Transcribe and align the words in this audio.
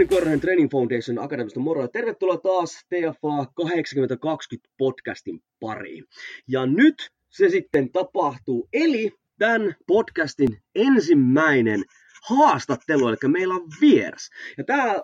Jouni 0.00 0.14
Korhonen 0.14 0.40
Training 0.40 0.70
Foundation 0.70 1.18
Akademista 1.18 1.60
moro 1.60 1.88
tervetuloa 1.88 2.36
taas 2.36 2.70
TFA 2.88 3.46
8020 3.54 4.68
podcastin 4.78 5.42
pariin. 5.60 6.04
Ja 6.48 6.66
nyt 6.66 7.10
se 7.28 7.48
sitten 7.48 7.92
tapahtuu, 7.92 8.68
eli 8.72 9.12
tämän 9.38 9.74
podcastin 9.86 10.62
ensimmäinen 10.74 11.84
haastattelu, 12.28 13.08
eli 13.08 13.16
meillä 13.28 13.54
on 13.54 13.68
vieras. 13.80 14.30
Ja 14.58 14.64
tämä 14.64 14.94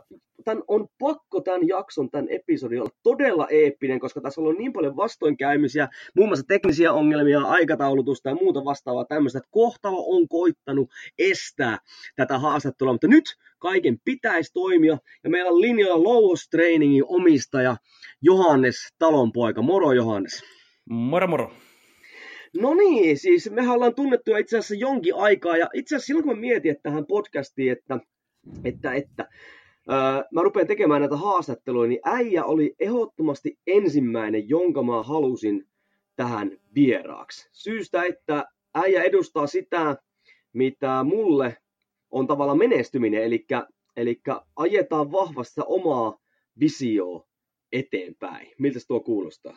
tämän 0.47 0.65
on 0.69 0.89
pakko 0.99 1.41
tämän 1.41 1.69
jakson, 1.69 2.11
tämän 2.11 2.29
episodin 2.29 2.81
olla 2.81 2.91
todella 3.03 3.47
eeppinen, 3.51 4.01
koska 4.01 4.21
tässä 4.21 4.41
on 4.41 4.47
ollut 4.47 4.59
niin 4.59 4.73
paljon 4.73 4.97
vastoinkäymisiä, 4.97 5.89
muun 6.17 6.29
muassa 6.29 6.47
teknisiä 6.49 6.93
ongelmia, 6.93 7.41
aikataulutusta 7.41 8.29
ja 8.29 8.35
muuta 8.35 8.65
vastaavaa 8.65 9.05
tämmöistä, 9.05 9.39
että 9.39 9.49
kohtalo 9.51 10.17
on 10.17 10.29
koittanut 10.29 10.91
estää 11.19 11.79
tätä 12.17 12.39
haastattelua, 12.39 12.93
mutta 12.93 13.09
nyt 13.09 13.25
kaiken 13.59 13.99
pitäisi 14.05 14.53
toimia, 14.53 14.99
ja 15.25 15.31
meillä 15.31 15.51
on 15.51 15.61
linjalla 15.61 16.05
Louhos 16.05 16.49
Trainingin 16.49 17.05
omistaja 17.07 17.77
Johannes 18.23 18.77
Talonpoika. 18.99 19.63
Moro 19.63 19.93
Johannes. 19.93 20.43
Moro 20.91 21.27
moro. 21.27 21.53
No 22.61 22.75
niin, 22.75 23.19
siis 23.19 23.51
mehän 23.51 23.75
ollaan 23.75 23.95
tunnettu 23.95 24.37
itse 24.37 24.59
asiassa 24.59 24.75
jonkin 24.75 25.15
aikaa, 25.15 25.57
ja 25.57 25.69
itse 25.75 25.97
asiassa 25.97 26.07
silloin 26.07 26.25
kun 26.25 26.35
mä 26.35 26.41
mietin 26.41 26.71
että 26.71 26.83
tähän 26.83 27.07
podcastiin, 27.07 27.73
että, 27.73 27.99
että, 28.65 28.93
että 28.93 29.29
mä 30.31 30.43
rupean 30.43 30.67
tekemään 30.67 31.01
näitä 31.01 31.17
haastatteluja, 31.17 31.89
niin 31.89 32.01
äijä 32.05 32.45
oli 32.45 32.75
ehdottomasti 32.79 33.59
ensimmäinen, 33.67 34.49
jonka 34.49 34.83
mä 34.83 35.03
halusin 35.03 35.69
tähän 36.17 36.51
vieraaksi. 36.75 37.49
Syystä, 37.53 38.03
että 38.03 38.45
äijä 38.75 39.03
edustaa 39.03 39.47
sitä, 39.47 39.97
mitä 40.53 41.05
mulle 41.05 41.57
on 42.11 42.27
tavallaan 42.27 42.59
menestyminen, 42.59 43.23
eli, 43.23 43.47
eli 43.97 44.21
ajetaan 44.57 45.13
vahvasti 45.13 45.61
omaa 45.67 46.19
visioa 46.61 47.27
eteenpäin. 47.73 48.53
Miltä 48.59 48.79
tuo 48.89 49.01
kuulostaa? 49.01 49.57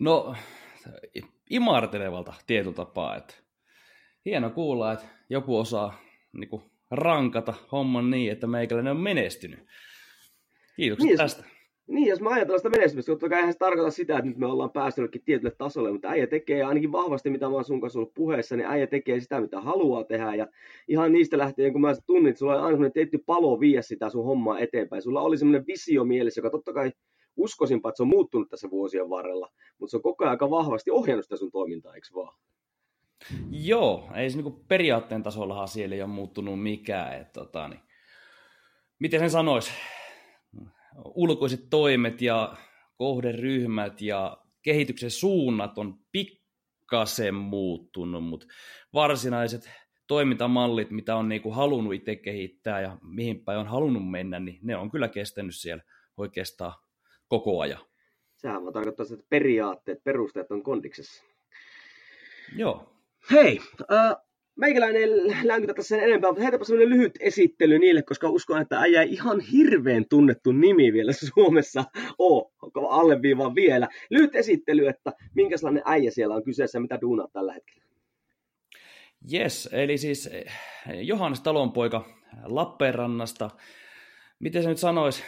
No, 0.00 0.34
imartelevalta 1.50 2.34
tietyllä 2.46 2.74
tapaa. 2.74 3.16
Että 3.16 3.34
hieno 4.24 4.50
kuulla, 4.50 4.92
että 4.92 5.06
joku 5.30 5.58
osaa 5.58 5.98
niin 6.32 6.48
kuin, 6.48 6.62
rankata 6.90 7.54
homman 7.72 8.10
niin, 8.10 8.32
että 8.32 8.46
meikäläinen 8.46 8.90
on 8.90 9.00
menestynyt. 9.00 9.60
Kiitoksia 10.76 11.06
niin, 11.06 11.18
tästä. 11.18 11.44
Niin, 11.86 12.08
jos 12.08 12.20
mä 12.20 12.30
ajatellaan 12.30 12.58
sitä 12.58 12.70
menestymistä, 12.70 13.12
totta 13.12 13.28
kai 13.28 13.38
eihän 13.38 13.52
se 13.52 13.58
tarkoita 13.58 13.90
sitä, 13.90 14.18
että 14.18 14.28
nyt 14.28 14.36
me 14.36 14.46
ollaan 14.46 14.70
päästy 14.70 15.00
jollekin 15.00 15.22
tietylle 15.24 15.54
tasolle, 15.58 15.92
mutta 15.92 16.08
äijä 16.08 16.26
tekee 16.26 16.62
ainakin 16.62 16.92
vahvasti, 16.92 17.30
mitä 17.30 17.48
mä 17.48 17.54
oon 17.54 17.64
sun 17.64 17.80
kanssa 17.80 17.98
ollut 17.98 18.14
puheessa, 18.14 18.56
niin 18.56 18.66
äijä 18.66 18.86
tekee 18.86 19.20
sitä, 19.20 19.40
mitä 19.40 19.60
haluaa 19.60 20.04
tehdä. 20.04 20.34
Ja 20.34 20.46
ihan 20.88 21.12
niistä 21.12 21.38
lähtien, 21.38 21.72
kun 21.72 21.80
mä 21.80 21.94
tunnin, 22.06 22.30
että 22.30 22.38
sulla 22.38 22.52
oli 22.52 22.60
aina 22.60 22.70
semmoinen 22.70 22.92
tietty 22.92 23.18
palo 23.26 23.60
viiä 23.60 23.82
sitä 23.82 24.10
sun 24.10 24.24
hommaa 24.24 24.58
eteenpäin. 24.58 25.02
Sulla 25.02 25.20
oli 25.20 25.38
semmoinen 25.38 25.66
visio 25.66 26.04
mielessä, 26.04 26.38
joka 26.38 26.50
totta 26.50 26.72
kai 26.72 26.92
uskoisinpa, 27.36 27.88
että 27.88 27.96
se 27.96 28.02
on 28.02 28.08
muuttunut 28.08 28.48
tässä 28.48 28.70
vuosien 28.70 29.10
varrella, 29.10 29.52
mutta 29.78 29.90
se 29.90 29.96
on 29.96 30.02
koko 30.02 30.24
ajan 30.24 30.30
aika 30.30 30.50
vahvasti 30.50 30.90
ohjannut 30.90 31.24
sitä 31.24 31.36
sun 31.36 31.50
toimintaa, 31.50 31.94
eikö 31.94 32.08
vaan? 32.14 32.38
Joo, 33.50 34.10
ei 34.14 34.30
se 34.30 34.36
niinku 34.36 34.64
periaatteen 34.68 35.22
tasollahan 35.22 35.68
siellä 35.68 35.94
ei 35.94 36.02
ole 36.02 36.10
muuttunut 36.10 36.62
mikään. 36.62 37.20
Et, 37.20 37.32
tota, 37.32 37.68
niin, 37.68 37.80
miten 38.98 39.20
sen 39.20 39.30
sanoisi? 39.30 39.70
Ulkoiset 41.04 41.70
toimet 41.70 42.22
ja 42.22 42.56
kohderyhmät 42.96 44.00
ja 44.00 44.38
kehityksen 44.62 45.10
suunnat 45.10 45.78
on 45.78 45.98
pikkasen 46.12 47.34
muuttunut, 47.34 48.24
mutta 48.24 48.46
varsinaiset 48.94 49.70
toimintamallit, 50.06 50.90
mitä 50.90 51.16
on 51.16 51.28
niinku 51.28 51.50
halunnut 51.50 51.94
itse 51.94 52.16
kehittää 52.16 52.80
ja 52.80 52.98
mihin 53.02 53.44
päin 53.44 53.58
on 53.58 53.66
halunnut 53.66 54.10
mennä, 54.10 54.40
niin 54.40 54.58
ne 54.62 54.76
on 54.76 54.90
kyllä 54.90 55.08
kestänyt 55.08 55.56
siellä 55.56 55.84
oikeastaan 56.16 56.72
koko 57.28 57.60
ajan. 57.60 57.80
Sehän 58.36 58.64
voi 58.64 58.72
tarkoittaa, 58.72 59.06
että 59.12 59.26
periaatteet, 59.28 60.04
perusteet 60.04 60.50
on 60.50 60.62
kondiksessa. 60.62 61.24
Joo. 62.56 62.97
Hei, 63.30 63.60
äh, 63.92 64.16
meikäläinen 64.56 65.10
länkytä 65.42 65.74
tässä 65.74 65.88
sen 65.88 66.04
enempää, 66.04 66.30
mutta 66.30 66.42
heitäpä 66.42 66.64
sellainen 66.64 66.98
lyhyt 66.98 67.12
esittely 67.20 67.78
niille, 67.78 68.02
koska 68.02 68.30
uskon, 68.30 68.62
että 68.62 68.80
äijä 68.80 69.02
ihan 69.02 69.40
hirveän 69.40 70.04
tunnettu 70.10 70.52
nimi 70.52 70.92
vielä 70.92 71.12
Suomessa 71.34 71.84
oo, 72.18 72.52
alleviivaan 72.88 73.54
vielä. 73.54 73.88
Lyhyt 74.10 74.34
esittely, 74.34 74.86
että 74.86 75.12
minkä 75.34 75.56
sellainen 75.56 75.82
äijä 75.86 76.10
siellä 76.10 76.34
on 76.34 76.44
kyseessä 76.44 76.80
mitä 76.80 76.98
duunaa 77.00 77.28
tällä 77.32 77.52
hetkellä. 77.52 77.88
Yes, 79.32 79.68
eli 79.72 79.98
siis 79.98 80.26
eh, 80.26 80.52
Johannes 81.00 81.40
Talonpoika 81.40 82.04
Lappeenrannasta. 82.44 83.50
Miten 84.38 84.62
se 84.62 84.68
nyt 84.68 84.78
sanoisi? 84.78 85.22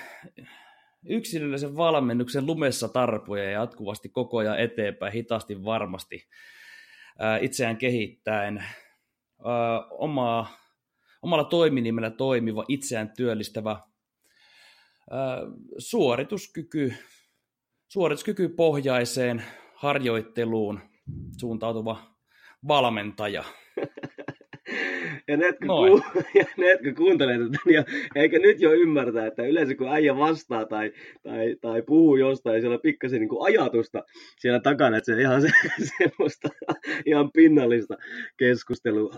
Yksilöllisen 1.05 1.77
valmennuksen 1.77 2.47
lumessa 2.47 2.89
tarpoja 2.89 3.45
ja 3.45 3.51
jatkuvasti 3.51 4.09
koko 4.09 4.39
ajan 4.39 4.59
eteenpäin, 4.59 5.13
hitaasti 5.13 5.65
varmasti 5.65 6.29
itseään 7.41 7.77
kehittäen, 7.77 8.65
omaa, 9.91 10.59
omalla 11.23 11.45
toiminimellä 11.45 12.11
toimiva, 12.11 12.65
itseään 12.69 13.13
työllistävä 13.17 13.81
suorituskyky, 15.79 16.95
suorituskyky 17.89 18.49
pohjaiseen 18.49 19.43
harjoitteluun 19.75 20.81
suuntautuva 21.39 22.03
valmentaja. 22.69 23.45
Ja 25.31 25.37
ne, 25.37 25.47
jotka, 25.47 25.67
ku, 25.67 26.03
ja 26.39 26.45
ne, 26.57 26.71
jotka 26.71 26.93
kuuntelee 26.97 27.39
tätä, 27.39 27.59
niin 27.67 27.85
eikä 28.15 28.39
nyt 28.39 28.61
jo 28.61 28.73
ymmärtää, 28.73 29.27
että 29.27 29.43
yleensä 29.43 29.75
kun 29.75 29.93
äijä 29.93 30.17
vastaa 30.17 30.67
tai, 30.67 30.93
tai, 31.23 31.57
tai 31.61 31.83
puhuu 31.83 32.17
jostain, 32.17 32.55
niin 32.55 32.63
siellä 32.63 32.75
on 32.75 32.81
pikkasen 32.83 33.21
niin 33.21 33.29
kuin 33.29 33.45
ajatusta 33.45 34.05
siellä 34.39 34.61
takana, 34.61 34.97
että 34.97 35.07
se 35.07 35.15
on 35.15 35.21
ihan 35.21 35.43
se, 35.43 35.49
semmoista 35.99 36.49
ihan 37.07 37.33
pinnallista 37.33 37.97
keskustelua. 38.37 39.15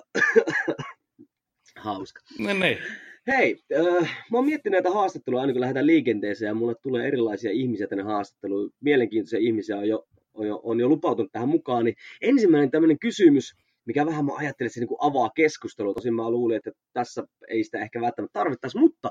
Hauska. 1.77 2.21
No 2.39 2.53
niin. 2.53 2.79
Hei, 3.27 3.63
äh, 3.77 4.27
mä 4.31 4.39
oon 4.39 4.47
miettinyt 4.47 4.73
näitä 4.73 4.91
haastatteluja 4.91 5.41
aina 5.41 5.53
kun 5.53 5.61
lähdetään 5.61 5.87
liikenteeseen 5.87 6.49
ja 6.49 6.55
mulle 6.55 6.75
tulee 6.83 7.07
erilaisia 7.07 7.51
ihmisiä 7.51 7.87
tänne 7.87 8.05
haastatteluun. 8.05 8.71
Mielenkiintoisia 8.81 9.39
ihmisiä 9.39 9.77
on 9.77 9.89
jo, 9.89 10.07
on 10.35 10.47
jo, 10.47 10.61
on 10.63 10.81
jo 10.81 10.89
lupautunut 10.89 11.33
tähän 11.33 11.49
mukaan. 11.49 11.85
Niin 11.85 11.97
ensimmäinen 12.21 12.71
tämmöinen 12.71 12.99
kysymys, 12.99 13.55
mikä 13.85 14.07
vähän 14.07 14.25
mä 14.25 14.33
ajattelin, 14.37 14.67
että 14.67 14.75
se 14.75 14.81
niin 14.81 14.97
avaa 15.01 15.31
keskustelua. 15.31 15.95
Tosin 15.95 16.15
mä 16.15 16.31
luulin, 16.31 16.57
että 16.57 16.71
tässä 16.93 17.25
ei 17.49 17.65
sitä 17.65 17.79
ehkä 17.79 18.01
välttämättä 18.01 18.39
tarvittaisi, 18.39 18.79
mutta 18.79 19.11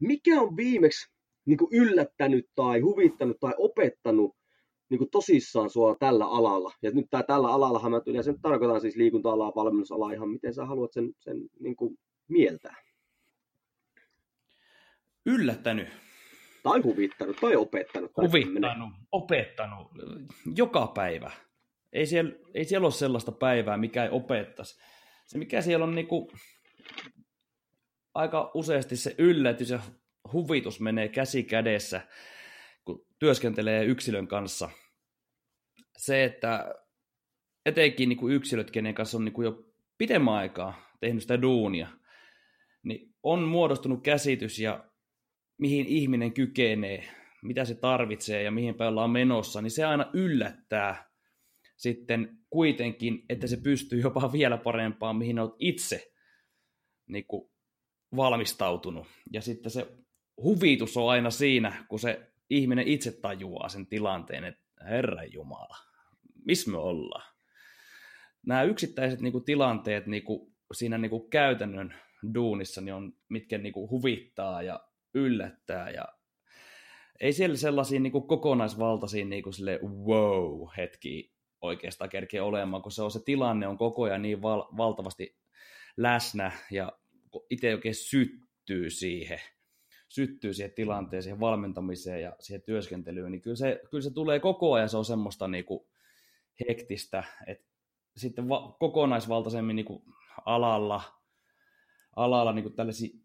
mikä 0.00 0.40
on 0.40 0.56
viimeksi 0.56 1.12
niin 1.44 1.58
yllättänyt 1.72 2.46
tai 2.54 2.80
huvittanut 2.80 3.36
tai 3.40 3.52
opettanut 3.58 4.36
niin 4.90 5.10
tosissaan 5.10 5.70
sua 5.70 5.96
tällä 6.00 6.26
alalla. 6.26 6.72
Ja 6.82 6.90
nyt 6.90 7.06
tää, 7.10 7.22
tällä 7.22 7.48
alallahan 7.48 7.90
mä 7.90 8.00
yleensä 8.06 8.34
tarkoitan 8.42 8.80
siis 8.80 8.96
liikunta-alaa, 8.96 9.52
valmennusalaa, 9.56 10.12
ihan 10.12 10.28
miten 10.28 10.54
sä 10.54 10.64
haluat 10.64 10.92
sen, 10.92 11.12
sen 11.20 11.36
niin 11.60 11.76
mieltää. 12.28 12.76
Yllättänyt. 15.26 15.88
Tai 16.62 16.80
huvittanut, 16.80 17.36
tai 17.40 17.56
opettanut. 17.56 18.12
Tai 18.12 18.26
huvittanut, 18.26 18.88
opettanut, 19.12 19.88
joka 20.54 20.86
päivä. 20.86 21.30
Ei 21.92 22.06
siellä, 22.06 22.32
ei 22.54 22.64
siellä 22.64 22.84
ole 22.84 22.92
sellaista 22.92 23.32
päivää, 23.32 23.76
mikä 23.76 24.04
ei 24.04 24.10
opettaisi. 24.10 24.80
Se, 25.26 25.38
mikä 25.38 25.62
siellä 25.62 25.84
on 25.84 25.94
niinku, 25.94 26.32
aika 28.14 28.50
useasti 28.54 28.96
se 28.96 29.14
yllätys 29.18 29.70
ja 29.70 29.80
huvitus 30.32 30.80
menee 30.80 31.08
käsi 31.08 31.42
kädessä, 31.42 32.00
kun 32.84 33.06
työskentelee 33.18 33.84
yksilön 33.84 34.28
kanssa. 34.28 34.70
Se, 35.96 36.24
että 36.24 36.74
etenkin 37.66 38.08
niin 38.08 38.16
kuin 38.16 38.34
yksilöt, 38.34 38.70
kenen 38.70 38.94
kanssa 38.94 39.18
on 39.18 39.24
niin 39.24 39.32
kuin 39.32 39.44
jo 39.44 39.64
pidemmän 39.98 40.34
aikaa 40.34 40.96
tehnyt 41.00 41.22
sitä 41.22 41.42
duunia, 41.42 41.88
niin 42.82 43.14
on 43.22 43.42
muodostunut 43.42 44.02
käsitys 44.02 44.58
ja 44.58 44.84
mihin 45.58 45.86
ihminen 45.86 46.32
kykenee, 46.32 47.08
mitä 47.42 47.64
se 47.64 47.74
tarvitsee 47.74 48.42
ja 48.42 48.50
mihin 48.50 48.74
päin 48.74 48.88
ollaan 48.88 49.10
menossa, 49.10 49.62
niin 49.62 49.70
se 49.70 49.84
aina 49.84 50.10
yllättää 50.12 51.11
sitten 51.82 52.38
kuitenkin, 52.50 53.24
että 53.28 53.46
se 53.46 53.56
pystyy 53.56 54.00
jopa 54.00 54.32
vielä 54.32 54.58
parempaan, 54.58 55.16
mihin 55.16 55.38
olet 55.38 55.54
itse 55.58 56.12
niin 57.08 57.26
kuin, 57.26 57.50
valmistautunut. 58.16 59.06
Ja 59.32 59.40
sitten 59.40 59.70
se 59.70 59.86
huvitus 60.42 60.96
on 60.96 61.10
aina 61.10 61.30
siinä, 61.30 61.84
kun 61.88 61.98
se 61.98 62.32
ihminen 62.50 62.88
itse 62.88 63.20
tajuaa 63.20 63.68
sen 63.68 63.86
tilanteen, 63.86 64.44
että 64.44 64.62
Herran 64.84 65.32
Jumala, 65.32 65.76
missä 66.44 66.70
me 66.70 66.78
ollaan? 66.78 67.32
Nämä 68.46 68.62
yksittäiset 68.62 69.20
niin 69.20 69.32
kuin, 69.32 69.44
tilanteet 69.44 70.06
niin 70.06 70.24
kuin, 70.24 70.52
siinä 70.74 70.98
niin 70.98 71.10
kuin, 71.10 71.30
käytännön 71.30 71.94
duunissa 72.34 72.80
niin 72.80 72.94
on, 72.94 73.12
mitkä 73.28 73.58
niin 73.58 73.72
kuin, 73.72 73.90
huvittaa 73.90 74.62
ja 74.62 74.80
yllättää 75.14 75.90
ja 75.90 76.04
ei 77.20 77.32
siellä 77.32 77.56
sellaisia 77.56 78.00
niin 78.00 78.12
kuin, 78.12 78.26
kokonaisvaltaisia 78.26 79.24
niin 79.24 79.42
kuin, 79.42 79.54
sille, 79.54 79.80
wow 79.82 80.68
hetki 80.76 81.32
oikeastaan 81.62 82.10
kerkeä 82.10 82.44
olemaan, 82.44 82.82
kun 82.82 82.92
se 82.92 83.02
on 83.02 83.10
se 83.10 83.20
tilanne 83.24 83.68
on 83.68 83.78
koko 83.78 84.02
ajan 84.02 84.22
niin 84.22 84.42
val- 84.42 84.76
valtavasti 84.76 85.36
läsnä 85.96 86.52
ja 86.70 86.92
itse 87.50 87.74
oikein 87.74 87.94
syttyy 87.94 88.90
siihen, 88.90 89.40
syttyy 90.08 90.54
siihen 90.54 90.72
tilanteeseen, 90.72 91.22
siihen 91.22 91.40
valmentamiseen 91.40 92.22
ja 92.22 92.36
siihen 92.40 92.62
työskentelyyn, 92.62 93.32
niin 93.32 93.42
kyllä 93.42 93.56
se, 93.56 93.80
kyllä 93.90 94.02
se 94.02 94.10
tulee 94.10 94.40
koko 94.40 94.72
ajan, 94.72 94.88
se 94.88 94.96
on 94.96 95.04
semmoista 95.04 95.48
niin 95.48 95.64
kuin 95.64 95.86
hektistä, 96.68 97.24
että 97.46 97.64
sitten 98.16 98.48
va- 98.48 98.76
kokonaisvaltaisemmin 98.80 99.76
niin 99.76 99.86
kuin 99.86 100.02
alalla, 100.46 101.02
alalla 102.16 102.52
niin 102.52 102.62
kuin 102.62 102.74
tällaisia 102.74 103.18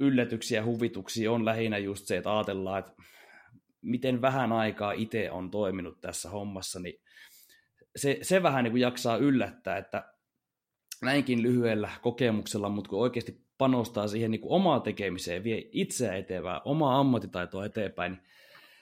yllätyksiä 0.00 0.60
ja 0.60 0.64
huvituksia 0.64 1.32
on 1.32 1.44
lähinnä 1.44 1.78
just 1.78 2.06
se, 2.06 2.16
että 2.16 2.36
ajatellaan, 2.36 2.78
että 2.78 2.92
miten 3.82 4.22
vähän 4.22 4.52
aikaa 4.52 4.92
itse 4.92 5.30
on 5.30 5.50
toiminut 5.50 6.00
tässä 6.00 6.30
hommassa, 6.30 6.80
niin 6.80 7.00
se, 7.96 8.18
se 8.22 8.42
vähän 8.42 8.64
niin 8.64 8.72
kuin 8.72 8.80
jaksaa 8.80 9.16
yllättää, 9.16 9.76
että 9.76 10.14
näinkin 11.02 11.42
lyhyellä 11.42 11.90
kokemuksella, 12.02 12.68
mutta 12.68 12.90
kun 12.90 13.00
oikeasti 13.00 13.44
panostaa 13.58 14.08
siihen 14.08 14.30
niin 14.30 14.40
kuin 14.40 14.52
omaa 14.52 14.80
tekemiseen, 14.80 15.44
vie 15.44 15.68
itseä 15.72 16.16
eteenpäin, 16.16 16.60
omaa 16.64 16.98
ammattitaitoa 17.00 17.64
eteenpäin, 17.64 18.12
niin 18.12 18.22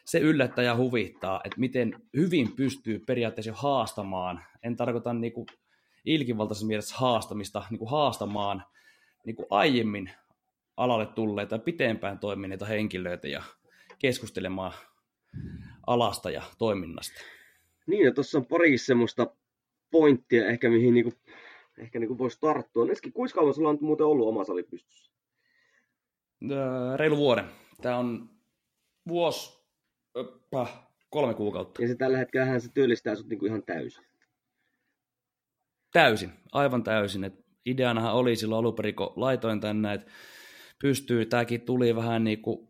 se 0.05 0.19
yllättää 0.19 0.64
ja 0.64 0.76
huvittaa, 0.76 1.41
että 1.44 1.61
miten 1.61 2.03
hyvin 2.17 2.53
pystyy 2.53 2.99
periaatteessa 2.99 3.53
haastamaan, 3.53 4.44
en 4.62 4.76
tarkoita 4.76 5.14
niin 5.14 5.32
kuin 5.32 5.47
ilkivaltaisessa 6.05 6.67
mielessä 6.67 6.94
haastamista, 6.99 7.64
niin 7.70 7.79
kuin 7.79 7.91
haastamaan 7.91 8.64
niin 9.26 9.37
kuin 9.37 9.47
aiemmin 9.50 10.11
alalle 10.76 11.06
tulleita 11.06 11.55
ja 11.55 11.59
pitempään 11.59 12.19
toimineita 12.19 12.67
henkilöitä 12.67 13.29
ja 13.29 13.43
keskustelemaan 13.99 14.73
alasta 15.87 16.31
ja 16.31 16.43
toiminnasta. 16.59 17.20
Niin, 17.87 18.05
ja 18.05 18.12
tuossa 18.12 18.38
on 18.38 18.46
pari 18.46 18.79
semmoista 18.79 19.26
pointtia 19.90 20.46
ehkä, 20.46 20.70
mihin 20.70 20.94
niinku, 20.94 21.12
ehkä 21.79 21.99
niinku 21.99 22.19
voisi 22.19 22.38
tarttua. 22.40 22.84
Neski, 22.84 23.11
kuinka 23.11 23.34
kauan 23.34 23.55
sulla 23.55 23.69
on 23.69 23.79
muuten 23.81 24.06
ollut 24.06 24.29
oma 24.29 24.44
sali 24.44 24.62
pystyssä? 24.62 25.12
Öö, 26.50 26.96
reilu 26.96 27.17
vuoden. 27.17 27.44
Tämä 27.82 27.99
on 27.99 28.31
vuosi, 29.08 29.64
öppä, 30.17 30.67
kolme 31.11 31.34
kuukautta. 31.34 31.82
Ja 31.82 31.88
se 31.88 31.94
tällä 31.94 32.19
hetkellä 32.19 32.58
se 32.58 32.73
työllistää 32.75 33.14
sut 33.14 33.29
niinku 33.29 33.46
ihan 33.46 33.62
täysin. 33.62 34.05
Täysin, 35.93 36.32
aivan 36.52 36.82
täysin. 36.82 37.25
Et 37.25 37.35
ideanahan 37.67 38.14
oli 38.14 38.37
silloin 38.37 38.58
alun 38.58 38.75
perin, 38.75 38.94
kun 38.94 39.12
laitoin 39.17 39.61
tänne, 39.61 39.94
että 39.94 40.11
pystyy, 40.82 41.26
tämäkin 41.26 41.61
tuli 41.61 41.96
vähän 41.96 42.25
niin 42.25 42.43
kuin 42.43 42.69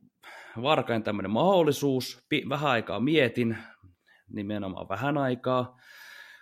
varkain 0.62 1.03
tämmöinen 1.03 1.31
mahdollisuus, 1.31 2.25
vähän 2.49 2.70
aikaa 2.70 3.00
mietin, 3.00 3.56
nimenomaan 4.32 4.88
vähän 4.88 5.19
aikaa, 5.19 5.76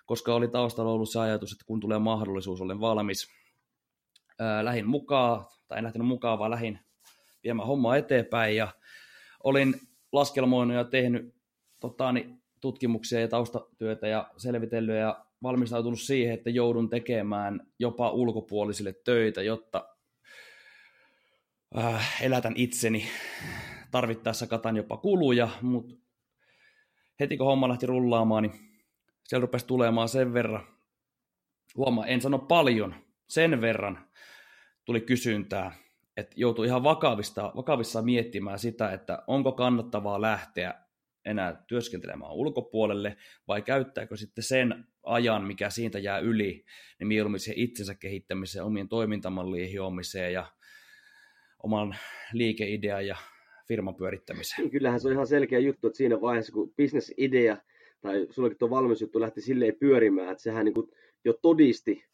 koska 0.06 0.34
oli 0.34 0.48
taustalla 0.48 0.92
ollut 0.92 1.10
se 1.10 1.20
ajatus, 1.20 1.52
että 1.52 1.64
kun 1.66 1.80
tulee 1.80 1.98
mahdollisuus, 1.98 2.60
olen 2.60 2.80
valmis. 2.80 3.28
Ää, 4.38 4.64
lähin 4.64 4.86
mukaan, 4.86 5.46
tai 5.68 5.78
en 5.78 5.84
lähtenyt 5.84 6.08
mukaan, 6.08 6.38
vaan 6.38 6.50
lähin 6.50 6.78
viemään 7.44 7.66
hommaa 7.66 7.96
eteenpäin, 7.96 8.56
ja 8.56 8.68
olin 9.44 9.74
laskelmoinut 10.12 10.76
ja 10.76 10.84
tehnyt 10.84 11.34
tota, 11.80 12.12
niin, 12.12 12.42
tutkimuksia 12.60 13.20
ja 13.20 13.28
taustatyötä 13.28 14.06
ja 14.06 14.30
selvitellyt 14.36 14.96
ja 14.96 15.24
valmistautunut 15.42 16.00
siihen, 16.00 16.34
että 16.34 16.50
joudun 16.50 16.90
tekemään 16.90 17.66
jopa 17.78 18.10
ulkopuolisille 18.10 18.94
töitä, 19.04 19.42
jotta 19.42 19.88
äh, 21.78 22.22
elätän 22.22 22.54
itseni. 22.56 23.08
Tarvittaessa 23.90 24.46
katan 24.46 24.76
jopa 24.76 24.96
kuluja, 24.96 25.48
mutta 25.62 25.94
heti 27.20 27.36
kun 27.36 27.46
homma 27.46 27.68
lähti 27.68 27.86
rullaamaan, 27.86 28.42
niin 28.42 28.52
siellä 29.24 29.42
rupesi 29.42 29.66
tulemaan 29.66 30.08
sen 30.08 30.34
verran, 30.34 30.66
huomaa, 31.76 32.06
en 32.06 32.20
sano 32.20 32.38
paljon, 32.38 32.94
sen 33.28 33.60
verran 33.60 34.08
tuli 34.84 35.00
kysyntää, 35.00 35.72
että 36.16 36.34
joutui 36.36 36.66
ihan 36.66 36.82
vakavista, 36.82 37.52
vakavissa 37.56 38.02
miettimään 38.02 38.58
sitä, 38.58 38.92
että 38.92 39.22
onko 39.26 39.52
kannattavaa 39.52 40.20
lähteä 40.20 40.74
enää 41.24 41.64
työskentelemään 41.66 42.32
ulkopuolelle, 42.32 43.16
vai 43.48 43.62
käyttääkö 43.62 44.16
sitten 44.16 44.44
sen 44.44 44.84
ajan, 45.02 45.46
mikä 45.46 45.70
siitä 45.70 45.98
jää 45.98 46.18
yli, 46.18 46.64
niin 46.98 47.08
mieluummin 47.08 47.40
siihen 47.40 47.64
itsensä 47.64 47.94
kehittämiseen, 47.94 48.64
omien 48.64 48.88
toimintamallien 48.88 49.68
hiomiseen 49.68 50.32
ja 50.32 50.46
oman 51.62 51.96
liikeidean 52.32 53.06
ja 53.06 53.16
firman 53.70 53.94
pyörittämiseen. 53.94 54.62
Niin, 54.62 54.70
kyllähän 54.70 55.00
se 55.00 55.08
on 55.08 55.12
ihan 55.12 55.26
selkeä 55.26 55.58
juttu, 55.58 55.86
että 55.86 55.96
siinä 55.96 56.20
vaiheessa, 56.20 56.52
kun 56.52 56.72
bisnesidea 56.76 57.56
tai 58.00 58.26
sullakin 58.30 58.58
tuo 58.58 58.70
valmisjuttu 58.70 59.20
lähti 59.20 59.40
silleen 59.40 59.76
pyörimään, 59.80 60.32
että 60.32 60.42
sehän 60.42 60.64
niin 60.64 60.74
kuin 60.74 60.90
jo 61.24 61.32
todisti, 61.32 62.04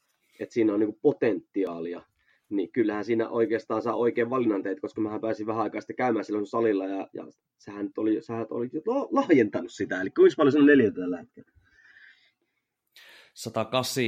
että 0.41 0.53
siinä 0.53 0.75
on 0.75 0.81
niin 0.81 0.89
kuin 0.89 1.01
potentiaalia, 1.03 2.03
niin 2.49 2.73
kyllähän 2.73 3.05
siinä 3.05 3.29
oikeastaan 3.29 3.83
saa 3.83 3.97
oikein 3.97 4.31
valinnan 4.31 4.63
teet, 4.63 4.81
koska 4.81 5.01
mähän 5.01 5.21
pääsin 5.21 5.47
vähän 5.47 5.63
aikaa 5.63 5.81
sitten 5.81 5.97
käymään 5.97 6.25
silloin 6.25 6.47
salilla 6.47 6.87
ja, 6.87 7.09
ja 7.13 7.27
sähän 7.59 7.91
oli, 7.97 8.23
sähän 8.23 8.47
oli 8.51 8.71
jo 8.73 8.83
lahjentanut 9.11 9.73
sitä, 9.73 10.01
eli 10.01 10.11
kuinka 10.11 10.35
paljon 10.37 10.53
se 10.53 10.59
on 10.59 10.67
neljä 10.67 10.91
tällä 10.91 11.19
hetkellä? 11.19 11.53
108, 13.35 14.05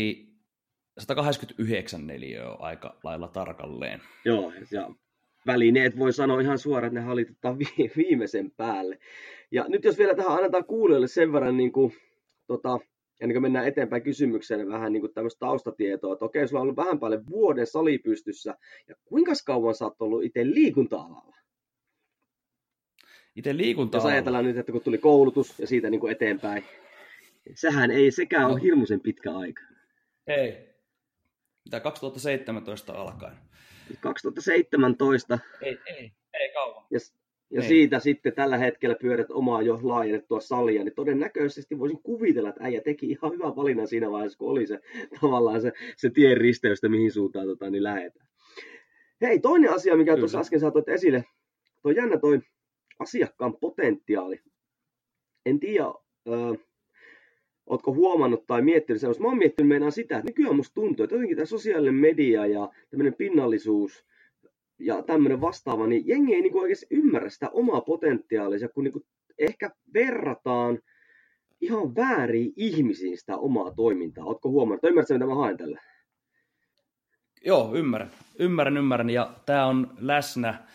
189 0.98 2.06
neliöä 2.06 2.50
aika 2.50 2.98
lailla 3.04 3.28
tarkalleen. 3.28 4.00
Joo, 4.24 4.52
ja 4.70 4.90
välineet 5.48 5.98
voi 5.98 6.12
sanoa 6.12 6.40
ihan 6.40 6.58
suoraan, 6.58 6.86
että 6.86 7.00
ne 7.00 7.06
halitetaan 7.06 7.58
viimeisen 7.96 8.50
päälle. 8.50 8.98
Ja 9.50 9.64
nyt 9.68 9.84
jos 9.84 9.98
vielä 9.98 10.14
tähän 10.14 10.32
annetaan 10.32 10.64
kuulijoille 10.64 11.08
sen 11.08 11.32
verran, 11.32 11.56
niin 11.56 11.72
kuin, 11.72 11.92
tota, 12.46 12.78
ennen 13.20 13.34
kuin 13.34 13.42
mennään 13.42 13.66
eteenpäin 13.66 14.02
kysymykseen, 14.02 14.68
vähän 14.68 14.92
niin 14.92 15.00
kuin 15.00 15.14
tämmöistä 15.14 15.38
taustatietoa, 15.38 16.12
että 16.12 16.24
okei, 16.24 16.48
sulla 16.48 16.60
on 16.60 16.62
ollut 16.62 16.76
vähän 16.76 16.98
paljon 16.98 17.26
vuoden 17.30 17.66
salipystyssä, 17.66 18.54
ja 18.88 18.94
kuinka 19.04 19.32
kauan 19.46 19.74
sä 19.74 19.84
oot 19.84 20.02
ollut 20.02 20.24
itse 20.24 20.44
liikunta-alalla? 20.44 21.36
Itse 23.36 23.56
liikunta 23.56 23.96
Jos 23.96 24.04
ajatellaan 24.04 24.44
nyt, 24.44 24.56
että 24.56 24.72
kun 24.72 24.80
tuli 24.80 24.98
koulutus 24.98 25.58
ja 25.58 25.66
siitä 25.66 25.90
niin 25.90 26.00
kuin 26.00 26.12
eteenpäin, 26.12 26.64
sehän 27.54 27.90
ei 27.90 28.10
sekään 28.10 28.42
no. 28.42 28.48
ole 28.52 28.62
hirmuisen 28.62 29.00
pitkä 29.00 29.36
aika. 29.36 29.62
Ei. 30.26 30.68
Mitä 31.64 31.80
2017 31.80 32.92
alkaen? 32.92 33.47
2017. 34.00 35.38
Ei, 35.62 35.78
ei, 35.86 36.12
ei 36.34 36.52
kauan. 36.52 36.84
Ja, 36.90 36.98
ja 37.50 37.60
niin. 37.60 37.68
siitä 37.68 37.98
sitten 37.98 38.32
tällä 38.32 38.56
hetkellä 38.56 38.96
pyörät 39.00 39.30
omaa 39.30 39.62
jo 39.62 39.80
laajennettua 39.82 40.40
salia, 40.40 40.84
niin 40.84 40.94
todennäköisesti 40.94 41.78
voisin 41.78 42.02
kuvitella, 42.02 42.48
että 42.48 42.64
äijä 42.64 42.80
teki 42.80 43.06
ihan 43.06 43.32
hyvän 43.32 43.56
valinnan 43.56 43.88
siinä 43.88 44.10
vaiheessa, 44.10 44.38
kun 44.38 44.50
oli 44.50 44.66
se 44.66 44.80
tavallaan 45.20 45.60
se, 45.60 45.72
se 45.96 46.10
tien 46.10 46.36
risteystä, 46.36 46.88
mihin 46.88 47.12
suuntaan 47.12 47.46
tota, 47.46 47.70
niin 47.70 47.82
lähdetään. 47.82 48.28
Hei, 49.20 49.38
toinen 49.38 49.72
asia, 49.72 49.96
mikä 49.96 50.10
Kyllä. 50.10 50.20
tuossa 50.20 50.40
äsken 50.40 50.60
saatoit 50.60 50.88
esille, 50.88 51.24
toi 51.82 51.96
jännä 51.96 52.18
toi 52.18 52.40
asiakkaan 52.98 53.56
potentiaali. 53.56 54.40
En 55.46 55.60
tiedä, 55.60 55.84
Oletko 57.68 57.94
huomannut 57.94 58.46
tai 58.46 58.62
miettinyt 58.62 59.00
sellaista? 59.00 59.22
Mä 59.22 59.28
oon 59.28 59.38
miettinyt 59.38 59.68
meinaan 59.68 59.92
sitä, 59.92 60.16
että 60.16 60.30
nykyään 60.30 60.56
musta 60.56 60.74
tuntuu, 60.74 61.04
että 61.04 61.14
jotenkin 61.14 61.36
tämä 61.36 61.46
sosiaalinen 61.46 61.94
media 61.94 62.46
ja 62.46 62.70
tämmöinen 62.90 63.14
pinnallisuus 63.14 64.04
ja 64.78 65.02
tämmöinen 65.02 65.40
vastaava, 65.40 65.86
niin 65.86 66.06
jengi 66.06 66.34
ei 66.34 66.42
niinku 66.42 66.58
oikeasti 66.58 66.86
ymmärrä 66.90 67.28
sitä 67.28 67.50
omaa 67.50 67.80
potentiaalia, 67.80 68.68
kun 68.68 68.84
niinku 68.84 69.06
ehkä 69.38 69.70
verrataan 69.94 70.78
ihan 71.60 71.94
väärin 71.94 72.52
ihmisiin 72.56 73.18
sitä 73.18 73.36
omaa 73.36 73.70
toimintaa. 73.70 74.24
Oletko 74.24 74.50
huomannut? 74.50 74.84
Ymmärrätkö, 74.84 75.14
mitä 75.14 75.26
mä 75.26 75.34
haen 75.34 75.56
tällä? 75.56 75.80
Joo, 77.44 77.74
ymmärrän. 77.74 78.10
Ymmärrän, 78.38 78.76
ymmärrän. 78.76 79.10
Ja 79.10 79.34
tämä 79.46 79.66
on 79.66 79.90
läsnä, 79.98 80.66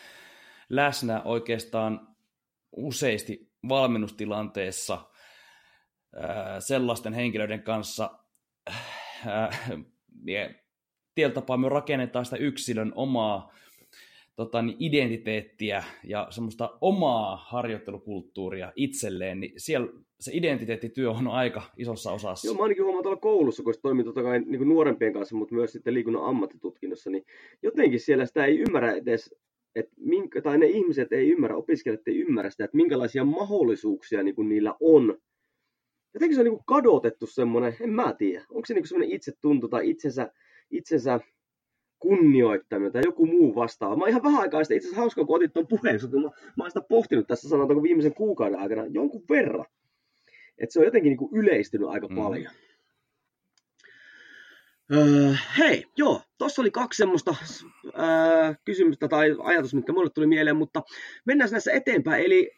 läsnä 0.69 1.21
oikeastaan 1.21 2.07
useasti 2.71 3.49
valmennustilanteessa– 3.69 4.99
sellaisten 6.59 7.13
henkilöiden 7.13 7.63
kanssa, 7.63 8.19
tietyllä 11.15 11.33
tapaa 11.33 11.57
me 11.57 11.69
rakennetaan 11.69 12.25
sitä 12.25 12.37
yksilön 12.37 12.91
omaa 12.95 13.53
tota, 14.35 14.61
niin 14.61 14.77
identiteettiä 14.79 15.83
ja 16.03 16.27
semmoista 16.29 16.77
omaa 16.81 17.45
harjoittelukulttuuria 17.47 18.71
itselleen, 18.75 19.39
niin 19.39 19.53
siellä 19.57 19.87
se 20.19 20.31
identiteettityö 20.33 21.11
on 21.11 21.27
aika 21.27 21.61
isossa 21.77 22.11
osassa. 22.11 22.47
Joo, 22.47 22.55
mä 22.55 22.63
ainakin 22.63 22.83
huomaan 22.83 23.03
tuolla 23.03 23.19
koulussa, 23.19 23.63
kun 23.63 23.73
toimin 23.81 24.05
totta 24.05 24.23
kai 24.23 24.39
niin 24.39 24.69
nuorempien 24.69 25.13
kanssa, 25.13 25.35
mutta 25.35 25.55
myös 25.55 25.71
sitten 25.71 25.93
liikunnan 25.93 26.25
ammattitutkinnossa, 26.25 27.09
niin 27.09 27.23
jotenkin 27.63 27.99
siellä 27.99 28.25
sitä 28.25 28.45
ei 28.45 28.59
ymmärrä 28.59 28.91
edes, 28.91 29.35
että 29.75 29.95
minkä, 29.97 30.41
tai 30.41 30.57
ne 30.57 30.65
ihmiset 30.65 31.13
ei 31.13 31.29
ymmärrä, 31.29 31.57
opiskelijat 31.57 32.07
ei 32.07 32.19
ymmärrä 32.19 32.49
sitä, 32.49 32.65
että 32.65 32.77
minkälaisia 32.77 33.25
mahdollisuuksia 33.25 34.23
niin 34.23 34.35
kuin 34.35 34.49
niillä 34.49 34.75
on. 34.79 35.17
Jotenkin 36.13 36.35
se 36.35 36.41
on 36.41 36.45
niin 36.45 36.65
kadotettu 36.65 37.27
semmoinen, 37.27 37.75
en 37.79 37.89
mä 37.89 38.13
tiedä, 38.17 38.45
onko 38.49 38.65
se 38.65 38.73
niin 38.73 38.87
semmoinen 38.87 39.15
itsetunto 39.15 39.67
tai 39.67 39.89
itsensä, 39.89 40.31
itsensä 40.71 41.19
kunnioittaminen 41.99 42.91
tai 42.91 43.01
joku 43.05 43.25
muu 43.25 43.55
vastaava. 43.55 43.95
Mä 43.95 44.01
oon 44.01 44.09
ihan 44.09 44.23
vähän 44.23 44.41
aikaa 44.41 44.63
sitten, 44.63 44.77
itse 44.77 44.87
asiassa 44.87 45.01
hauska, 45.01 45.25
kun 45.25 45.35
otit 45.35 45.53
tuon 45.53 45.67
puheen, 45.67 45.99
mä, 46.13 46.29
mä 46.57 46.63
oon 46.63 46.71
sitä 46.71 46.81
pohtinut 46.89 47.27
tässä 47.27 47.49
sanotaanko 47.49 47.83
viimeisen 47.83 48.13
kuukauden 48.13 48.59
aikana 48.59 48.85
jonkun 48.85 49.23
verran. 49.29 49.65
Että 50.57 50.73
se 50.73 50.79
on 50.79 50.85
jotenkin 50.85 51.09
niin 51.09 51.29
yleistynyt 51.33 51.89
aika 51.89 52.07
mm. 52.07 52.15
paljon. 52.15 52.53
Öö, 54.93 55.33
hei, 55.57 55.85
joo, 55.97 56.21
tuossa 56.37 56.61
oli 56.61 56.71
kaksi 56.71 56.97
semmoista 56.97 57.35
öö, 57.85 58.53
kysymystä 58.65 59.07
tai 59.07 59.35
ajatusta, 59.43 59.75
mitkä 59.75 59.93
mulle 59.93 60.09
tuli 60.09 60.27
mieleen, 60.27 60.55
mutta 60.55 60.81
mennään 61.25 61.51
näissä 61.51 61.71
eteenpäin. 61.71 62.25
Eli 62.25 62.51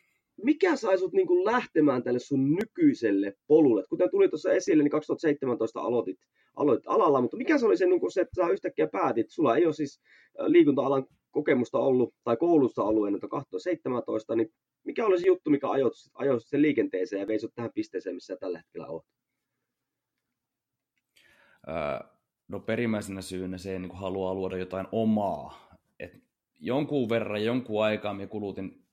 mikä 0.43 0.75
sai 0.75 0.97
sut 0.97 1.13
niin 1.13 1.45
lähtemään 1.45 2.03
tälle 2.03 2.19
sun 2.19 2.55
nykyiselle 2.55 3.33
polulle? 3.47 3.83
Kuten 3.89 4.11
tuli 4.11 4.29
tuossa 4.29 4.51
esille, 4.51 4.83
niin 4.83 4.91
2017 4.91 5.81
aloitit, 5.81 6.19
aloitit 6.55 6.87
alalla, 6.87 7.21
mutta 7.21 7.37
mikä 7.37 7.57
se 7.57 7.65
oli 7.65 7.77
se, 7.77 7.85
niin 7.85 7.99
kuin 7.99 8.11
se, 8.11 8.21
että 8.21 8.43
sä 8.43 8.51
yhtäkkiä 8.51 8.87
päätit? 8.87 9.29
Sulla 9.29 9.55
ei 9.55 9.65
ole 9.65 9.73
siis 9.73 10.01
liikunta-alan 10.39 11.05
kokemusta 11.31 11.79
ollut 11.79 12.13
tai 12.23 12.37
koulusta 12.37 12.83
ollut 12.83 13.07
ennen 13.07 13.29
2017, 13.29 14.35
niin 14.35 14.53
mikä 14.83 15.05
oli 15.05 15.19
se 15.19 15.27
juttu, 15.27 15.49
mikä 15.49 15.69
ajoi, 15.69 15.91
ajoi 16.13 16.41
sen 16.41 16.61
liikenteeseen 16.61 17.19
ja 17.19 17.27
vei 17.27 17.39
sut 17.39 17.55
tähän 17.55 17.71
pisteeseen, 17.75 18.15
missä 18.15 18.35
tällä 18.35 18.57
hetkellä? 18.57 18.87
Öö, 21.67 22.09
no 22.47 22.59
perimmäisenä 22.59 23.21
syynä 23.21 23.57
se, 23.57 23.79
niin 23.79 23.95
haluaa 23.95 24.33
luoda 24.33 24.57
jotain 24.57 24.87
omaa. 24.91 25.69
Et 25.99 26.23
jonkun 26.59 27.09
verran, 27.09 27.43
jonkun 27.43 27.83
aikaa 27.83 28.13
me 28.13 28.27
kulutin 28.27 28.84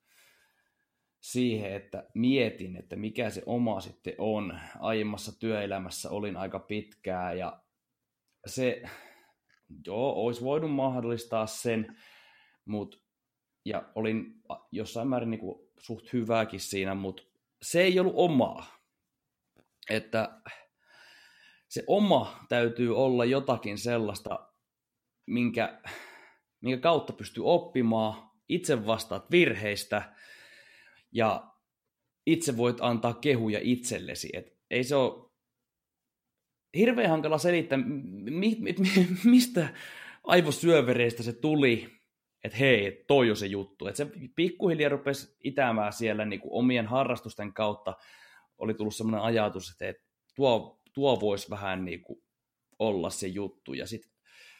siihen, 1.22 1.72
että 1.72 2.04
mietin, 2.14 2.76
että 2.76 2.96
mikä 2.96 3.30
se 3.30 3.42
oma 3.46 3.80
sitten 3.80 4.14
on. 4.18 4.60
Aiemmassa 4.80 5.38
työelämässä 5.38 6.10
olin 6.10 6.36
aika 6.36 6.58
pitkää 6.58 7.32
ja 7.32 7.62
se, 8.46 8.82
joo, 9.86 10.12
olisi 10.12 10.44
voinut 10.44 10.72
mahdollistaa 10.72 11.46
sen, 11.46 11.96
mutta 12.64 12.98
ja 13.64 13.92
olin 13.94 14.42
jossain 14.72 15.08
määrin 15.08 15.30
niin 15.30 15.40
kuin 15.40 15.68
suht 15.78 16.12
hyvääkin 16.12 16.60
siinä, 16.60 16.94
mutta 16.94 17.22
se 17.62 17.82
ei 17.82 18.00
ollut 18.00 18.14
omaa. 18.16 18.66
Että 19.90 20.40
se 21.68 21.84
oma 21.86 22.44
täytyy 22.48 22.96
olla 22.96 23.24
jotakin 23.24 23.78
sellaista, 23.78 24.48
minkä, 25.26 25.82
minkä 26.60 26.82
kautta 26.82 27.12
pystyy 27.12 27.44
oppimaan, 27.46 28.30
itse 28.48 28.86
vastaat 28.86 29.30
virheistä 29.30 30.14
ja 31.12 31.52
itse 32.26 32.56
voit 32.56 32.76
antaa 32.80 33.14
kehuja 33.14 33.58
itsellesi. 33.62 34.30
Et 34.32 34.58
ei 34.70 34.84
se 34.84 34.96
ole 34.96 35.30
hirveän 36.76 37.10
hankala 37.10 37.38
selittää, 37.38 37.78
mi, 37.78 38.56
mi, 38.60 38.74
mi, 38.78 39.06
mistä 39.24 39.68
aivosyövereistä 40.24 41.22
se 41.22 41.32
tuli, 41.32 41.88
että 42.44 42.58
hei, 42.58 43.04
toi 43.06 43.30
on 43.30 43.36
se 43.36 43.46
juttu. 43.46 43.86
Että 43.86 43.96
se 43.96 44.10
pikkuhiljaa 44.36 44.88
rupesi 44.88 45.36
itämään 45.44 45.92
siellä 45.92 46.24
niin 46.24 46.40
kuin 46.40 46.52
omien 46.52 46.86
harrastusten 46.86 47.52
kautta. 47.52 47.96
Oli 48.58 48.74
tullut 48.74 48.94
semmoinen 48.94 49.22
ajatus, 49.22 49.70
että 49.80 50.04
tuo, 50.34 50.80
tuo 50.94 51.20
voisi 51.20 51.50
vähän 51.50 51.84
niin 51.84 52.02
kuin 52.02 52.22
olla 52.78 53.10
se 53.10 53.26
juttu. 53.26 53.74
Ja 53.74 53.86
sitten 53.86 54.12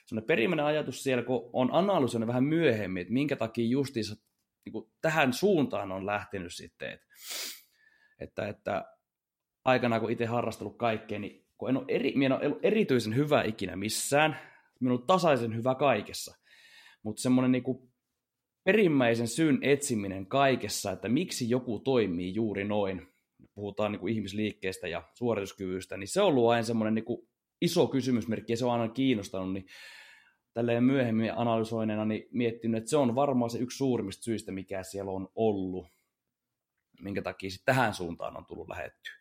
semmoinen 0.07 0.27
perimmäinen 0.27 0.67
ajatus 0.67 1.03
siellä, 1.03 1.23
kun 1.23 1.51
on 1.53 1.69
analysoinut 1.73 2.27
vähän 2.27 2.45
myöhemmin, 2.45 3.01
että 3.01 3.13
minkä 3.13 3.37
takia 3.37 3.69
justiinsa 3.69 4.17
niin 4.65 4.73
kuin 4.73 4.93
tähän 5.01 5.33
suuntaan 5.33 5.93
on 5.93 6.07
lähtenyt 6.07 6.55
sitten. 6.55 6.93
Että, 6.93 7.07
että, 8.21 8.49
että 8.49 8.85
aikanaan 9.65 10.01
kun 10.01 10.11
itse 10.11 10.27
harrastellut 10.27 10.79
kaikkea, 10.79 11.19
niin 11.19 11.47
kun 11.59 11.71
en 11.71 11.77
ole, 11.77 11.85
eri, 11.89 12.13
minä 12.17 12.39
en 12.43 12.53
ole 12.53 12.61
erityisen 12.63 13.17
hyvä 13.17 13.43
ikinä 13.43 13.77
missään, 13.77 14.39
minä 14.81 14.95
olen 14.95 15.07
tasaisen 15.07 15.57
hyvä 15.57 15.75
kaikessa 15.75 16.43
mutta 17.03 17.23
semmoinen 17.23 17.53
niinku 17.53 17.93
perimmäisen 18.65 19.29
syyn 19.29 19.59
etsiminen 19.63 20.27
kaikessa, 20.27 20.93
että 20.93 21.09
miksi 21.09 21.51
joku 21.51 21.79
toimii 21.79 22.35
juuri 22.35 22.65
noin, 22.65 23.09
puhutaan 23.55 23.93
niinku 23.93 24.07
ihmisliikkeestä 24.07 24.89
ja 24.89 25.03
suorituskyvystä, 25.15 25.97
niin 25.97 26.09
se 26.09 26.21
on 26.21 26.27
ollut 26.27 26.51
aina 26.51 26.63
semmoinen 26.63 26.95
niinku 26.95 27.29
iso 27.61 27.87
kysymysmerkki 27.87 28.53
ja 28.53 28.57
se 28.57 28.65
on 28.65 28.73
aina 28.73 28.89
kiinnostanut, 28.89 29.53
niin 29.53 29.67
tälleen 30.55 30.85
myöhemmin 30.85 31.39
analysoineena 31.39 32.05
niin 32.05 32.29
miettinyt, 32.31 32.79
että 32.79 32.91
se 32.91 32.97
on 32.97 33.15
varmaan 33.15 33.51
se 33.51 33.59
yksi 33.59 33.77
suurimmista 33.77 34.23
syistä, 34.23 34.53
mikä 34.53 34.83
siellä 34.83 35.11
on 35.11 35.29
ollut, 35.35 35.87
minkä 37.01 37.23
takia 37.23 37.51
sitten 37.51 37.75
tähän 37.75 37.95
suuntaan 37.95 38.37
on 38.37 38.47
tullut 38.47 38.69
lähettyä. 38.69 39.15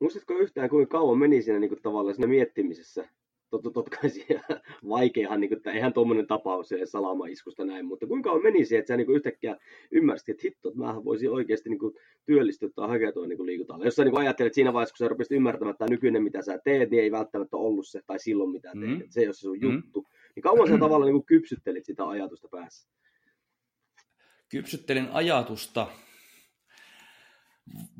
Muistatko 0.00 0.34
yhtään, 0.34 0.70
kuinka 0.70 0.98
kauan 0.98 1.18
meni 1.18 1.42
siinä 1.42 1.58
niin 1.58 1.68
kuin 1.68 1.82
tavallaan 1.82 2.14
siinä 2.14 2.28
miettimisessä? 2.28 3.08
Totta, 3.50 3.70
totta 3.70 3.96
kai 3.96 4.10
vaikeahan, 4.88 5.40
niin 5.40 5.48
kuin, 5.48 5.56
että 5.56 5.72
eihän 5.72 5.92
tuommoinen 5.92 6.26
tapaus 6.26 6.68
se 6.68 6.86
salamaiskusta 6.86 7.64
näin, 7.64 7.86
mutta 7.86 8.06
kuinka 8.06 8.30
on 8.32 8.42
meni 8.42 8.64
se, 8.64 8.78
että 8.78 8.88
sä 8.88 8.96
niin 8.96 9.06
kuin 9.06 9.16
yhtäkkiä 9.16 9.56
ymmärsit, 9.90 10.28
että 10.28 10.42
hitto, 10.44 10.68
että 10.68 10.80
mähän 10.80 11.04
voisin 11.04 11.30
oikeasti 11.30 11.68
niin 11.68 11.78
kuin, 11.78 11.94
työllistyä 12.26 12.68
tai 12.74 12.88
hakeutua 12.88 13.26
niin 13.26 13.46
liikuntaan. 13.46 13.82
Jos 13.84 13.94
sä 13.94 14.04
niin 14.04 14.18
ajattelet 14.18 14.54
siinä 14.54 14.72
vaiheessa, 14.72 14.92
kun 14.92 15.04
sä 15.04 15.08
rupesit 15.08 15.32
ymmärtämään, 15.32 15.72
että 15.72 15.86
nykyinen 15.90 16.22
mitä 16.22 16.42
sä 16.42 16.58
teet, 16.64 16.90
niin 16.90 17.02
ei 17.02 17.10
välttämättä 17.10 17.56
ollut 17.56 17.86
se, 17.88 18.00
tai 18.06 18.18
silloin 18.18 18.50
mitä 18.50 18.72
teet, 18.80 18.98
mm. 18.98 19.06
se 19.10 19.20
ei 19.20 19.26
ole 19.26 19.34
se 19.34 19.40
sun 19.40 19.58
mm. 19.58 19.74
juttu. 19.74 20.06
Niin 20.34 20.42
kauan 20.42 20.68
sä 20.68 20.78
tavallaan 20.84 21.12
niin 21.12 21.22
kuin 21.22 21.26
kypsyttelit 21.26 21.84
sitä 21.84 22.08
ajatusta 22.08 22.48
päässä? 22.48 22.88
Kypsyttelin 24.48 25.08
ajatusta 25.12 25.86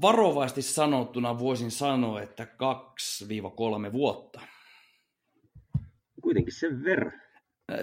varovaisesti 0.00 0.62
sanottuna 0.62 1.38
voisin 1.38 1.70
sanoa, 1.70 2.22
että 2.22 2.46
2-3 3.88 3.92
vuotta 3.92 4.40
kuitenkin 6.28 6.54
sen 6.54 6.84
verran. 6.84 7.20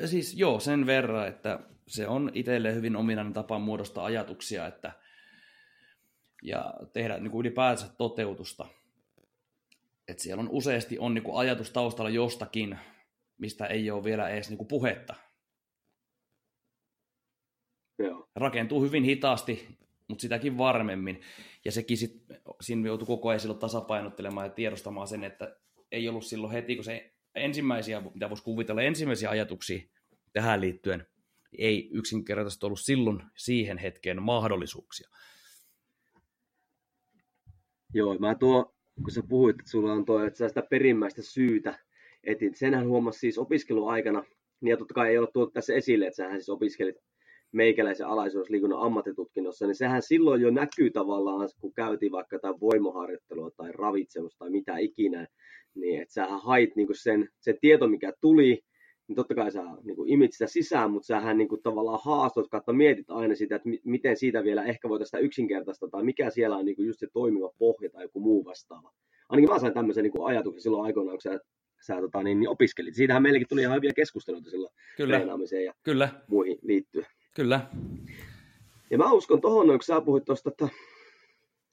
Siis 0.05 0.37
joo, 0.37 0.59
sen 0.59 0.85
verran, 0.85 1.27
että 1.27 1.59
se 1.87 2.07
on 2.07 2.31
itselle 2.33 2.75
hyvin 2.75 2.95
ominainen 2.95 3.33
tapa 3.33 3.59
muodostaa 3.59 4.05
ajatuksia 4.05 4.67
että, 4.67 4.91
ja 6.43 6.73
tehdä 6.93 7.17
niin 7.17 7.31
kuin 7.31 7.39
ylipäänsä 7.39 7.87
toteutusta. 7.97 8.67
Et 10.07 10.19
siellä 10.19 10.41
on 10.41 10.49
useasti 10.49 10.99
on 10.99 11.13
niin 11.13 11.23
kuin 11.23 11.37
ajatus 11.37 11.71
taustalla 11.71 12.09
jostakin, 12.09 12.79
mistä 13.37 13.65
ei 13.65 13.91
ole 13.91 14.03
vielä 14.03 14.29
edes 14.29 14.49
niin 14.49 14.57
kuin 14.57 14.67
puhetta. 14.67 15.15
Joo. 17.99 18.29
Rakentuu 18.35 18.81
hyvin 18.81 19.03
hitaasti, 19.03 19.77
mutta 20.07 20.21
sitäkin 20.21 20.57
varmemmin. 20.57 21.21
Ja 21.65 21.71
sekin 21.71 21.97
sit, 21.97 22.25
siinä 22.61 22.87
joutui 22.87 23.05
koko 23.05 23.29
ajan 23.29 23.39
silloin 23.39 23.59
tasapainottelemaan 23.59 24.45
ja 24.45 24.53
tiedostamaan 24.53 25.07
sen, 25.07 25.23
että 25.23 25.57
ei 25.91 26.09
ollut 26.09 26.25
silloin 26.25 26.53
heti, 26.53 26.75
kun 26.75 26.83
se 26.83 27.14
ensimmäisiä, 27.35 28.01
mitä 28.13 28.29
voisi 28.29 28.43
kuvitella, 28.43 28.81
ensimmäisiä 28.81 29.29
ajatuksia 29.29 29.79
tähän 30.33 30.61
liittyen, 30.61 31.07
ei 31.57 31.89
yksinkertaisesti 31.93 32.65
ollut 32.65 32.79
silloin 32.79 33.23
siihen 33.35 33.77
hetkeen 33.77 34.23
mahdollisuuksia. 34.23 35.09
Joo, 37.93 38.17
mä 38.19 38.35
tuo, 38.35 38.75
kun 38.95 39.11
sä 39.11 39.23
puhuit, 39.29 39.59
että 39.59 39.71
sulla 39.71 39.93
on 39.93 40.05
tuo, 40.05 40.23
että 40.23 40.37
sä 40.37 40.47
sitä 40.47 40.63
perimmäistä 40.69 41.21
syytä 41.21 41.79
etit. 42.23 42.55
Senhän 42.55 42.87
huomasi 42.87 43.19
siis 43.19 43.37
opiskeluaikana, 43.37 44.23
niin 44.61 44.69
ja 44.69 44.77
totta 44.77 44.93
kai 44.93 45.09
ei 45.09 45.17
ole 45.17 45.27
tuotu 45.33 45.51
tässä 45.51 45.73
esille, 45.73 46.07
että 46.07 46.15
sähän 46.15 46.41
siis 46.41 46.49
opiskelit 46.49 46.95
meikäläisen 47.55 48.07
alaisuusliikunnan 48.07 48.79
ammattitutkinnossa, 48.79 49.67
niin 49.67 49.75
sehän 49.75 50.01
silloin 50.01 50.41
jo 50.41 50.51
näkyy 50.51 50.91
tavallaan, 50.91 51.49
kun 51.59 51.73
käytiin 51.73 52.11
vaikka 52.11 52.35
jotain 52.35 52.59
voimaharjoittelua 52.59 53.51
tai 53.57 53.71
ravitsemusta 53.71 54.39
tai 54.39 54.49
mitä 54.49 54.77
ikinä, 54.77 55.27
niin 55.75 56.01
että 56.01 56.13
sähän 56.13 56.41
hait 56.41 56.75
niin 56.75 56.87
sen, 56.91 57.29
se 57.39 57.57
tieto, 57.61 57.87
mikä 57.87 58.13
tuli, 58.21 58.59
niin 59.07 59.15
totta 59.15 59.35
kai 59.35 59.51
sä 59.51 59.63
niin 59.83 59.95
kuin 59.95 60.09
imit 60.09 60.33
sitä 60.33 60.47
sisään, 60.47 60.91
mutta 60.91 61.07
sähän 61.07 61.37
niin 61.37 61.47
kuin 61.47 61.61
tavallaan 61.63 61.99
haastot, 62.03 62.49
kautta 62.49 62.73
mietit 62.73 63.09
aina 63.09 63.35
sitä, 63.35 63.55
että 63.55 63.69
miten 63.83 64.17
siitä 64.17 64.43
vielä 64.43 64.63
ehkä 64.63 64.89
voitaisiin 64.89 65.09
sitä 65.09 65.25
yksinkertaista, 65.25 65.87
tai 65.87 66.03
mikä 66.03 66.29
siellä 66.29 66.57
on 66.57 66.65
niin 66.65 66.75
kuin 66.75 66.87
just 66.87 66.99
se 66.99 67.07
toimiva 67.13 67.51
pohja 67.57 67.89
tai 67.89 68.03
joku 68.03 68.19
muu 68.19 68.45
vastaava. 68.45 68.91
Ainakin 69.29 69.49
mä 69.49 69.59
sain 69.59 69.73
tämmöisen 69.73 70.03
niin 70.03 70.11
kuin 70.11 70.25
ajatuksen 70.25 70.61
silloin 70.61 70.85
aikoinaan, 70.85 71.17
kun 71.17 71.21
sä, 71.21 71.39
sä 71.85 72.01
tota, 72.01 72.23
niin, 72.23 72.39
niin 72.39 72.49
opiskelit. 72.49 72.95
Siitähän 72.95 73.23
meillekin 73.23 73.47
tuli 73.47 73.61
ihan 73.61 73.75
hyviä 73.75 73.91
keskusteluita 73.95 74.49
silloin 74.49 74.73
Kyllä. 74.97 75.15
treenaamiseen 75.15 75.65
ja 75.65 75.73
Kyllä. 75.83 76.09
muihin 76.27 76.59
liittyen. 76.61 77.05
Kyllä. 77.35 77.67
Ja 78.89 78.97
mä 78.97 79.11
uskon 79.11 79.41
tuohon, 79.41 79.67
kun 79.67 79.83
sä 79.83 80.01
puhuit 80.01 80.25
tuosta, 80.25 80.49
että, 80.49 80.67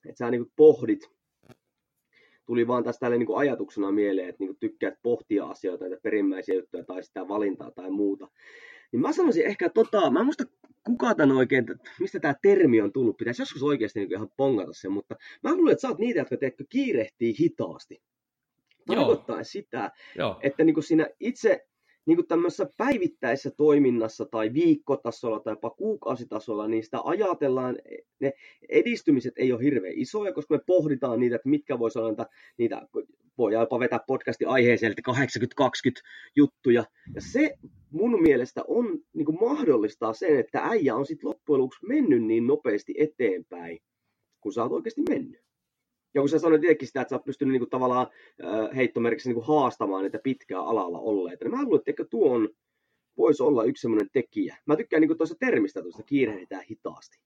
että 0.06 0.18
sä 0.18 0.30
niin 0.30 0.52
pohdit 0.56 1.10
tuli 2.46 2.66
vaan 2.66 2.84
tästä 2.84 3.08
niin 3.08 3.26
kuin 3.26 3.38
ajatuksena 3.38 3.92
mieleen, 3.92 4.28
että 4.28 4.44
niin 4.44 4.56
tykkäät 4.60 4.94
pohtia 5.02 5.44
asioita, 5.44 5.84
näitä 5.84 6.02
perimmäisiä 6.02 6.54
juttuja 6.54 6.84
tai 6.84 7.02
sitä 7.02 7.28
valintaa 7.28 7.70
tai 7.70 7.90
muuta. 7.90 8.28
Niin 8.92 9.00
mä 9.00 9.12
sanoisin 9.12 9.46
ehkä 9.46 9.68
tota, 9.68 10.10
mä 10.10 10.18
en 10.18 10.24
muista 10.24 10.44
kuka 10.86 11.14
tämän 11.14 11.36
oikein, 11.36 11.66
mistä 12.00 12.20
tämä 12.20 12.34
termi 12.42 12.80
on 12.80 12.92
tullut, 12.92 13.16
pitäisi 13.16 13.42
joskus 13.42 13.62
oikeasti 13.62 14.00
niin 14.00 14.12
ihan 14.12 14.30
pongata 14.36 14.72
sen, 14.72 14.92
mutta 14.92 15.16
mä 15.42 15.54
luulen, 15.54 15.72
että 15.72 15.82
sä 15.82 15.88
oot 15.88 15.98
niitä, 15.98 16.18
jotka 16.20 16.36
teekö, 16.36 16.64
kiirehtii 16.68 17.34
hitaasti. 17.40 18.02
Tarkoittaa 18.86 19.44
sitä, 19.44 19.90
Joo. 20.18 20.38
että 20.42 20.64
niin 20.64 20.74
kuin 20.74 20.84
siinä 20.84 21.06
itse 21.20 21.66
niin 22.06 22.16
kuin 22.16 22.26
tämmöisessä 22.26 22.66
päivittäisessä 22.76 23.50
toiminnassa 23.50 24.24
tai 24.24 24.52
viikkotasolla 24.52 25.40
tai 25.40 25.52
jopa 25.52 25.70
kuukausitasolla, 25.70 26.68
niin 26.68 26.84
sitä 26.84 27.00
ajatellaan, 27.04 27.78
ne 28.20 28.32
edistymiset 28.68 29.32
ei 29.36 29.52
ole 29.52 29.62
hirveän 29.62 29.94
isoja, 29.96 30.32
koska 30.32 30.54
me 30.54 30.60
pohditaan 30.66 31.20
niitä, 31.20 31.36
että 31.36 31.48
mitkä 31.48 31.78
voisi 31.78 31.98
olla 31.98 32.08
niitä, 32.08 32.26
niitä 32.58 32.88
voi 33.38 33.52
jopa 33.52 33.78
vetää 33.78 34.00
podcastin 34.06 34.48
aiheeseen, 34.48 34.92
että 34.92 35.12
80-20 35.12 36.02
juttuja. 36.36 36.84
Ja 37.14 37.20
se 37.20 37.54
mun 37.90 38.22
mielestä 38.22 38.62
on, 38.68 38.98
niin 39.12 39.26
kuin 39.26 39.38
mahdollistaa 39.40 40.12
sen, 40.12 40.38
että 40.38 40.60
äijä 40.62 40.96
on 40.96 41.06
sitten 41.06 41.28
loppujen 41.28 41.60
lopuksi 41.60 41.86
mennyt 41.86 42.24
niin 42.24 42.46
nopeasti 42.46 42.94
eteenpäin, 42.98 43.78
kun 44.40 44.52
sä 44.52 44.62
oot 44.62 44.72
oikeasti 44.72 45.02
mennyt. 45.08 45.51
Ja 46.14 46.20
kun 46.20 46.28
sä 46.28 46.38
sanoit 46.38 46.64
itsekin 46.64 46.88
sitä, 46.88 47.00
että 47.00 47.10
sä 47.10 47.16
oot 47.16 47.24
pystynyt 47.24 47.52
niinku 47.52 47.66
tavallaan 47.66 48.06
äh, 48.44 48.76
heittomerkissä 48.76 49.30
niinku 49.30 49.40
haastamaan 49.40 50.02
niitä 50.02 50.18
pitkää 50.18 50.60
alalla 50.60 50.98
olleita, 50.98 51.44
niin 51.44 51.56
mä 51.56 51.64
luulen, 51.64 51.82
että 51.86 52.04
tuo 52.04 52.34
on, 52.34 52.48
voisi 53.16 53.42
olla 53.42 53.64
yksi 53.64 53.80
semmoinen 53.80 54.10
tekijä. 54.12 54.56
Mä 54.66 54.76
tykkään 54.76 55.00
niinku 55.00 55.14
tuossa 55.14 55.34
termistä 55.40 55.82
tuosta 55.82 56.02
kiirehditään 56.02 56.64
hitaasti. 56.70 57.18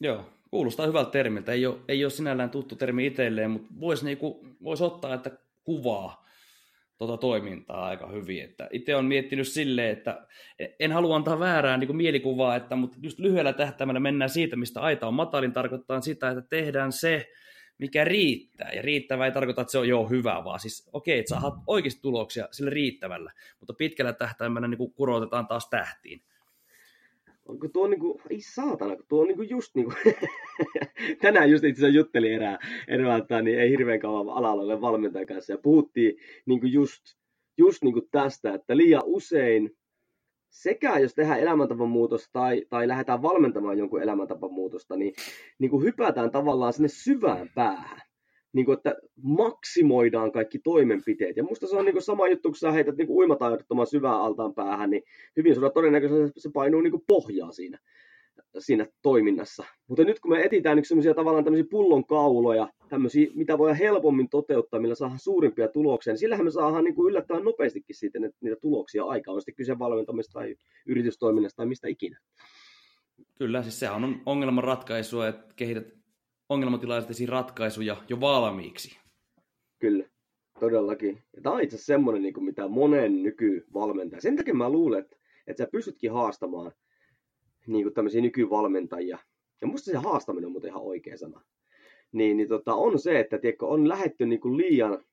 Joo, 0.00 0.24
kuulostaa 0.50 0.86
hyvältä 0.86 1.10
termiltä. 1.10 1.52
Ei 1.52 1.66
ole, 1.66 1.76
ei 1.88 2.04
ole 2.04 2.10
sinällään 2.10 2.50
tuttu 2.50 2.76
termi 2.76 3.06
itselleen, 3.06 3.50
mutta 3.50 3.68
voisi 3.80 4.04
niinku, 4.04 4.46
vois 4.62 4.82
ottaa, 4.82 5.14
että 5.14 5.30
kuvaa 5.64 6.26
tuota 6.98 7.16
toimintaa 7.16 7.86
aika 7.86 8.06
hyvin. 8.06 8.44
Että 8.44 8.68
itse 8.72 8.96
on 8.96 9.04
miettinyt 9.04 9.48
silleen, 9.48 9.90
että 9.90 10.26
en 10.80 10.92
halua 10.92 11.16
antaa 11.16 11.38
väärää 11.38 11.76
niin 11.76 11.96
mielikuvaa, 11.96 12.56
että, 12.56 12.76
mutta 12.76 12.96
just 13.02 13.18
lyhyellä 13.18 13.52
tähtäimellä 13.52 14.00
mennään 14.00 14.30
siitä, 14.30 14.56
mistä 14.56 14.80
aita 14.80 15.06
on 15.06 15.14
matalin, 15.14 15.52
tarkoittaa 15.52 16.00
sitä, 16.00 16.30
että 16.30 16.42
tehdään 16.42 16.92
se, 16.92 17.28
mikä 17.78 18.04
riittää. 18.04 18.72
Ja 18.72 18.82
riittävä 18.82 19.26
ei 19.26 19.32
tarkoita, 19.32 19.60
että 19.60 19.72
se 19.72 19.78
on 19.78 19.88
jo 19.88 20.04
hyvä, 20.04 20.44
vaan 20.44 20.60
siis 20.60 20.88
okei, 20.92 21.14
okay, 21.14 21.20
että 21.20 21.40
saat 21.40 21.54
oikeasti 21.66 22.02
tuloksia 22.02 22.48
sillä 22.50 22.70
riittävällä, 22.70 23.32
mutta 23.60 23.74
pitkällä 23.74 24.12
tähtäimellä 24.12 24.68
niin 24.68 24.92
kurotetaan 24.94 25.46
taas 25.46 25.68
tähtiin. 25.68 26.22
Onko 27.48 27.68
tuo 27.68 27.86
niinku, 27.86 28.20
ei 28.30 28.40
saatana, 28.40 28.96
tuo 29.08 29.20
on 29.20 29.28
niinku 29.28 29.42
just 29.42 29.74
niinku, 29.74 29.92
tänään 31.22 31.50
just 31.50 31.64
itse 31.64 31.80
asiassa 31.80 31.96
juttelin 31.96 32.32
erää, 32.32 32.58
erää 32.88 33.42
niin 33.42 33.60
ei 33.60 33.70
hirveän 33.70 34.00
kauan 34.00 34.36
alalla 34.36 34.62
ole 34.62 34.80
valmentajan 34.80 35.26
kanssa 35.26 35.52
ja 35.52 35.58
puhuttiin 35.58 36.16
niinku 36.46 36.66
just, 36.66 37.02
just 37.58 37.82
niinku 37.82 38.00
tästä, 38.10 38.54
että 38.54 38.76
liian 38.76 39.02
usein 39.04 39.76
sekä 40.62 40.98
jos 40.98 41.14
tehdään 41.14 41.40
elämäntapan 41.40 41.88
muutos 41.88 42.28
tai, 42.32 42.66
tai 42.70 42.88
lähdetään 42.88 43.22
valmentamaan 43.22 43.78
jonkun 43.78 44.02
elämäntapan 44.02 44.52
muutosta, 44.52 44.96
niin, 44.96 45.14
niin 45.58 45.70
kuin 45.70 45.84
hypätään 45.84 46.30
tavallaan 46.30 46.72
sinne 46.72 46.88
syvään 46.88 47.50
päähän. 47.54 48.00
Niin 48.52 48.66
kuin, 48.66 48.76
että 48.76 48.96
maksimoidaan 49.22 50.32
kaikki 50.32 50.58
toimenpiteet. 50.58 51.36
Ja 51.36 51.44
musta 51.44 51.66
se 51.66 51.76
on 51.76 51.84
niin 51.84 51.92
kuin 51.94 52.02
sama 52.02 52.28
juttu, 52.28 52.48
kun 52.48 52.56
sä 52.56 52.72
heität 52.72 52.96
niin 52.96 53.10
uimataidottoman 53.10 53.86
syvään 53.86 54.20
altaan 54.20 54.54
päähän, 54.54 54.90
niin 54.90 55.02
hyvin 55.36 55.54
sulla 55.54 55.70
todennäköisesti 55.70 56.40
se 56.40 56.50
painuu 56.54 56.80
niin 56.80 56.90
kuin 56.90 57.04
pohjaa 57.06 57.52
siinä 57.52 57.78
siinä 58.58 58.86
toiminnassa. 59.02 59.64
Mutta 59.88 60.04
nyt 60.04 60.20
kun 60.20 60.30
me 60.30 60.42
etsitään 60.42 60.76
nyt 60.76 60.88
sellaisia 60.88 61.14
tavallaan 61.14 61.44
tämmöisiä 61.44 61.70
pullonkauloja, 61.70 62.68
tämmöisiä, 62.88 63.26
mitä 63.34 63.58
voi 63.58 63.78
helpommin 63.78 64.28
toteuttaa, 64.28 64.80
millä 64.80 64.94
saadaan 64.94 65.18
suurimpia 65.18 65.68
tuloksia, 65.68 66.12
niin 66.12 66.18
sillähän 66.18 66.44
me 66.44 66.50
saadaan 66.50 66.84
niin 66.84 66.94
kuin 66.94 67.10
yllättävän 67.10 67.44
nopeastikin 67.44 67.96
siitä 67.96 68.18
niitä 68.18 68.60
tuloksia 68.60 69.04
aikaan, 69.04 69.34
on 69.34 69.40
sitten 69.40 69.54
kyse 69.54 69.78
valmentamista 69.78 70.32
tai 70.32 70.56
yritystoiminnasta 70.86 71.56
tai 71.56 71.66
mistä 71.66 71.88
ikinä. 71.88 72.18
Kyllä, 73.38 73.62
siis 73.62 73.80
sehän 73.80 74.04
on 74.04 74.22
ongelman 74.26 74.64
ratkaisua, 74.64 75.28
että 75.28 75.54
kehität 75.56 75.86
ongelmatilaisesti 76.48 77.26
ratkaisuja 77.26 77.96
jo 78.08 78.20
valmiiksi. 78.20 78.98
Kyllä, 79.78 80.04
todellakin. 80.60 81.22
Ja 81.36 81.42
tämä 81.42 81.54
on 81.54 81.60
itse 81.60 81.76
asiassa 81.76 81.92
semmoinen, 81.92 82.22
niin 82.22 82.34
kuin 82.34 82.44
mitä 82.44 82.68
monen 82.68 83.22
nykyvalmentaja. 83.22 84.20
Sen 84.20 84.36
takia 84.36 84.54
mä 84.54 84.70
luulen, 84.70 85.00
että, 85.00 85.16
että 85.46 85.64
sä 85.64 85.70
pystytkin 85.72 86.12
haastamaan– 86.12 86.72
niin 87.66 87.82
kuin 87.82 87.94
tämmöisiä 87.94 88.20
nykyvalmentajia, 88.20 89.18
ja 89.60 89.66
musta 89.66 89.90
se 89.90 89.96
haastaminen 89.96 90.46
on 90.46 90.52
muuten 90.52 90.70
ihan 90.70 90.82
oikea 90.82 91.18
sana, 91.18 91.42
niin, 92.12 92.36
niin 92.36 92.48
tota, 92.48 92.74
on 92.74 92.98
se, 92.98 93.20
että 93.20 93.38
tiedätkö, 93.38 93.66
on 93.66 93.88
lähetty 93.88 94.26
niin 94.26 94.40
kuin 94.40 94.56
liian 94.56 95.04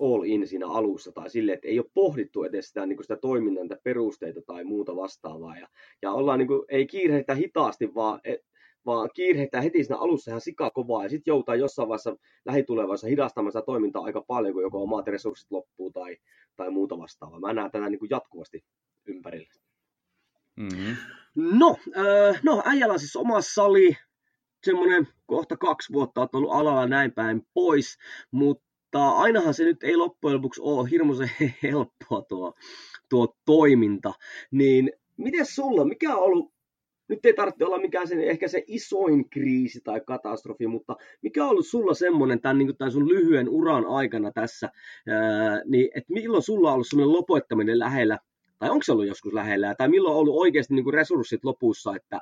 all 0.00 0.22
in 0.22 0.46
siinä 0.46 0.66
alussa 0.66 1.12
tai 1.12 1.30
sille, 1.30 1.52
että 1.52 1.68
ei 1.68 1.78
ole 1.78 1.90
pohdittu 1.94 2.44
edes 2.44 2.68
sitä, 2.68 2.86
niin 2.86 2.96
kuin 2.96 3.04
sitä 3.04 3.16
toiminnan 3.16 3.68
perusteita 3.82 4.40
tai 4.46 4.64
muuta 4.64 4.96
vastaavaa. 4.96 5.58
Ja, 5.58 5.68
ja 6.02 6.12
ollaan 6.12 6.38
niin 6.38 6.48
kuin, 6.48 6.62
ei 6.68 6.86
kiirehditä 6.86 7.34
hitaasti, 7.34 7.94
vaan, 7.94 8.20
et, 8.24 8.40
vaan 8.86 9.10
kiirehditään 9.14 9.64
heti 9.64 9.84
siinä 9.84 9.96
alussa 9.96 10.30
ihan 10.30 10.40
sikakovaa 10.40 11.02
ja 11.02 11.08
sitten 11.08 11.32
joutaa 11.32 11.54
jossain 11.54 11.88
vaiheessa 11.88 12.16
lähitulevaisuudessa 12.44 13.06
hidastamaan 13.06 13.52
sitä 13.52 13.62
toimintaa 13.62 14.04
aika 14.04 14.20
paljon, 14.20 14.52
kun 14.52 14.62
joko 14.62 14.82
omat 14.82 15.08
resurssit 15.08 15.50
loppuu 15.50 15.90
tai, 15.90 16.16
tai 16.56 16.70
muuta 16.70 16.98
vastaavaa. 16.98 17.40
Mä 17.40 17.52
näen 17.52 17.70
tätä 17.70 17.90
niin 17.90 17.98
kuin 17.98 18.10
jatkuvasti 18.10 18.64
ympärillä. 19.06 19.65
Mm-hmm. 20.56 20.96
No, 21.34 21.76
äh, 21.96 22.40
no, 22.42 22.62
äijällä 22.64 22.92
on 22.92 22.98
siis 22.98 23.16
oma 23.16 23.40
sali, 23.40 23.96
semmoinen 24.64 25.08
kohta 25.26 25.56
kaksi 25.56 25.92
vuotta 25.92 26.20
on 26.20 26.28
ollut 26.32 26.52
alalla 26.52 26.86
näin 26.86 27.12
päin 27.12 27.42
pois, 27.54 27.98
mutta 28.30 29.08
ainahan 29.10 29.54
se 29.54 29.64
nyt 29.64 29.82
ei 29.82 29.96
loppujen 29.96 30.36
lopuksi 30.36 30.60
ole 30.64 30.90
hirmuisen 30.90 31.30
helppoa 31.62 32.22
tuo, 32.28 32.54
tuo 33.08 33.36
toiminta. 33.44 34.12
Niin 34.50 34.92
miten 35.16 35.46
sulla, 35.46 35.84
mikä 35.84 36.16
on 36.16 36.22
ollut, 36.22 36.52
nyt 37.08 37.26
ei 37.26 37.34
tarvitse 37.34 37.64
olla 37.64 37.78
mikään 37.78 38.08
sen, 38.08 38.20
ehkä 38.20 38.48
se 38.48 38.64
isoin 38.66 39.30
kriisi 39.30 39.80
tai 39.84 40.00
katastrofi, 40.06 40.66
mutta 40.66 40.96
mikä 41.22 41.44
on 41.44 41.50
ollut 41.50 41.66
sulla 41.66 41.94
semmoinen 41.94 42.40
tämän, 42.40 42.58
niin 42.58 42.76
tämän 42.76 42.92
sun 42.92 43.08
lyhyen 43.08 43.48
uran 43.48 43.86
aikana 43.86 44.32
tässä, 44.32 44.70
ää, 45.08 45.62
niin 45.64 45.88
että 45.94 46.12
milloin 46.12 46.42
sulla 46.42 46.68
on 46.68 46.74
ollut 46.74 46.88
semmoinen 46.88 47.12
lopettaminen 47.12 47.78
lähellä, 47.78 48.18
tai 48.58 48.70
onko 48.70 48.82
se 48.82 48.92
ollut 48.92 49.06
joskus 49.06 49.32
lähellä, 49.32 49.74
tai 49.74 49.88
milloin 49.88 50.14
on 50.14 50.20
ollut 50.20 50.36
oikeasti 50.36 50.74
niin 50.74 50.84
kuin 50.84 50.94
resurssit 50.94 51.44
lopussa, 51.44 51.96
että, 51.96 52.20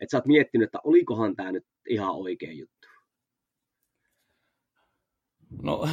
että 0.00 0.10
sä 0.10 0.16
oot 0.16 0.26
miettinyt, 0.26 0.66
että 0.66 0.78
olikohan 0.84 1.36
tämä 1.36 1.52
nyt 1.52 1.64
ihan 1.88 2.10
oikea 2.10 2.52
juttu? 2.52 2.88
No, 5.62 5.88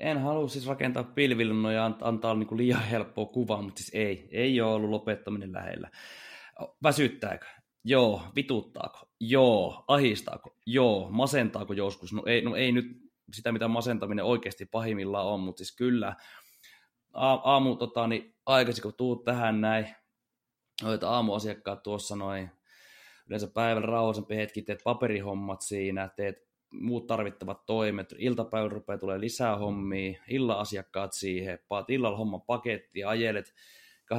en 0.00 0.20
halua 0.20 0.48
siis 0.48 0.66
rakentaa 0.66 1.04
pilvilunnoja 1.04 1.76
ja 1.76 1.90
antaa 2.00 2.34
niin 2.34 2.46
kuin 2.46 2.58
liian 2.58 2.82
helppoa 2.82 3.26
kuvaa, 3.26 3.62
mutta 3.62 3.78
siis 3.78 3.94
ei, 3.94 4.28
ei 4.30 4.60
ole 4.60 4.74
ollut 4.74 4.90
lopettaminen 4.90 5.52
lähellä. 5.52 5.90
Väsyttääkö? 6.82 7.46
Joo. 7.84 8.22
Vituttaako? 8.36 8.98
Joo. 9.20 9.84
Ahistaako? 9.88 10.56
Joo. 10.66 11.08
Masentaako 11.10 11.72
joskus? 11.72 12.12
No 12.12 12.22
ei, 12.26 12.42
no 12.42 12.56
ei 12.56 12.72
nyt 12.72 12.86
sitä, 13.32 13.52
mitä 13.52 13.68
masentaminen 13.68 14.24
oikeasti 14.24 14.66
pahimmillaan 14.66 15.26
on, 15.26 15.40
mutta 15.40 15.58
siis 15.58 15.76
kyllä 15.76 16.16
aamu 17.14 17.76
tota, 17.76 18.06
niin 18.06 18.34
aikaisin, 18.46 18.82
kun 18.82 18.94
tuut 18.94 19.24
tähän 19.24 19.60
näin, 19.60 19.88
noita 20.82 21.10
aamuasiakkaat 21.10 21.82
tuossa 21.82 22.16
noin, 22.16 22.50
yleensä 23.26 23.46
päivällä 23.46 23.86
rauhallisempi 23.86 24.36
hetki, 24.36 24.62
teet 24.62 24.80
paperihommat 24.84 25.60
siinä, 25.62 26.08
teet 26.08 26.36
muut 26.72 27.06
tarvittavat 27.06 27.66
toimet, 27.66 28.14
iltapäivällä 28.18 28.74
rupeaa 28.74 28.98
tulee 28.98 29.20
lisää 29.20 29.56
hommia, 29.56 30.22
illan 30.28 30.58
asiakkaat 30.58 31.12
siihen, 31.12 31.58
paat 31.68 31.90
illalla 31.90 32.16
homman 32.16 32.42
paketti, 32.42 33.04
ajelet 33.04 33.54
12-13 34.14 34.16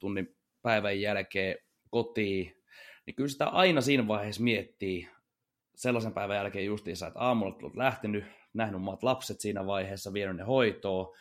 tunnin 0.00 0.36
päivän 0.62 1.00
jälkeen 1.00 1.56
kotiin, 1.90 2.62
niin 3.06 3.14
kyllä 3.14 3.28
sitä 3.28 3.46
aina 3.46 3.80
siinä 3.80 4.08
vaiheessa 4.08 4.42
miettii 4.42 5.08
sellaisen 5.74 6.12
päivän 6.12 6.36
jälkeen 6.36 6.66
justiinsa, 6.66 7.06
että 7.06 7.20
aamulla 7.20 7.56
olet 7.62 7.76
lähtenyt, 7.76 8.24
nähnyt 8.54 8.76
omat 8.76 9.02
lapset 9.02 9.40
siinä 9.40 9.66
vaiheessa, 9.66 10.12
vienyt 10.12 10.36
ne 10.36 10.42
hoitoon, 10.42 11.14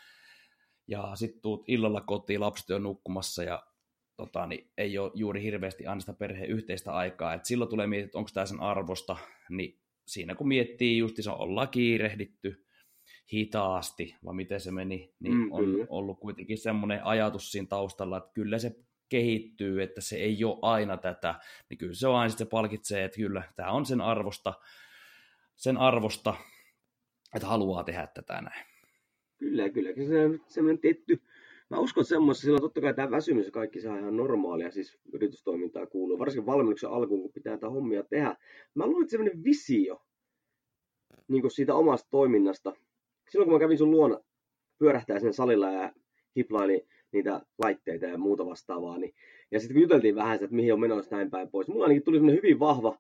ja 0.90 1.16
sitten 1.16 1.42
tuut 1.42 1.64
illalla 1.68 2.02
kotiin, 2.02 2.42
lapset 2.42 2.70
on 2.70 2.84
nukkumassa 2.84 3.44
ja 3.44 3.64
tota, 4.16 4.48
niin 4.48 4.72
ei 4.78 4.98
ole 4.98 5.12
juuri 5.16 5.44
hirveästi 5.44 5.86
aina 5.86 6.00
sitä 6.00 6.14
perheen 6.14 6.50
yhteistä 6.50 6.92
aikaa. 6.92 7.34
Et 7.34 7.46
silloin 7.46 7.70
tulee 7.70 7.88
miettiä, 7.88 8.06
että 8.06 8.18
onko 8.18 8.30
tämä 8.34 8.46
sen 8.46 8.60
arvosta, 8.60 9.18
niin 9.50 9.80
siinä 10.08 10.36
kun 10.36 10.48
miettii 10.48 10.98
just 10.98 11.16
se 11.20 11.30
ollaan 11.30 11.70
kiirehditty 11.70 12.66
hitaasti, 13.34 14.16
vai 14.26 14.34
miten 14.34 14.62
se 14.62 14.72
meni, 14.72 15.14
niin 15.20 15.34
mm, 15.34 15.52
on 15.52 15.66
kyllä. 15.66 15.86
ollut 15.90 16.20
kuitenkin 16.20 16.58
semmoinen 16.58 17.04
ajatus 17.04 17.52
siinä 17.52 17.68
taustalla, 17.68 18.18
että 18.18 18.32
kyllä 18.34 18.60
se 18.60 18.76
kehittyy, 19.10 19.84
että 19.84 20.02
se 20.02 20.16
ei 20.16 20.44
ole 20.44 20.60
aina 20.62 20.98
tätä, 20.98 21.36
niin 21.70 21.78
kyllä 21.78 21.94
se 21.94 22.08
on 22.08 22.16
aina 22.16 22.36
se 22.36 22.46
palkitsee, 22.46 23.04
että 23.04 23.18
kyllä 23.18 23.44
tämä 23.56 23.72
on 23.72 23.86
sen 23.86 24.02
arvosta, 24.02 24.54
sen 25.56 25.78
arvosta, 25.78 26.36
että 27.36 27.48
haluaa 27.48 27.84
tehdä 27.84 28.08
tätä 28.08 28.42
näin. 28.42 28.69
Kyllä, 29.40 29.70
kyllä. 29.70 29.90
Se 30.08 30.26
on 30.26 30.42
semmoinen 30.48 30.80
tietty, 30.80 31.22
mä 31.70 31.80
uskon 31.80 32.06
semmoista, 32.06 32.42
sillä 32.42 32.60
totta 32.60 32.82
kai 32.82 32.94
tämä 32.94 33.12
väsymys 33.12 33.46
ja 33.46 33.52
kaikki 33.52 33.88
on 33.88 34.00
ihan 34.00 34.18
normaalia, 34.18 34.72
siis 34.72 34.98
yritystoimintaa 35.14 35.88
kuuluu, 35.88 36.20
varsinkin 36.20 36.46
valmennuksen 36.46 36.90
alkuun, 36.90 37.22
kun 37.22 37.34
pitää 37.34 37.58
tätä 37.58 37.70
hommia 37.70 38.04
tehdä. 38.04 38.36
Mä 38.76 38.84
että 39.02 39.12
semmoinen 39.12 39.44
visio 39.44 40.02
niin 41.28 41.42
kuin 41.42 41.52
siitä 41.52 41.76
omasta 41.76 42.08
toiminnasta. 42.12 42.74
Silloin 43.30 43.50
kun 43.50 43.56
mä 43.56 43.60
kävin 43.60 43.78
sun 43.78 43.92
luona 43.92 44.20
pyörähtää 44.80 45.20
sen 45.20 45.34
salilla 45.34 45.72
ja 45.72 45.94
hiplaili 46.36 46.88
niitä 47.12 47.42
laitteita 47.58 48.06
ja 48.06 48.18
muuta 48.18 48.46
vastaavaa. 48.46 48.98
Niin, 48.98 49.14
ja 49.52 49.60
sitten 49.60 49.76
kun 49.76 49.82
juteltiin 49.82 50.16
vähän 50.16 50.36
sitä, 50.38 50.46
että 50.46 50.56
mihin 50.56 50.74
on 50.74 50.80
menossa 50.80 51.16
näin 51.16 51.32
päin 51.32 51.50
pois, 51.50 51.68
mulla 51.68 51.86
ainakin 51.86 52.04
tuli 52.04 52.18
semmoinen 52.18 52.44
hyvin 52.44 52.60
vahva 52.60 52.98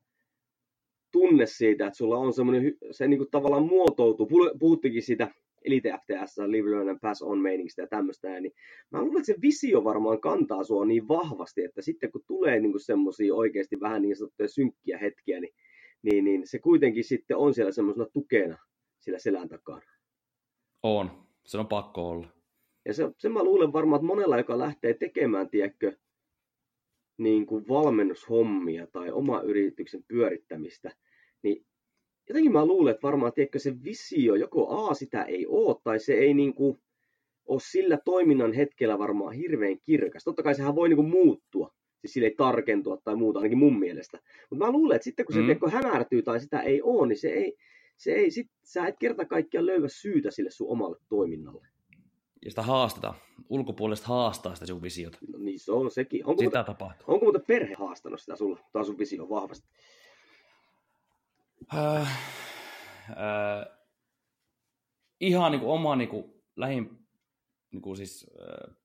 tunne 1.11 1.45
siitä, 1.45 1.87
että 1.87 1.97
sulla 1.97 2.17
on 2.17 2.33
semmoinen, 2.33 2.77
se 2.91 3.07
niin 3.07 3.17
kuin 3.17 3.31
tavallaan 3.31 3.65
muotoutuu, 3.65 4.29
puhuttikin 4.59 5.03
siitä 5.03 5.31
Elite 5.65 5.89
FTS, 5.89 6.37
Live 6.37 6.71
Learn 6.71 6.89
and 6.89 6.99
Pass 7.01 7.21
On 7.21 7.39
meiningistä 7.39 7.81
ja 7.81 7.87
tämmöistä, 7.87 8.39
niin 8.39 8.53
mä 8.91 9.01
luulen, 9.01 9.17
että 9.17 9.33
se 9.33 9.41
visio 9.41 9.83
varmaan 9.83 10.21
kantaa 10.21 10.63
sua 10.63 10.85
niin 10.85 11.07
vahvasti, 11.07 11.63
että 11.63 11.81
sitten 11.81 12.11
kun 12.11 12.23
tulee 12.27 12.59
niin 12.59 12.79
semmoisia 12.79 13.35
oikeasti 13.35 13.79
vähän 13.79 14.01
niin 14.01 14.15
sanottuja 14.15 14.49
synkkiä 14.49 14.97
hetkiä, 14.97 15.39
niin, 15.39 15.53
niin, 16.01 16.25
niin 16.25 16.47
se 16.47 16.59
kuitenkin 16.59 17.03
sitten 17.03 17.37
on 17.37 17.53
siellä 17.53 17.71
semmoisena 17.71 18.05
tukena 18.13 18.57
sillä 18.99 19.19
selän 19.19 19.49
takana. 19.49 19.91
On, 20.83 21.11
se 21.45 21.57
on 21.57 21.67
pakko 21.67 22.09
olla. 22.09 22.27
Ja 22.85 22.93
se, 22.93 23.11
sen 23.17 23.31
mä 23.31 23.43
luulen 23.43 23.73
varmaan, 23.73 23.99
että 23.99 24.07
monella, 24.07 24.37
joka 24.37 24.59
lähtee 24.59 24.93
tekemään, 24.93 25.49
tiedätkö, 25.49 25.97
niin 27.17 27.45
kuin 27.45 27.67
valmennushommia 27.67 28.87
tai 28.87 29.11
oma 29.11 29.41
yrityksen 29.41 30.03
pyörittämistä, 30.07 30.91
niin 31.43 31.65
jotenkin 32.29 32.51
mä 32.51 32.65
luulen, 32.65 32.91
että 32.91 33.07
varmaan 33.07 33.33
tiedätkö, 33.33 33.59
se 33.59 33.83
visio, 33.83 34.35
joko 34.35 34.89
A 34.89 34.93
sitä 34.93 35.23
ei 35.23 35.45
ole, 35.47 35.75
tai 35.83 35.99
se 35.99 36.13
ei 36.13 36.33
niin 36.33 36.53
kuin, 36.53 36.79
ole 37.45 37.59
sillä 37.59 37.97
toiminnan 38.05 38.53
hetkellä 38.53 38.99
varmaan 38.99 39.33
hirveän 39.33 39.79
kirkas. 39.79 40.23
Totta 40.23 40.43
kai 40.43 40.55
sehän 40.55 40.75
voi 40.75 40.89
niin 40.89 40.97
kuin 40.97 41.09
muuttua, 41.09 41.73
siis 42.01 42.13
sille 42.13 42.27
ei 42.27 42.35
tarkentua 42.35 42.97
tai 43.03 43.15
muuta, 43.15 43.39
ainakin 43.39 43.57
mun 43.57 43.79
mielestä. 43.79 44.19
Mutta 44.49 44.65
mä 44.65 44.71
luulen, 44.71 44.95
että 44.95 45.03
sitten 45.03 45.25
kun 45.25 45.33
se 45.33 45.39
mm. 45.39 45.45
tiedätkö, 45.45 45.69
hämärtyy 45.69 46.21
tai 46.21 46.39
sitä 46.39 46.61
ei 46.61 46.81
ole, 46.81 47.07
niin 47.07 47.17
se 47.17 47.29
ei, 47.29 47.57
se 47.97 48.11
ei 48.11 48.31
sit, 48.31 48.47
sä 48.63 48.87
et 48.87 48.95
kerta 48.99 49.25
kaikkiaan 49.25 49.65
löyä 49.65 49.87
syytä 49.87 50.31
sille 50.31 50.49
sun 50.49 50.69
omalle 50.69 50.97
toiminnalle. 51.09 51.67
Ja 52.45 52.51
sitä 52.51 52.61
haastetaan. 52.61 53.15
Ulkopuolesta 53.49 54.07
haastaa 54.07 54.55
sitä 54.55 54.65
sun 54.65 54.81
visiota. 54.81 55.17
No 55.27 55.39
niin 55.39 55.59
se 55.59 55.71
on 55.71 55.91
sekin. 55.91 56.25
Onko 56.25 56.39
sitä 56.39 56.57
muuten, 56.57 56.65
tapahtuu. 56.65 57.13
Onko 57.13 57.25
muuten 57.25 57.43
perhe 57.47 57.73
haastanut 57.73 58.21
sitä 58.21 58.35
sulla, 58.35 58.59
tai 58.71 58.85
sun 58.85 58.97
visio 58.97 59.29
vahvasti? 59.29 59.67
Äh, 61.73 62.01
äh, 63.09 63.65
ihan 65.19 65.51
niin 65.51 65.59
kuin 65.59 65.71
oma 65.71 65.95
niin 65.95 66.09
kuin, 66.09 66.33
lähin, 66.55 67.07
niin 67.71 67.81
kuin 67.81 67.97
siis, 67.97 68.31
äh, 68.41 68.75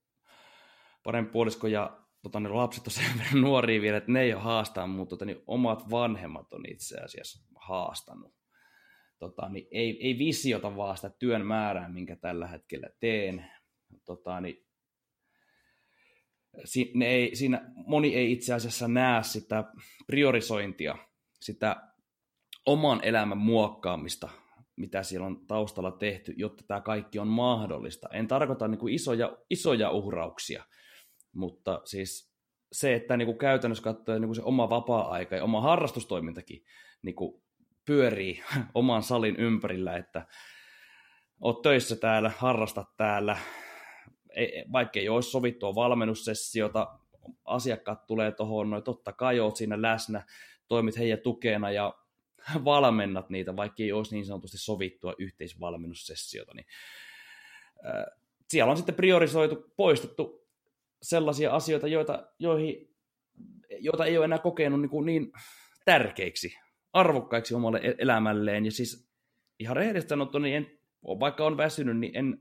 parempi 1.05 1.33
puolisko 1.33 1.67
ja 1.67 2.05
tota, 2.23 2.41
ne 2.41 2.49
lapset 2.49 2.87
on 2.87 2.93
sen 2.93 3.19
verran 3.19 3.41
nuoria 3.41 3.81
vielä, 3.81 3.97
että 3.97 4.13
ne 4.13 4.23
ei 4.23 4.35
ole 4.35 4.43
haastaa, 4.43 4.87
mutta 4.87 5.11
tota, 5.11 5.25
niin 5.25 5.43
omat 5.47 5.91
vanhemmat 5.91 6.53
on 6.53 6.63
itse 6.69 6.99
asiassa 6.99 7.45
haastanut. 7.55 8.35
Tota, 9.19 9.49
niin 9.49 9.67
ei, 9.71 10.07
ei 10.07 10.19
visiota 10.19 10.77
vaan 10.77 10.97
sitä 10.97 11.11
työn 11.19 11.47
määrää, 11.47 11.89
minkä 11.89 12.17
tällä 12.17 12.47
hetkellä 12.47 12.89
teen. 13.01 13.51
Tota, 14.05 14.41
niin, 14.41 14.67
si, 16.65 16.93
ne 16.95 17.07
ei, 17.07 17.37
siinä 17.37 17.73
moni 17.75 18.15
ei 18.15 18.33
itse 18.33 18.55
asiassa 18.55 18.89
näe 18.89 19.23
sitä 19.23 19.65
priorisointia, 20.07 20.99
sitä 21.41 21.94
oman 22.67 23.01
elämän 23.03 23.39
muokkaamista, 23.39 24.29
mitä 24.77 25.03
siellä 25.03 25.27
on 25.27 25.47
taustalla 25.47 25.91
tehty, 25.91 26.35
jotta 26.37 26.65
tämä 26.67 26.81
kaikki 26.81 27.19
on 27.19 27.29
mahdollista. 27.29 28.09
En 28.13 28.29
tarkoita 28.29 28.69
niin 28.69 28.79
kuin 28.79 28.95
isoja, 28.95 29.37
isoja 29.51 29.91
uhrauksia, 29.91 30.65
mutta 31.33 31.81
siis 31.85 32.35
se, 32.73 32.95
että 32.95 33.17
niin 33.17 33.27
kuin 33.27 33.39
käytännössä 33.39 33.85
katsoen 33.85 34.21
niin 34.21 34.29
kuin 34.29 34.37
se 34.37 34.43
oma 34.43 34.71
vapaa-aika 34.71 35.37
ja 35.37 35.45
oma 35.45 35.61
harrastustoimintakin 35.61 36.65
niin 37.03 37.15
kuin 37.15 37.43
pyörii 37.85 38.43
oman 38.75 39.03
salin 39.03 39.37
ympärillä, 39.37 39.97
että 39.97 40.27
oot 41.41 41.63
töissä 41.63 41.97
täällä, 41.97 42.33
harrastat 42.39 42.97
täällä, 42.97 43.37
vaikka 44.73 45.01
ei 45.01 45.09
olisi 45.09 45.31
sovittua 45.31 45.75
valmennussessiota, 45.75 46.99
asiakkaat 47.45 48.07
tulee 48.07 48.33
tuohon, 48.33 48.71
noin 48.71 48.83
totta 48.83 49.13
kai 49.13 49.41
oot 49.41 49.57
siinä 49.57 49.83
läsnä, 49.83 50.27
toimit 50.69 50.99
heidän 50.99 51.19
tukena 51.19 51.71
ja 51.71 51.95
valmennat 52.65 53.31
niitä, 53.31 53.57
vaikka 53.57 53.83
ei 53.83 53.93
olisi 53.93 54.15
niin 54.15 54.27
sanotusti 54.27 54.59
sovittua 54.59 55.15
yhteisvalmennussessiota, 55.19 56.53
niin 56.55 56.67
siellä 58.49 58.71
on 58.71 58.77
sitten 58.77 58.95
priorisoitu, 58.95 59.73
poistettu 59.77 60.49
sellaisia 61.03 61.55
asioita, 61.55 61.89
joita, 61.89 62.27
joihin, 62.39 62.95
joita 63.79 64.05
ei 64.05 64.17
ole 64.17 64.25
enää 64.25 64.39
kokenut 64.39 64.81
niin, 64.81 64.91
kuin 64.91 65.07
niin 65.07 65.33
tärkeiksi, 65.85 66.57
arvokkaiksi 66.93 67.55
omalle 67.55 67.81
e-, 67.83 67.95
elämälleen, 67.99 68.65
ja 68.65 68.73
siis 68.73 69.11
ihan 69.59 69.77
rehellisesti 69.77 70.09
sanottu, 70.09 70.39
niin 70.39 70.57
en, 70.57 70.79
vaikka 71.05 71.47
on 71.47 71.57
väsynyt, 71.57 71.99
niin 71.99 72.17
en 72.17 72.39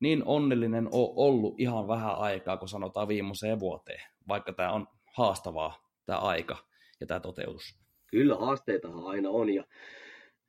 niin 0.00 0.22
onnellinen 0.24 0.88
ole 0.92 1.12
ollut 1.16 1.60
ihan 1.60 1.88
vähän 1.88 2.16
aikaa, 2.16 2.56
kun 2.56 2.68
sanotaan 2.68 3.08
viimeiseen 3.08 3.60
vuoteen, 3.60 4.00
vaikka 4.28 4.52
tämä 4.52 4.72
on 4.72 4.86
haastavaa, 5.16 5.90
tämä 6.06 6.18
aika 6.18 6.56
ja 7.00 7.06
tämä 7.06 7.20
toteutus 7.20 7.83
kyllä 8.14 8.36
haasteitahan 8.36 9.04
aina 9.04 9.30
on. 9.30 9.54
Ja, 9.54 9.64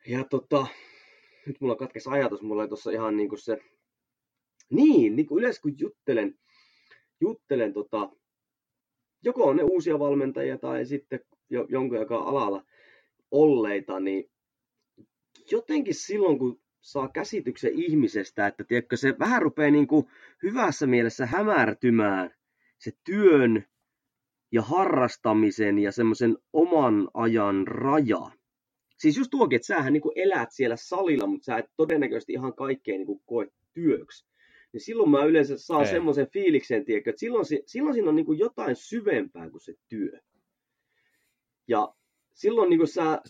ja 0.07 0.23
tota, 0.23 0.67
nyt 1.45 1.61
mulla 1.61 1.75
katkesi 1.75 2.09
ajatus, 2.09 2.41
mulla 2.41 2.61
oli 2.61 2.67
tuossa 2.67 2.91
ihan 2.91 3.17
niin 3.17 3.29
kuin 3.29 3.39
se, 3.39 3.57
niin, 4.69 5.15
niin 5.15 5.25
kuin 5.25 5.39
yleensä 5.39 5.61
kun 5.61 5.79
juttelen, 5.79 6.39
juttelen 7.21 7.73
tota, 7.73 8.09
joko 9.23 9.43
on 9.43 9.57
ne 9.57 9.63
uusia 9.63 9.99
valmentajia 9.99 10.57
tai 10.57 10.85
sitten 10.85 11.19
jo, 11.49 11.65
jonkun, 11.69 11.97
joka 11.97 12.17
alalla 12.17 12.63
olleita, 13.31 13.99
niin 13.99 14.31
jotenkin 15.51 15.95
silloin, 15.95 16.39
kun 16.39 16.61
saa 16.81 17.07
käsityksen 17.07 17.71
ihmisestä, 17.73 18.47
että 18.47 18.63
tiedätkö, 18.63 18.97
se 18.97 19.19
vähän 19.19 19.41
rupeaa 19.41 19.71
niin 19.71 19.87
kuin 19.87 20.05
hyvässä 20.43 20.87
mielessä 20.87 21.25
hämärtymään 21.25 22.31
se 22.77 22.91
työn 23.03 23.65
ja 24.51 24.61
harrastamisen 24.61 25.79
ja 25.79 25.91
semmoisen 25.91 26.37
oman 26.53 27.07
ajan 27.13 27.67
raja. 27.67 28.31
Siis 28.97 29.17
just 29.17 29.31
tuokin, 29.31 29.55
että 29.55 29.65
sähän 29.65 29.93
niin 29.93 30.03
elät 30.15 30.49
siellä 30.51 30.75
salilla, 30.75 31.27
mutta 31.27 31.45
sä 31.45 31.57
et 31.57 31.65
todennäköisesti 31.77 32.33
ihan 32.33 32.53
kaikkea 32.53 32.97
niin 32.97 33.21
koe 33.25 33.47
työksi. 33.73 34.27
Niin 34.73 34.81
silloin 34.81 35.09
mä 35.09 35.23
yleensä 35.23 35.57
saan 35.57 35.87
semmoisen 35.87 36.27
fiiliksen, 36.33 36.85
tiedätkö, 36.85 37.09
että 37.09 37.19
silloin, 37.19 37.45
silloin 37.65 37.93
siinä 37.93 38.09
on 38.09 38.15
niin 38.15 38.39
jotain 38.39 38.75
syvempää 38.75 39.49
kuin 39.49 39.61
se 39.61 39.73
työ. 39.89 40.19
Ja 41.67 41.93
silloin 42.33 42.69
niin 42.69 42.87
sä 42.87 43.21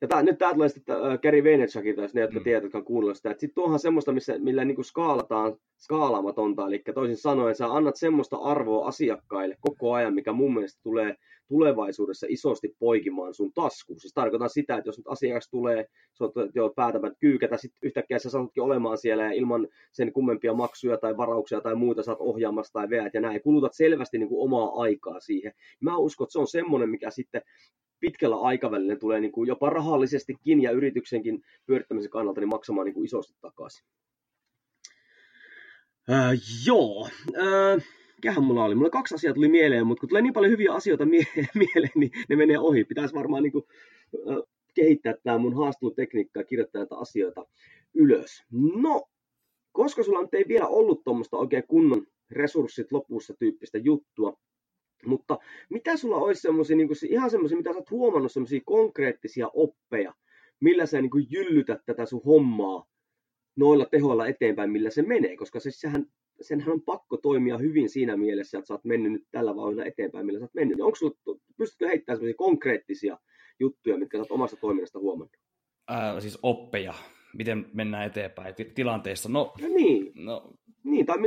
ja 0.00 0.08
tää, 0.08 0.22
nyt 0.22 0.38
tää 0.38 0.52
tulee 0.54 0.68
sitten 0.68 0.96
äh, 0.96 1.18
Gary 1.22 1.44
Vaynerchukilta, 1.44 2.00
taas 2.00 2.14
ne, 2.14 2.20
jotka 2.20 2.38
mm. 2.38 2.44
tiedät, 2.44 2.62
jotka 2.62 2.78
on 2.78 2.84
kuunnellut 2.84 3.16
sitä. 3.16 3.30
Sitten 3.30 3.54
tuohan 3.54 3.78
semmoista, 3.78 4.12
missä, 4.12 4.38
millä 4.38 4.64
niin 4.64 4.84
skaalataan 4.84 5.56
skaalaamatonta, 5.78 6.66
eli 6.66 6.82
toisin 6.94 7.16
sanoen 7.16 7.54
sä 7.54 7.66
annat 7.66 7.96
semmoista 7.96 8.36
arvoa 8.36 8.88
asiakkaille 8.88 9.56
koko 9.60 9.92
ajan, 9.92 10.14
mikä 10.14 10.32
mun 10.32 10.54
mielestä 10.54 10.80
tulee 10.82 11.16
tulevaisuudessa 11.50 12.26
isosti 12.30 12.76
poikimaan 12.78 13.34
sun 13.34 13.52
taskuun. 13.52 14.00
Siis 14.00 14.14
tarkoitan 14.14 14.50
sitä, 14.50 14.76
että 14.76 14.88
jos 14.88 14.98
nyt 14.98 15.08
asiakas 15.08 15.48
tulee, 15.50 15.86
sä 16.18 16.24
oot 16.24 16.34
jo 16.54 16.72
päätämät 16.76 17.12
kyykätä, 17.20 17.56
sitten 17.56 17.78
yhtäkkiä 17.82 18.18
sä 18.18 18.30
saatkin 18.30 18.62
olemaan 18.62 18.98
siellä 18.98 19.24
ja 19.24 19.32
ilman 19.32 19.68
sen 19.92 20.12
kummempia 20.12 20.54
maksuja 20.54 20.96
tai 20.96 21.16
varauksia 21.16 21.60
tai 21.60 21.74
muuta 21.74 22.02
saat 22.02 22.20
ohjaamassa 22.20 22.72
tai 22.72 22.90
veät 22.90 23.14
ja 23.14 23.20
näin, 23.20 23.42
kulutat 23.42 23.74
selvästi 23.74 24.18
niin 24.18 24.28
kuin 24.28 24.44
omaa 24.44 24.82
aikaa 24.82 25.20
siihen. 25.20 25.52
Mä 25.80 25.96
uskon, 25.96 26.24
että 26.24 26.32
se 26.32 26.38
on 26.38 26.48
semmoinen, 26.48 26.90
mikä 26.90 27.10
sitten 27.10 27.42
pitkällä 28.00 28.36
aikavälillä 28.36 28.96
tulee 28.96 29.20
niin 29.20 29.32
kuin 29.32 29.48
jopa 29.48 29.70
rahallisestikin 29.70 30.62
ja 30.62 30.70
yrityksenkin 30.70 31.42
pyörittämisen 31.66 32.10
kannalta 32.10 32.40
niin 32.40 32.48
maksamaan 32.48 32.84
niin 32.84 32.94
kuin 32.94 33.04
isosti 33.04 33.34
takaisin. 33.40 33.86
Äh, 36.10 36.32
joo. 36.66 37.08
Äh, 37.36 37.84
mikähän 38.20 38.44
mulla 38.44 38.64
oli? 38.64 38.74
Mulla 38.74 38.90
kaksi 38.90 39.14
asiaa 39.14 39.34
tuli 39.34 39.48
mieleen, 39.48 39.86
mutta 39.86 40.00
kun 40.00 40.08
tulee 40.08 40.22
niin 40.22 40.32
paljon 40.32 40.52
hyviä 40.52 40.72
asioita 40.72 41.06
mie- 41.06 41.26
mieleen, 41.74 41.92
niin 41.94 42.10
ne 42.28 42.36
menee 42.36 42.58
ohi. 42.58 42.84
Pitäisi 42.84 43.14
varmaan 43.14 43.42
niin 43.42 43.52
kuin, 43.52 43.64
äh, 44.14 44.36
kehittää 44.74 45.14
tämä 45.22 45.38
mun 45.38 45.56
haastattelutekniikkaa 45.56 46.40
ja 46.40 46.44
kirjoittaa 46.44 46.80
näitä 46.80 46.96
asioita 46.96 47.46
ylös. 47.94 48.44
No, 48.82 49.02
koska 49.72 50.02
sulla 50.02 50.22
nyt 50.22 50.34
ei 50.34 50.44
vielä 50.48 50.66
ollut 50.66 51.04
tuommoista 51.04 51.36
oikein 51.36 51.64
kunnon 51.68 52.06
resurssit 52.30 52.92
lopussa 52.92 53.34
tyyppistä 53.38 53.78
juttua, 53.78 54.36
mutta 55.06 55.38
mitä 55.70 55.96
sulla 55.96 56.16
olisi 56.16 56.40
semmoisia, 56.42 56.76
niin 56.76 56.88
ihan 57.08 57.30
semmoisia, 57.30 57.58
mitä 57.58 57.72
sä 57.72 57.78
oot 57.78 57.90
huomannut, 57.90 58.32
semmoisia 58.32 58.60
konkreettisia 58.64 59.48
oppeja, 59.54 60.14
millä 60.60 60.86
sä 60.86 61.00
niin 61.00 61.10
kuin 61.10 61.26
jyllytät 61.30 61.80
tätä 61.86 62.06
sun 62.06 62.22
hommaa 62.26 62.86
noilla 63.56 63.86
tehoilla 63.86 64.26
eteenpäin, 64.26 64.70
millä 64.70 64.90
se 64.90 65.02
menee, 65.02 65.36
koska 65.36 65.60
se, 65.60 65.70
sehän, 65.70 66.06
senhän 66.40 66.72
on 66.72 66.82
pakko 66.82 67.16
toimia 67.16 67.58
hyvin 67.58 67.88
siinä 67.88 68.16
mielessä, 68.16 68.58
että 68.58 68.68
sä 68.68 68.74
oot 68.74 68.84
mennyt 68.84 69.12
nyt 69.12 69.26
tällä 69.30 69.56
vauhdilla 69.56 69.84
eteenpäin, 69.84 70.26
millä 70.26 70.38
sä 70.38 70.44
oot 70.44 70.54
mennyt. 70.54 70.80
Onko 70.80 70.96
sulla, 70.96 71.38
pystytkö 71.56 71.86
heittämään 71.86 72.16
semmoisia 72.16 72.36
konkreettisia 72.36 73.18
juttuja, 73.60 73.98
mitkä 73.98 74.18
sä 74.18 74.22
oot 74.22 74.30
omasta 74.30 74.56
toiminnasta 74.56 74.98
huomannut? 74.98 75.36
Ää, 75.88 76.20
siis 76.20 76.38
oppeja, 76.42 76.94
miten 77.36 77.66
mennään 77.74 78.06
eteenpäin 78.06 78.54
tilanteessa. 78.74 79.28
No, 79.28 79.52
no 79.60 79.68
niin. 79.68 80.12
No. 80.14 80.52
niin, 80.84 81.06
tai 81.06 81.18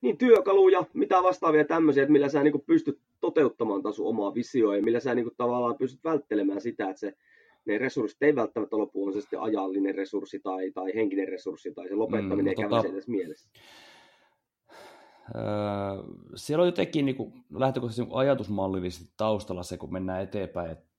niin 0.00 0.18
työkaluja, 0.18 0.84
mitä 0.94 1.22
vastaavia 1.22 1.64
tämmöisiä, 1.64 2.02
että 2.02 2.12
millä 2.12 2.28
sä 2.28 2.42
niin 2.42 2.52
kuin 2.52 2.64
pystyt 2.66 2.98
toteuttamaan 3.20 3.82
taas 3.82 3.96
sun 3.96 4.06
omaa 4.06 4.34
visioa 4.34 4.76
ja 4.76 4.82
millä 4.82 5.00
sä 5.00 5.14
niin 5.14 5.24
kuin 5.24 5.36
tavallaan 5.36 5.78
pystyt 5.78 6.04
välttelemään 6.04 6.60
sitä, 6.60 6.90
että 6.90 7.00
se, 7.00 7.12
ne 7.64 7.78
resurssit 7.78 8.22
ei 8.22 8.34
välttämättä 8.34 8.78
lopu, 8.78 9.06
on 9.06 9.12
se 9.12 9.20
sitten 9.20 9.40
ajallinen 9.40 9.94
resurssi 9.94 10.40
tai, 10.40 10.70
tai 10.70 10.94
henkinen 10.94 11.28
resurssi 11.28 11.74
tai 11.74 11.88
se 11.88 11.94
lopettaminen 11.94 12.44
mm, 12.44 12.48
ei 12.48 12.54
tota, 12.54 12.68
kävisi 12.68 12.88
edes 12.88 13.08
mielessä. 13.08 13.48
Öö, 15.34 15.42
siellä 16.34 16.62
on 16.62 16.68
jotenkin 16.68 17.04
niin 17.04 17.16
kuin, 17.16 17.44
lähtökohtaisesti 17.50 18.04
niin 18.04 18.18
ajatusmallillisesti 18.18 19.14
taustalla 19.16 19.62
se, 19.62 19.76
kun 19.76 19.92
mennään 19.92 20.22
eteenpäin. 20.22 20.70
Et 20.70 20.94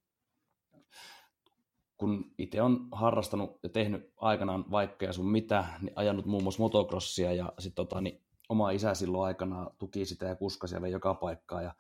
kun 1.98 2.32
itse 2.38 2.62
on 2.62 2.88
harrastanut 2.92 3.60
ja 3.64 3.70
tehnyt 3.70 4.14
aikanaan 4.18 4.66
vaikka 4.72 5.06
ja 5.06 5.14
sun 5.14 5.32
mitä, 5.32 5.66
niin 5.82 5.94
ajanut 5.96 6.26
muun 6.26 6.44
muassa 6.44 6.64
motocrossia 6.64 7.34
ja 7.34 7.54
sitten 7.60 7.86
tota, 7.86 8.02
niin 8.02 8.22
oma 8.50 8.72
isä 8.72 8.94
silloin 8.94 9.28
aikana 9.28 9.72
tuki 9.78 10.06
sitä 10.06 10.26
ja 10.26 10.36
kuskasi 10.36 10.76
ja 10.76 10.88
joka 10.88 11.14
paikkaa 11.14 11.62
ja 11.62 11.76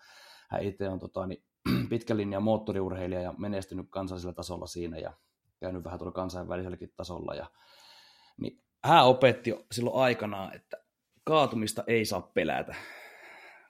hän 0.49 0.63
itse 0.63 0.89
on 0.89 0.99
tota, 0.99 1.27
niin, 1.27 1.43
pitkän 1.89 2.17
linjan 2.17 2.43
moottoriurheilija 2.43 3.21
ja 3.21 3.33
menestynyt 3.37 3.87
kansallisella 3.89 4.33
tasolla 4.33 4.67
siinä 4.67 4.97
ja 4.97 5.13
käynyt 5.59 5.83
vähän 5.83 5.99
tuolla 5.99 6.13
kansainväliselläkin 6.13 6.93
tasolla 6.95 7.35
ja 7.35 7.45
niin 8.37 8.63
hän 8.83 9.05
opetti 9.05 9.65
silloin 9.71 10.03
aikanaan, 10.03 10.55
että 10.55 10.84
kaatumista 11.25 11.83
ei 11.87 12.05
saa 12.05 12.21
pelätä, 12.21 12.75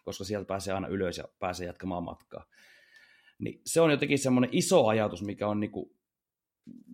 koska 0.03 0.23
sieltä 0.23 0.47
pääsee 0.47 0.73
aina 0.73 0.87
ylös 0.87 1.17
ja 1.17 1.23
pääsee 1.39 1.67
jatkamaan 1.67 2.03
matkaa. 2.03 2.45
Niin 3.39 3.61
se 3.65 3.81
on 3.81 3.91
jotenkin 3.91 4.19
semmoinen 4.19 4.49
iso 4.53 4.87
ajatus, 4.87 5.23
mikä 5.23 5.47
on 5.47 5.59
niinku, 5.59 5.95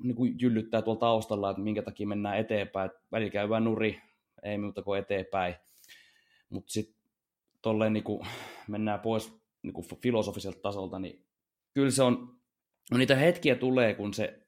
niinku 0.03 0.25
jyllyttää 0.25 0.81
tuolla 0.81 0.99
taustalla, 0.99 1.49
että 1.49 1.61
minkä 1.61 1.81
takia 1.81 2.07
mennään 2.07 2.37
eteenpäin. 2.37 2.91
Välillä 3.11 3.31
käy 3.31 3.47
nuri, 3.59 4.01
ei 4.43 4.57
muuta 4.57 4.81
kuin 4.81 4.99
eteenpäin. 4.99 5.55
Mutta 6.49 6.71
sitten 6.71 6.95
tolleen 7.61 7.93
niinku 7.93 8.25
mennään 8.67 8.99
pois 8.99 9.41
niinku 9.63 9.85
filosofiselta 10.01 10.59
tasolta, 10.61 10.99
niin 10.99 11.25
kyllä 11.73 11.91
se 11.91 12.03
on, 12.03 12.39
no 12.91 12.97
niitä 12.97 13.15
hetkiä 13.15 13.55
tulee, 13.55 13.93
kun 13.93 14.13
se 14.13 14.47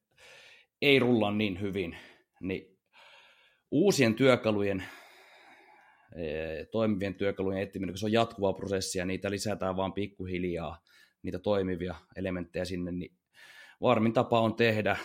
ei 0.82 1.00
rulla 1.00 1.32
niin 1.32 1.62
hyvin, 1.62 1.98
niin 2.42 2.80
uusien 3.72 4.16
työkalujen 4.16 4.84
toimivien 6.72 7.16
työkalujen 7.16 7.62
etsiminen, 7.62 7.94
kun 7.94 7.98
se 7.98 8.06
on 8.06 8.12
jatkuvaa 8.12 8.54
prosessia, 8.54 9.06
niitä 9.06 9.32
lisätään 9.32 9.76
vaan 9.76 9.94
pikkuhiljaa, 9.94 10.84
niitä 11.24 11.40
toimivia 11.40 11.96
elementtejä 12.16 12.66
sinne, 12.66 12.92
niin 12.92 13.18
varmin 13.82 14.14
tapa 14.14 14.40
on 14.40 14.56
tehdä 14.56 14.98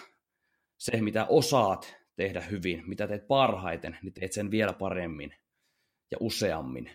se, 0.79 1.01
mitä 1.01 1.27
osaat 1.27 1.97
tehdä 2.17 2.41
hyvin, 2.41 2.83
mitä 2.87 3.09
teet 3.09 3.27
parhaiten, 3.27 3.99
niin 4.03 4.15
teet 4.15 4.33
sen 4.33 4.51
vielä 4.51 4.73
paremmin 4.73 5.35
ja 6.11 6.17
useammin. 6.21 6.91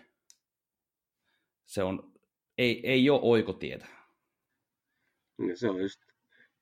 Se 1.66 1.82
on, 1.82 2.12
ei, 2.58 2.90
ei 2.90 3.10
ole 3.10 3.20
oikotietä. 3.22 3.86
Se 5.54 5.68
on 5.68 5.80
just 5.80 6.00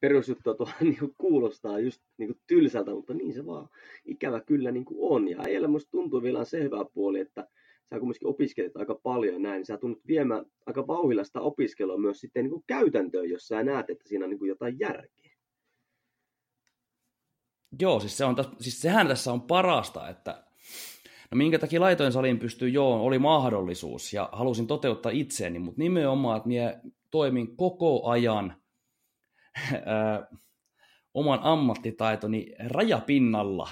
perusjuttua 0.02 0.54
tuolla 0.54 0.72
niin 0.80 1.14
kuulostaa 1.18 1.78
just 1.78 2.02
niin 2.18 2.28
kuin 2.28 2.40
tylsältä, 2.46 2.90
mutta 2.90 3.14
niin 3.14 3.34
se 3.34 3.46
vaan 3.46 3.68
ikävä 4.04 4.40
kyllä 4.40 4.70
niin 4.70 4.84
kuin 4.84 4.98
on. 5.00 5.28
Ja 5.28 5.42
äijällä 5.42 5.68
musta 5.68 5.90
tuntuu 5.90 6.22
vielä 6.22 6.44
se 6.44 6.62
hyvä 6.62 6.84
puoli, 6.94 7.20
että 7.20 7.48
sä 7.90 7.98
kumminkin 7.98 8.28
opiskelet 8.28 8.76
aika 8.76 8.94
paljon 8.94 9.42
näin, 9.42 9.56
niin 9.56 9.66
sä 9.66 9.78
tunnut 9.78 10.06
viemään 10.06 10.44
aika 10.66 10.86
vauhilla 10.86 11.24
sitä 11.24 11.40
opiskelua 11.40 11.98
myös 11.98 12.20
sitten 12.20 12.44
niin 12.44 12.50
kuin 12.50 12.64
käytäntöön, 12.66 13.30
jos 13.30 13.46
sä 13.46 13.62
näet, 13.62 13.90
että 13.90 14.08
siinä 14.08 14.24
on 14.24 14.30
niin 14.30 14.38
kuin 14.38 14.48
jotain 14.48 14.78
järkeä. 14.78 15.32
Joo, 17.80 18.00
siis, 18.00 18.16
se 18.16 18.24
on, 18.24 18.36
siis 18.60 18.80
sehän 18.80 19.08
tässä 19.08 19.32
on 19.32 19.42
parasta, 19.42 20.08
että 20.08 20.44
no 21.30 21.36
minkä 21.36 21.58
takia 21.58 21.80
laitoin 21.80 22.12
saliin 22.12 22.38
pystyy, 22.38 22.68
joo, 22.68 23.02
oli 23.02 23.18
mahdollisuus 23.18 24.12
ja 24.12 24.28
halusin 24.32 24.66
toteuttaa 24.66 25.12
itseäni, 25.12 25.58
mutta 25.58 25.78
nimenomaan, 25.78 26.36
että 26.36 26.48
minä 26.48 26.80
toimin 27.10 27.56
koko 27.56 28.08
ajan 28.08 28.61
oman 31.14 31.38
ammattitaitoni 31.42 32.54
rajapinnalla. 32.66 33.68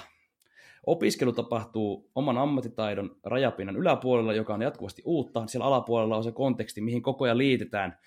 Opiskelu 0.86 1.32
tapahtuu 1.32 2.10
oman 2.14 2.38
ammattitaidon 2.38 3.16
rajapinnan 3.24 3.76
yläpuolella, 3.76 4.32
joka 4.32 4.54
on 4.54 4.62
jatkuvasti 4.62 5.02
uutta. 5.04 5.46
Siellä 5.46 5.66
alapuolella 5.66 6.16
on 6.16 6.24
se 6.24 6.32
konteksti, 6.32 6.80
mihin 6.80 7.02
koko 7.02 7.24
ajan 7.24 7.38
liitetään, 7.38 7.98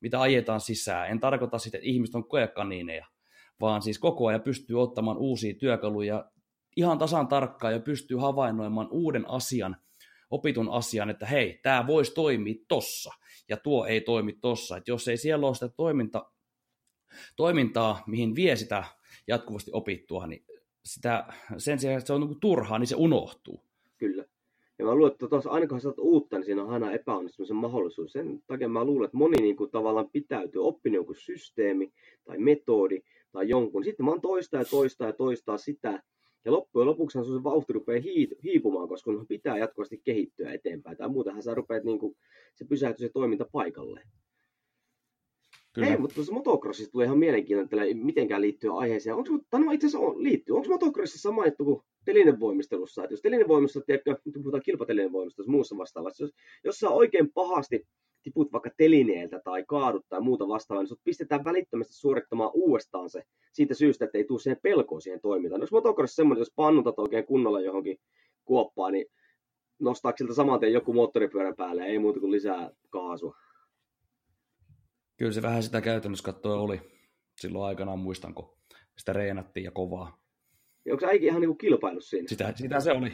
mitä 0.00 0.20
ajetaan 0.20 0.60
sisään. 0.60 1.10
En 1.10 1.20
tarkoita 1.20 1.58
sitä, 1.58 1.78
että 1.78 1.88
ihmiset 1.88 2.14
on 2.14 2.28
koekaniineja, 2.28 3.06
vaan 3.60 3.82
siis 3.82 3.98
koko 3.98 4.26
ajan 4.26 4.40
pystyy 4.40 4.82
ottamaan 4.82 5.18
uusia 5.18 5.54
työkaluja 5.54 6.24
ihan 6.76 6.98
tasan 6.98 7.28
tarkkaan 7.28 7.72
ja 7.72 7.80
pystyy 7.80 8.16
havainnoimaan 8.16 8.88
uuden 8.90 9.30
asian, 9.30 9.76
opitun 10.30 10.70
asian, 10.70 11.10
että 11.10 11.26
hei, 11.26 11.60
tämä 11.62 11.86
voisi 11.86 12.14
toimia 12.14 12.54
tossa 12.68 13.10
ja 13.48 13.56
tuo 13.56 13.86
ei 13.86 14.00
toimi 14.00 14.32
tossa. 14.32 14.76
Että 14.76 14.90
jos 14.90 15.08
ei 15.08 15.16
siellä 15.16 15.46
ole 15.46 15.54
sitä 15.54 15.68
toiminta 15.68 16.30
toimintaa, 17.36 18.02
mihin 18.06 18.34
vie 18.34 18.56
sitä 18.56 18.84
jatkuvasti 19.28 19.70
opittua, 19.74 20.26
niin 20.26 20.44
sitä, 20.84 21.26
sen 21.58 21.78
sijaan, 21.78 21.98
että 21.98 22.06
se 22.06 22.12
on 22.12 22.20
niin 22.20 22.40
turhaa, 22.40 22.78
niin 22.78 22.86
se 22.86 22.96
unohtuu. 22.96 23.64
Kyllä. 23.98 24.24
Ja 24.78 24.84
mä 24.84 24.94
luulen, 24.94 25.12
että 25.12 25.28
tuossa 25.28 25.50
aina 25.50 25.66
kun 25.66 25.80
sä 25.80 25.92
uutta, 25.98 26.36
niin 26.36 26.44
siinä 26.44 26.62
on 26.62 26.70
aina 26.70 26.92
epäonnistumisen 26.92 27.56
mahdollisuus. 27.56 28.12
Sen 28.12 28.42
takia 28.46 28.68
mä 28.68 28.84
luulen, 28.84 29.04
että 29.04 29.16
moni 29.16 29.36
niin 29.42 29.56
kuin, 29.56 29.70
tavallaan 29.70 30.10
pitäytyy 30.10 30.64
oppinut 30.64 30.94
jonkun 30.94 31.16
systeemi 31.16 31.92
tai 32.24 32.38
metodi 32.38 33.00
tai 33.32 33.48
jonkun. 33.48 33.84
Sitten 33.84 34.08
oon 34.08 34.20
toistaa 34.20 34.60
ja 34.60 34.64
toistaa 34.64 35.06
ja 35.06 35.12
toistaa 35.12 35.58
sitä. 35.58 36.02
Ja 36.44 36.52
loppujen 36.52 36.86
lopuksi 36.86 37.18
se 37.18 37.44
vauhti 37.44 37.72
rupeaa 37.72 38.02
hiipumaan, 38.42 38.88
koska 38.88 39.12
sun 39.12 39.26
pitää 39.26 39.58
jatkuvasti 39.58 40.00
kehittyä 40.04 40.52
eteenpäin. 40.52 40.96
Tai 40.96 41.08
muutenhan 41.08 41.42
sä 41.42 41.54
rupeat, 41.54 41.84
niin 41.84 41.98
kuin, 41.98 42.16
se 42.54 42.64
pysähtyy 42.64 43.06
se 43.06 43.12
toiminta 43.12 43.46
paikalle. 43.52 44.02
Kyllä. 45.74 45.88
Ei, 45.88 45.96
mutta 45.96 46.14
tuossa 46.14 46.32
motocrossista 46.32 46.92
tulee 46.92 47.04
ihan 47.04 47.18
mielenkiintoinen, 47.18 47.90
että 47.90 48.04
mitenkään 48.04 48.40
liittyy 48.40 48.80
aiheeseen. 48.80 49.16
Onko, 49.16 49.30
no 49.58 49.72
itse 49.72 49.86
asiassa 49.86 50.06
on, 50.06 50.22
liittyy. 50.22 50.56
Onko 50.56 50.68
motocrossissa 50.68 51.32
mainittu 51.32 51.64
kuin 51.64 51.82
telinevoimistelussa? 52.04 53.04
Että 53.04 53.12
jos 53.12 53.22
telinevoimistelussa, 53.22 53.86
tiedätkö, 53.86 54.16
nyt 54.24 54.34
puhutaan 54.34 54.62
kilpatelinevoimistelussa 54.62 55.52
muussa 55.52 55.76
vastaavassa, 55.78 56.24
jos, 56.24 56.32
jos 56.64 56.78
sä 56.78 56.90
oikein 56.90 57.32
pahasti 57.32 57.86
tiput 58.22 58.52
vaikka 58.52 58.70
telineeltä 58.76 59.40
tai 59.44 59.64
kaadut 59.68 60.06
tai 60.08 60.20
muuta 60.20 60.48
vastaavaa, 60.48 60.82
niin 60.82 60.88
sut 60.88 61.00
pistetään 61.04 61.44
välittömästi 61.44 61.94
suorittamaan 61.94 62.50
uudestaan 62.54 63.10
se 63.10 63.22
siitä 63.52 63.74
syystä, 63.74 64.04
että 64.04 64.18
ei 64.18 64.24
tule 64.24 64.40
siihen 64.40 64.60
pelkoon 64.62 65.02
siihen 65.02 65.20
toimintaan. 65.20 65.60
Jos 65.60 65.72
motocrossissa 65.72 66.20
semmoinen, 66.20 66.40
jos 66.40 66.52
pannutat 66.56 66.98
oikein 66.98 67.26
kunnolla 67.26 67.60
johonkin 67.60 67.98
kuoppaan, 68.44 68.92
niin 68.92 69.06
nostaako 69.78 70.16
siltä 70.16 70.34
saman 70.34 70.60
tien 70.60 70.72
joku 70.72 70.92
moottoripyörän 70.92 71.56
päälle, 71.56 71.84
ei 71.84 71.98
muuta 71.98 72.20
kuin 72.20 72.32
lisää 72.32 72.70
kaasua. 72.90 73.36
Kyllä 75.24 75.34
se 75.34 75.42
vähän 75.42 75.62
sitä 75.62 75.80
käytännössä 75.80 76.24
katsoa 76.24 76.60
oli 76.60 76.80
silloin 77.40 77.64
aikanaan, 77.64 77.98
muistanko. 77.98 78.58
Sitä 78.98 79.12
reenattiin 79.12 79.64
ja 79.64 79.70
kovaa. 79.70 80.22
Ja 80.84 80.92
onko 80.92 81.06
äikin 81.06 81.28
ihan 81.28 81.40
niinku 81.40 81.54
kilpailussa 81.54 82.10
siinä? 82.10 82.28
Sitä, 82.28 82.52
sitä 82.56 82.80
se 82.80 82.92
oli. 82.92 83.12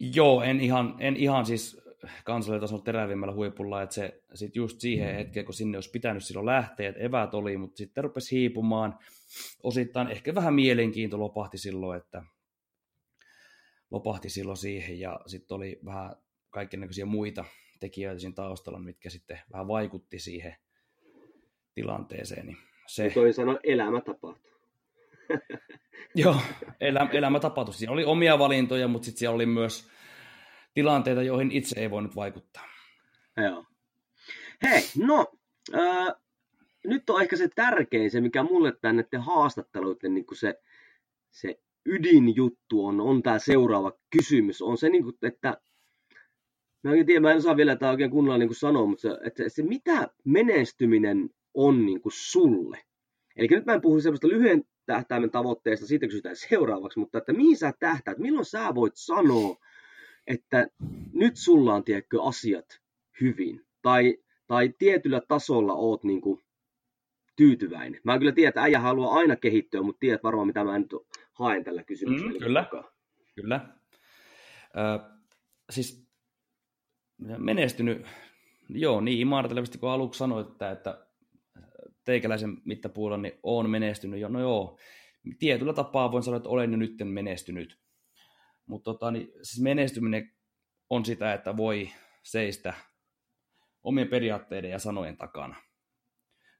Joo, 0.00 0.42
en 0.42 0.60
ihan, 0.60 0.96
en 0.98 1.16
ihan 1.16 1.46
siis 1.46 1.80
kansallitasolla 2.24 2.82
terävimmällä 2.82 3.34
huipulla, 3.34 3.82
että 3.82 3.94
se 3.94 4.22
sit 4.34 4.56
just 4.56 4.80
siihen 4.80 5.14
hetkeen, 5.14 5.46
kun 5.46 5.54
sinne 5.54 5.76
olisi 5.78 5.90
pitänyt 5.90 6.24
silloin 6.24 6.46
lähteä, 6.46 6.88
että 6.88 7.02
evät 7.02 7.34
oli, 7.34 7.56
mutta 7.56 7.76
sitten 7.76 8.04
rupesi 8.04 8.36
hiipumaan. 8.36 8.98
Osittain 9.62 10.08
ehkä 10.08 10.34
vähän 10.34 10.54
mielenkiinto 10.54 11.18
lopahti 11.18 11.58
silloin, 11.58 11.98
että 11.98 12.22
lopahti 13.90 14.28
silloin 14.28 14.58
siihen 14.58 15.00
ja 15.00 15.20
sitten 15.26 15.54
oli 15.54 15.80
vähän 15.84 16.16
kaikenlaisia 16.50 17.06
muita 17.06 17.44
tekijöitä 17.80 18.20
siinä 18.20 18.34
taustalla, 18.34 18.78
mitkä 18.78 19.10
sitten 19.10 19.38
vähän 19.52 19.68
vaikutti 19.68 20.18
siihen 20.18 20.56
tilanteeseen. 21.74 22.46
Niin 22.46 22.58
se... 22.86 23.10
Toisin 23.14 23.34
sanoen 23.34 23.60
elämä 23.62 24.00
tapahtui. 24.00 24.52
Joo, 26.14 26.36
elä, 26.80 27.08
elämä 27.12 27.40
tapahtui. 27.40 27.74
Siinä 27.74 27.92
oli 27.92 28.04
omia 28.04 28.38
valintoja, 28.38 28.88
mutta 28.88 29.06
sitten 29.06 29.18
siellä 29.18 29.34
oli 29.34 29.46
myös 29.46 29.88
tilanteita, 30.74 31.22
joihin 31.22 31.52
itse 31.52 31.80
ei 31.80 31.90
voinut 31.90 32.16
vaikuttaa. 32.16 32.64
Joo. 33.36 33.64
Hei, 34.62 34.82
no, 34.96 35.26
äh, 35.74 36.14
nyt 36.84 37.10
on 37.10 37.22
ehkä 37.22 37.36
se 37.36 37.48
tärkein, 37.54 38.10
se 38.10 38.20
mikä 38.20 38.42
mulle 38.42 38.72
tänne 38.72 39.02
te 39.02 39.16
haastatteluiden 39.16 40.14
niin 40.14 40.24
se, 40.32 40.62
se 41.30 41.60
ydinjuttu 41.86 42.86
on, 42.86 43.00
on 43.00 43.22
tämä 43.22 43.38
seuraava 43.38 43.92
kysymys. 44.10 44.62
On 44.62 44.78
se, 44.78 44.88
niin 44.88 45.02
kuin, 45.02 45.16
että 45.22 45.60
Mä 46.82 46.94
en 46.94 47.06
tiedä, 47.06 47.20
mä 47.20 47.30
en 47.30 47.36
osaa 47.36 47.56
vielä 47.56 47.76
tämä 47.76 47.92
oikein 47.92 48.10
kunnolla 48.10 48.38
niin 48.38 48.48
kuin 48.48 48.56
sanoa, 48.56 48.86
mutta 48.86 49.02
se, 49.02 49.18
että 49.24 49.48
se, 49.48 49.62
mitä 49.62 50.08
menestyminen 50.24 51.30
on 51.54 51.86
niin 51.86 52.00
kuin 52.00 52.12
sulle. 52.16 52.80
Eli 53.36 53.48
nyt 53.50 53.66
mä 53.66 53.74
en 53.74 53.80
puhu 53.80 54.00
semmoista 54.00 54.28
lyhyen 54.28 54.64
tähtäimen 54.86 55.30
tavoitteesta, 55.30 55.86
siitä 55.86 56.06
kysytään 56.06 56.36
seuraavaksi, 56.36 56.98
mutta 56.98 57.18
että 57.18 57.32
mihin 57.32 57.56
sä 57.56 57.72
tähtäät, 57.80 58.18
milloin 58.18 58.44
sä 58.44 58.74
voit 58.74 58.92
sanoa, 58.96 59.56
että 60.26 60.68
nyt 61.12 61.36
sulla 61.36 61.74
on 61.74 61.84
tiedätkö, 61.84 62.22
asiat 62.22 62.80
hyvin, 63.20 63.66
tai, 63.82 64.16
tai 64.46 64.74
tietyllä 64.78 65.20
tasolla 65.28 65.74
oot 65.74 66.04
niin 66.04 66.20
kuin 66.20 66.40
tyytyväinen. 67.36 68.00
Mä 68.04 68.18
kyllä 68.18 68.32
tiedän, 68.32 68.48
että 68.48 68.62
äijä 68.62 68.80
haluaa 68.80 69.14
aina 69.14 69.36
kehittyä, 69.36 69.82
mutta 69.82 70.00
tiedät 70.00 70.22
varmaan, 70.22 70.46
mitä 70.46 70.64
mä 70.64 70.78
nyt 70.78 70.94
haen 71.32 71.64
tällä 71.64 71.84
kysymyksellä. 71.84 72.32
Mm, 72.32 72.38
kyllä, 72.38 72.64
kyllä. 73.34 73.68
Ö, 74.76 75.18
siis 75.70 76.07
menestynyt, 77.18 78.06
joo, 78.68 79.00
niin 79.00 79.18
imartelevasti 79.18 79.78
kuin 79.78 79.90
aluksi 79.90 80.18
sanoit, 80.18 80.48
että, 80.48 80.70
että 80.70 81.06
teikäläisen 82.04 82.56
mittapuolella 82.64 83.22
niin 83.22 83.38
on 83.42 83.70
menestynyt, 83.70 84.20
jo, 84.20 84.28
no 84.28 84.40
joo, 84.40 84.78
tietyllä 85.38 85.72
tapaa 85.72 86.12
voin 86.12 86.22
sanoa, 86.22 86.36
että 86.36 86.48
olen 86.48 86.72
jo 86.72 86.76
nyt 86.76 86.94
menestynyt. 87.04 87.80
Mutta 88.66 88.84
tota, 88.84 89.10
niin, 89.10 89.28
siis 89.42 89.62
menestyminen 89.62 90.32
on 90.90 91.04
sitä, 91.04 91.32
että 91.34 91.56
voi 91.56 91.90
seistä 92.22 92.74
omien 93.82 94.08
periaatteiden 94.08 94.70
ja 94.70 94.78
sanojen 94.78 95.16
takana. 95.16 95.56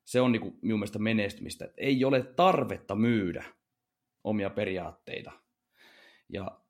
Se 0.04 0.20
on 0.20 0.32
niin 0.32 0.40
kuin 0.40 0.58
minun 0.62 0.78
mielestä 0.78 0.98
menestymistä. 0.98 1.64
Että 1.64 1.76
ei 1.80 2.04
ole 2.04 2.22
tarvetta 2.22 2.94
myydä 2.94 3.44
omia 4.24 4.50
periaatteita. 4.50 5.32
Ja 6.32 6.60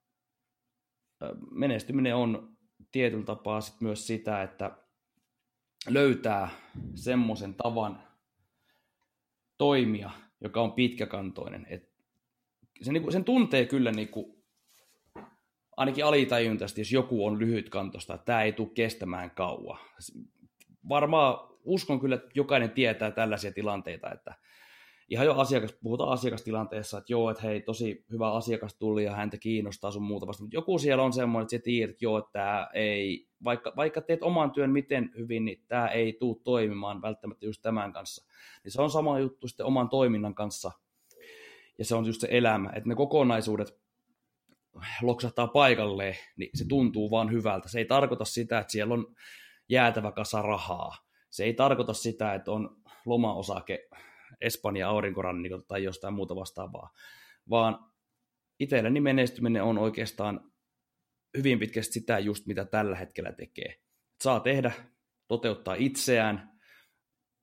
menestyminen 1.51 2.17
on 2.17 2.58
tietyllä 2.93 3.25
tapaa 3.25 3.61
sit 3.61 3.81
myös 3.81 4.07
sitä, 4.07 4.43
että 4.43 4.71
löytää 5.89 6.49
semmoisen 6.95 7.55
tavan 7.55 8.03
toimia, 9.59 10.11
joka 10.41 10.61
on 10.61 10.73
pitkäkantoinen. 10.73 11.67
Et 11.71 11.93
sen, 12.83 12.95
niin 12.95 13.03
kuin, 13.03 13.13
sen 13.13 13.25
tuntee 13.25 13.67
kyllä 13.67 13.93
niin 13.93 14.09
kuin, 14.09 14.45
ainakin 15.77 16.05
alitajuntaisesti, 16.05 16.81
jos 16.81 16.93
joku 16.93 17.27
on 17.27 17.39
lyhytkantosta, 17.39 18.15
että 18.15 18.25
tämä 18.25 18.43
ei 18.43 18.53
tule 18.53 18.71
kestämään 18.75 19.31
kauan. 19.31 19.79
Varmaan 20.89 21.49
uskon 21.65 22.01
kyllä, 22.01 22.15
että 22.15 22.31
jokainen 22.35 22.71
tietää 22.71 23.11
tällaisia 23.11 23.53
tilanteita, 23.53 24.13
että 24.13 24.35
ihan 25.09 25.27
jo 25.27 25.35
asiakas, 25.35 25.75
puhutaan 25.83 26.13
asiakastilanteessa, 26.13 26.99
että 26.99 27.13
joo, 27.13 27.31
että 27.31 27.43
hei, 27.43 27.61
tosi 27.61 28.05
hyvä 28.11 28.33
asiakas 28.33 28.75
tuli 28.75 29.05
ja 29.05 29.15
häntä 29.15 29.39
kiinnostaa 29.39 29.91
sun 29.91 30.03
muuta 30.03 30.27
vasta, 30.27 30.43
mutta 30.43 30.57
joku 30.57 30.79
siellä 30.79 31.03
on 31.03 31.13
semmoinen, 31.13 31.45
että 31.45 31.57
sä 31.57 31.63
tiedät, 31.63 31.91
että 31.91 32.05
joo, 32.05 32.19
että 32.19 32.33
tämä 32.33 32.69
ei, 32.75 33.29
vaikka, 33.45 33.73
vaikka 33.77 34.01
teet 34.01 34.23
oman 34.23 34.51
työn 34.51 34.71
miten 34.71 35.11
hyvin, 35.17 35.45
niin 35.45 35.65
tämä 35.69 35.89
ei 35.89 36.13
tule 36.13 36.37
toimimaan 36.45 37.03
välttämättä 37.03 37.47
just 37.47 37.63
tämän 37.63 37.93
kanssa. 37.93 38.25
Niin 38.65 38.73
se 38.73 38.83
on 38.83 38.91
sama 38.91 39.19
juttu 39.19 39.49
sitten 39.49 39.67
oman 39.67 39.89
toiminnan 39.89 40.35
kanssa, 40.35 40.71
ja 41.79 41.85
se 41.85 41.95
on 41.95 42.07
just 42.07 42.21
se 42.21 42.29
elämä, 42.31 42.71
että 42.75 42.89
ne 42.89 42.95
kokonaisuudet 42.95 43.79
loksahtaa 45.03 45.47
paikalleen, 45.47 46.15
niin 46.37 46.51
se 46.55 46.65
tuntuu 46.69 47.11
vaan 47.11 47.33
hyvältä. 47.33 47.69
Se 47.69 47.79
ei 47.79 47.85
tarkoita 47.85 48.25
sitä, 48.25 48.59
että 48.59 48.73
siellä 48.73 48.95
on 48.95 49.15
jäätävä 49.69 50.13
kasa 50.13 50.43
rahaa. 50.43 50.97
Se 51.31 51.45
ei 51.45 51.55
tarkoita 51.55 51.93
sitä, 51.93 52.35
että 52.35 52.53
on 52.53 52.77
lomaosake 53.07 53.89
Espanja 54.41 54.89
aurinkorannikolta 54.89 55.67
tai 55.69 55.85
jostain 55.85 56.15
muuta 56.15 56.37
vastaavaa, 56.37 56.91
vaan 57.51 57.79
itselleni 58.61 59.01
menestyminen 59.01 59.63
on 59.63 59.79
oikeastaan 59.79 60.53
hyvin 61.37 61.59
pitkästi 61.59 61.93
sitä 61.93 62.19
just, 62.19 62.47
mitä 62.47 62.65
tällä 62.65 62.97
hetkellä 62.97 63.33
tekee. 63.33 63.75
Saa 64.23 64.41
tehdä, 64.41 64.73
toteuttaa 65.29 65.75
itseään, 65.75 66.59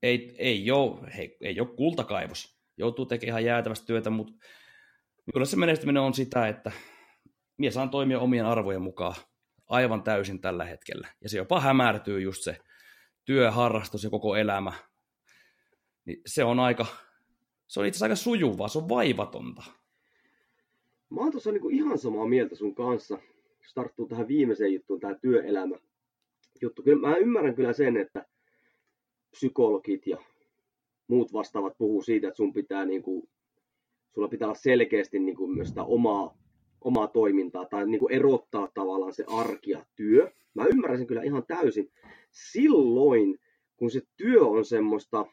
ei, 0.03 0.35
ei, 0.37 0.71
ole, 0.71 1.15
hei, 1.17 1.37
ei 1.41 1.59
ole 1.59 1.75
kultakaivos, 1.75 2.59
joutuu 2.77 3.05
tekemään 3.05 3.29
ihan 3.29 3.45
jäätävästä 3.45 3.85
työtä, 3.85 4.09
mutta 4.09 4.33
kyllä 5.33 5.45
se 5.45 5.57
menestyminen 5.57 6.01
on 6.01 6.13
sitä, 6.13 6.47
että 6.47 6.71
mies 7.57 7.73
saan 7.73 7.89
toimia 7.89 8.19
omien 8.19 8.45
arvojen 8.45 8.81
mukaan 8.81 9.15
aivan 9.67 10.03
täysin 10.03 10.41
tällä 10.41 10.65
hetkellä. 10.65 11.07
Ja 11.21 11.29
se 11.29 11.37
jopa 11.37 11.59
hämärtyy 11.59 12.21
just 12.21 12.43
se 12.43 12.57
työ, 13.25 13.51
harrastus 13.51 14.03
ja 14.03 14.09
koko 14.09 14.35
elämä 14.35 14.73
niin 16.05 16.21
se 16.25 16.43
on 16.43 16.59
aika, 16.59 16.85
se 17.67 17.79
on 17.79 17.85
itse 17.85 17.97
asiassa 17.97 18.05
aika 18.05 18.15
sujuvaa, 18.15 18.67
se 18.67 18.77
on 18.77 18.89
vaivatonta. 18.89 19.63
Mä 21.09 21.21
oon 21.21 21.31
tuossa 21.31 21.51
niinku 21.51 21.69
ihan 21.69 21.97
samaa 21.97 22.27
mieltä 22.27 22.55
sun 22.55 22.75
kanssa, 22.75 23.17
jos 23.63 23.73
tarttuu 23.73 24.07
tähän 24.07 24.27
viimeiseen 24.27 24.73
juttuun, 24.73 24.99
tämä 24.99 25.15
työelämä 25.21 25.75
juttu. 26.61 26.83
Kyllä 26.83 27.07
mä 27.07 27.15
ymmärrän 27.15 27.55
kyllä 27.55 27.73
sen, 27.73 27.97
että 27.97 28.25
psykologit 29.31 30.07
ja 30.07 30.17
muut 31.07 31.33
vastaavat 31.33 31.77
puhuu 31.77 32.01
siitä, 32.01 32.27
että 32.27 32.37
sun 32.37 32.53
pitää 32.53 32.85
niinku, 32.85 33.29
sulla 34.13 34.27
pitää 34.27 34.47
olla 34.47 34.55
selkeästi 34.55 35.19
niinku 35.19 35.47
myös 35.47 35.67
sitä 35.67 35.83
omaa, 35.83 36.37
omaa 36.81 37.07
toimintaa 37.07 37.65
tai 37.65 37.87
niinku 37.87 38.07
erottaa 38.07 38.69
tavallaan 38.73 39.13
se 39.13 39.23
arki 39.27 39.71
ja 39.71 39.85
työ. 39.95 40.31
Mä 40.53 40.65
ymmärrän 40.65 40.97
sen 40.97 41.07
kyllä 41.07 41.23
ihan 41.23 41.43
täysin. 41.47 41.91
Silloin, 42.31 43.39
kun 43.77 43.91
se 43.91 44.01
työ 44.17 44.45
on 44.45 44.65
semmoista 44.65 45.25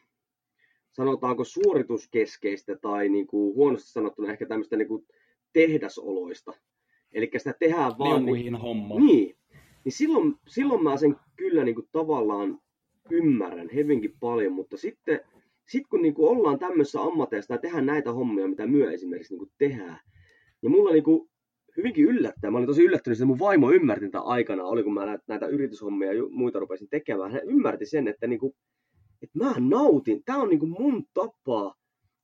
sanotaanko 0.93 1.43
suorituskeskeistä 1.43 2.75
tai 2.75 3.09
niin 3.09 3.27
kuin 3.27 3.55
huonosti 3.55 3.91
sanottuna 3.91 4.31
ehkä 4.31 4.45
tämmöistä 4.45 4.77
niin 4.77 4.87
kuin 4.87 5.05
tehdasoloista. 5.53 6.53
Eli 7.11 7.31
sitä 7.37 7.53
tehdään 7.59 7.91
vaan... 7.99 8.25
Niin, 8.25 8.55
homma. 8.55 8.99
Niin. 8.99 9.35
Niin 9.85 9.93
silloin, 9.93 10.35
silloin 10.47 10.83
mä 10.83 10.97
sen 10.97 11.15
kyllä 11.35 11.63
niin 11.63 11.75
kuin 11.75 11.87
tavallaan 11.91 12.59
ymmärrän 13.11 13.69
hyvinkin 13.73 14.13
paljon, 14.19 14.53
mutta 14.53 14.77
sitten 14.77 15.19
sit 15.67 15.87
kun 15.87 16.01
niin 16.01 16.13
kuin 16.13 16.29
ollaan 16.29 16.59
tämmöisessä 16.59 17.01
ammateissa 17.01 17.53
ja 17.53 17.57
tehdään 17.57 17.85
näitä 17.85 18.11
hommia, 18.11 18.47
mitä 18.47 18.67
myö 18.67 18.91
esimerkiksi 18.91 19.33
niin 19.33 19.39
kuin 19.39 19.51
tehdään, 19.57 19.97
niin 20.61 20.71
mulla 20.71 20.91
niin 20.91 21.03
kuin 21.03 21.29
hyvinkin 21.77 22.05
yllättää. 22.05 22.51
Mä 22.51 22.57
olin 22.57 22.67
tosi 22.67 22.83
yllättynyt, 22.83 23.17
että 23.17 23.25
mun 23.25 23.39
vaimo 23.39 23.71
ymmärti 23.71 24.05
tätä 24.05 24.19
aikana, 24.19 24.63
oli 24.63 24.83
kun 24.83 24.93
mä 24.93 25.05
näitä, 25.05 25.23
näitä 25.27 25.47
yrityshommia 25.47 26.13
ja 26.13 26.23
muita 26.29 26.59
rupesin 26.59 26.89
tekemään. 26.89 27.31
Hän 27.31 27.41
ymmärti 27.49 27.85
sen, 27.85 28.07
että 28.07 28.27
niin 28.27 28.39
kuin 28.39 28.55
että 29.23 29.39
mä 29.39 29.53
nautin. 29.59 30.23
Tämä 30.25 30.41
on 30.41 30.49
niinku 30.49 30.65
mun 30.65 31.05
tapa 31.13 31.75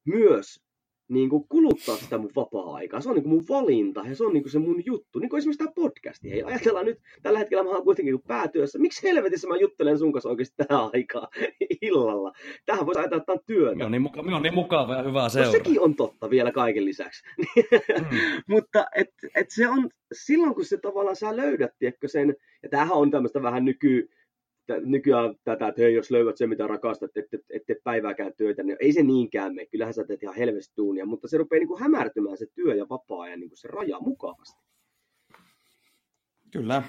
myös 0.05 0.61
niinku 1.09 1.45
kuluttaa 1.49 1.95
sitä 1.95 2.17
mun 2.17 2.31
vapaa-aikaa. 2.35 3.01
Se 3.01 3.09
on 3.09 3.15
niinku 3.15 3.29
mun 3.29 3.45
valinta 3.49 4.03
ja 4.05 4.15
se 4.15 4.23
on 4.23 4.33
niinku 4.33 4.49
se 4.49 4.59
mun 4.59 4.85
juttu. 4.85 5.19
Niin 5.19 5.29
kuin 5.29 5.37
esimerkiksi 5.37 5.57
tämä 5.57 5.71
podcasti. 5.75 6.31
Hei, 6.31 6.43
ajatellaan 6.43 6.85
nyt, 6.85 6.99
tällä 7.21 7.39
hetkellä 7.39 7.63
mä 7.63 7.69
oon 7.69 7.83
kuitenkin 7.83 8.11
niinku 8.11 8.27
päätyössä. 8.27 8.79
Miksi 8.79 9.07
helvetissä 9.07 9.47
mä 9.47 9.57
juttelen 9.57 9.99
sun 9.99 10.13
kanssa 10.13 10.29
oikeasti 10.29 10.55
tähän 10.67 10.89
aikaan 10.93 11.27
illalla? 11.81 12.31
Tähän 12.65 12.85
voisi 12.85 12.99
ajatella, 12.99 13.21
että 13.21 13.25
tämä 13.25 13.33
on 13.39 13.45
työtä. 13.45 13.75
Minä 13.75 13.85
on 13.85 13.91
niin, 13.91 14.01
muka- 14.01 14.35
on 14.35 14.43
niin 14.43 14.53
mukava 14.53 14.95
ja 14.95 15.03
hyvä 15.03 15.29
seura. 15.29 15.47
No, 15.47 15.51
sekin 15.51 15.81
on 15.81 15.95
totta 15.95 16.29
vielä 16.29 16.51
kaiken 16.51 16.85
lisäksi. 16.85 17.23
mm. 17.37 18.17
Mutta 18.47 18.85
et, 18.95 19.09
et 19.35 19.47
se 19.49 19.69
on 19.69 19.89
silloin, 20.11 20.55
kun 20.55 20.65
se 20.65 20.77
tavallaan 20.77 21.15
sä 21.15 21.35
löydät, 21.35 21.71
tiedätkö, 21.79 22.07
sen, 22.07 22.35
ja 22.63 22.69
tämähän 22.69 22.97
on 22.97 23.11
tämmöistä 23.11 23.41
vähän 23.41 23.65
nyky, 23.65 24.09
nykyään 24.77 25.35
tätä, 25.43 25.67
että 25.67 25.81
hei, 25.81 25.93
jos 25.93 26.11
löydät 26.11 26.37
sen, 26.37 26.49
mitä 26.49 26.67
rakastat, 26.67 27.17
ette, 27.17 27.39
ette 27.49 27.75
päivääkään 27.83 28.33
työtä, 28.37 28.63
niin 28.63 28.77
ei 28.79 28.93
se 28.93 29.03
niinkään 29.03 29.55
mene. 29.55 29.65
Kyllähän 29.65 29.93
sä 29.93 30.03
teet 30.03 30.23
ihan 30.23 30.35
helvestä 30.35 30.75
tuunia, 30.75 31.05
mutta 31.05 31.27
se 31.27 31.37
rupeaa 31.37 31.59
niin 31.59 31.67
kuin 31.67 31.81
hämärtymään 31.81 32.37
se 32.37 32.45
työ 32.55 32.75
ja 32.75 32.89
vapaa-ajan 32.89 33.39
niin 33.39 33.49
kuin 33.49 33.57
se 33.57 33.67
raja 33.67 33.99
mukavasti. 33.99 34.69
Kyllä. 36.51 36.83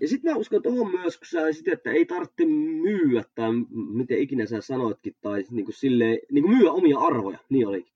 ja 0.00 0.08
sitten 0.08 0.32
mä 0.32 0.38
uskon 0.38 0.62
tuohon 0.62 0.90
myös, 0.90 1.18
kun 1.18 1.26
sä 1.26 1.52
sit, 1.52 1.68
että 1.68 1.90
ei 1.90 2.06
tarvitse 2.06 2.44
myyä, 2.82 3.24
tai 3.34 3.50
miten 3.70 4.18
ikinä 4.18 4.46
sä 4.46 4.60
sanoitkin, 4.60 5.16
tai 5.20 5.44
niin 5.50 5.64
kuin 5.64 5.74
silleen, 5.74 6.18
niin 6.32 6.44
kuin 6.44 6.56
myyä 6.56 6.72
omia 6.72 6.98
arvoja, 6.98 7.38
niin 7.48 7.68
olikin. 7.68 7.92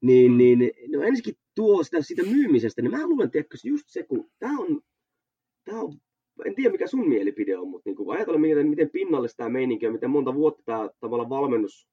Niin, 0.00 0.30
mm. 0.30 0.36
niin 0.36 0.58
no 0.88 1.02
ensinnäkin 1.02 1.36
tuo 1.54 1.82
sitä, 1.82 2.02
sitä 2.02 2.22
myymisestä, 2.22 2.82
niin 2.82 2.90
mä 2.90 3.06
luulen, 3.06 3.30
että 3.34 3.56
just 3.64 3.84
se, 3.88 4.02
kun 4.02 4.30
tämä 4.38 4.58
on, 4.58 4.80
tää 5.64 5.80
on 5.80 5.94
en 6.44 6.54
tiedä 6.54 6.70
mikä 6.70 6.86
sun 6.86 7.08
mielipide 7.08 7.58
on, 7.58 7.68
mutta 7.68 7.90
niin 7.90 7.96
kun 7.96 8.14
ajatellaan 8.14 8.40
miten, 8.40 8.68
miten 8.68 8.90
pinnallista 8.90 9.36
tämä 9.36 9.50
meininki 9.50 9.86
on, 9.86 9.92
miten 9.92 10.10
monta 10.10 10.34
vuotta 10.34 10.62
tämä 10.64 10.90
tavallaan 11.00 11.30
valmennus 11.30 11.88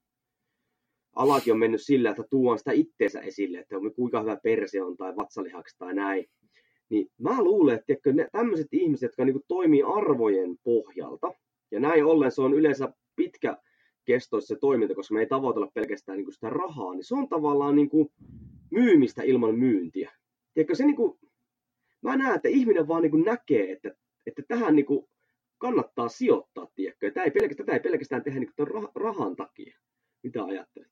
alakin 1.15 1.53
on 1.53 1.59
mennyt 1.59 1.81
sillä, 1.81 2.09
että 2.09 2.23
tuon 2.29 2.57
sitä 2.57 2.71
itteensä 2.71 3.19
esille, 3.19 3.59
että 3.59 3.77
on 3.77 3.93
kuinka 3.93 4.21
hyvä 4.21 4.37
perse 4.43 4.83
on 4.83 4.97
tai 4.97 5.15
vatsalihaksi 5.15 5.75
tai 5.77 5.93
näin. 5.93 6.25
Niin 6.89 7.07
mä 7.19 7.43
luulen, 7.43 7.75
että 7.75 7.85
tiedätkö, 7.85 8.13
ne 8.13 8.27
tämmöiset 8.31 8.67
ihmiset, 8.71 9.07
jotka 9.07 9.25
niin 9.25 9.43
toimii 9.47 9.83
arvojen 9.83 10.57
pohjalta, 10.63 11.33
ja 11.71 11.79
näin 11.79 12.05
ollen 12.05 12.31
se 12.31 12.41
on 12.41 12.53
yleensä 12.53 12.93
pitkä 13.15 13.57
kestoissa 14.05 14.55
se 14.55 14.59
toiminta, 14.59 14.95
koska 14.95 15.13
me 15.13 15.19
ei 15.19 15.25
tavoitella 15.25 15.71
pelkästään 15.73 16.17
niin 16.17 16.33
sitä 16.33 16.49
rahaa, 16.49 16.93
niin 16.93 17.03
se 17.03 17.15
on 17.15 17.29
tavallaan 17.29 17.75
niin 17.75 17.89
kuin 17.89 18.09
myymistä 18.71 19.23
ilman 19.23 19.59
myyntiä. 19.59 20.11
Tiedätkö, 20.53 20.75
se 20.75 20.85
niin 20.85 20.95
kuin, 20.95 21.19
mä 22.01 22.17
näen, 22.17 22.35
että 22.35 22.49
ihminen 22.49 22.87
vaan 22.87 23.01
niin 23.01 23.25
näkee, 23.25 23.71
että 23.71 23.91
että 24.25 24.43
tähän 24.47 24.75
niin 24.75 24.85
kuin 24.85 25.07
kannattaa 25.57 26.09
sijoittaa, 26.09 26.67
tiedätkö? 26.75 27.11
Tätä 27.11 27.23
ei 27.23 27.31
pelkästään, 27.31 27.65
tätä 27.65 27.77
ei 27.77 27.79
pelkästään 27.79 28.23
tehdä 28.23 28.39
niin 28.39 28.53
rahan 28.95 29.35
takia. 29.35 29.79
Mitä 30.23 30.43
ajattelet? 30.43 30.91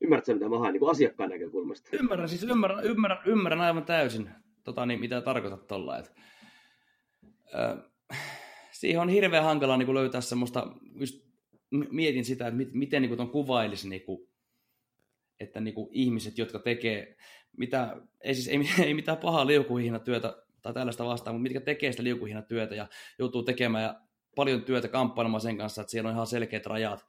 Ymmärrätkö 0.00 0.34
mitä 0.34 0.48
mä 0.48 0.58
haen 0.58 0.72
niin 0.72 0.90
asiakkaan 0.90 1.30
näkökulmasta? 1.30 1.88
Ymmärrän, 1.92 2.28
siis 2.28 2.42
ymmärrän, 2.42 2.84
ymmärrän, 2.84 3.18
ymmärrän 3.26 3.60
aivan 3.60 3.84
täysin, 3.84 4.30
tota, 4.64 4.86
niin, 4.86 5.00
mitä 5.00 5.20
tarkoitat 5.20 5.66
tuolla. 5.66 5.98
Että, 5.98 6.10
äh, 7.54 7.78
siihen 8.72 9.00
on 9.00 9.08
hirveän 9.08 9.44
hankala 9.44 9.76
niin 9.76 9.94
löytää 9.94 10.20
semmoista, 10.20 10.66
just 11.00 11.24
mietin 11.70 12.24
sitä, 12.24 12.46
että 12.46 12.60
miten 12.72 13.02
niin 13.02 13.16
ton 13.16 13.30
kuvailisi, 13.30 13.88
niin 13.88 14.02
kuin, 14.02 14.28
että 15.40 15.60
niin 15.60 15.74
kuin 15.74 15.88
ihmiset, 15.92 16.38
jotka 16.38 16.58
tekee, 16.58 17.16
mitä, 17.56 17.96
ei, 18.20 18.34
siis, 18.34 18.48
ei, 18.48 18.84
ei 18.86 18.94
mitään 18.94 19.18
pahaa 19.18 19.46
liukuhihna 19.46 19.98
työtä 19.98 20.43
tai 20.64 20.74
tällaista 20.74 21.04
vastaan, 21.04 21.36
mutta 21.36 21.42
mitkä 21.42 21.60
tekee 21.60 21.92
sitä 21.92 22.04
liukuhihnatyötä 22.04 22.74
ja 22.74 22.88
joutuu 23.18 23.42
tekemään 23.42 23.84
ja 23.84 24.00
paljon 24.36 24.62
työtä 24.62 24.88
kamppailemaan 24.88 25.40
sen 25.40 25.58
kanssa, 25.58 25.80
että 25.80 25.90
siellä 25.90 26.08
on 26.08 26.14
ihan 26.14 26.26
selkeät 26.26 26.66
rajat 26.66 27.06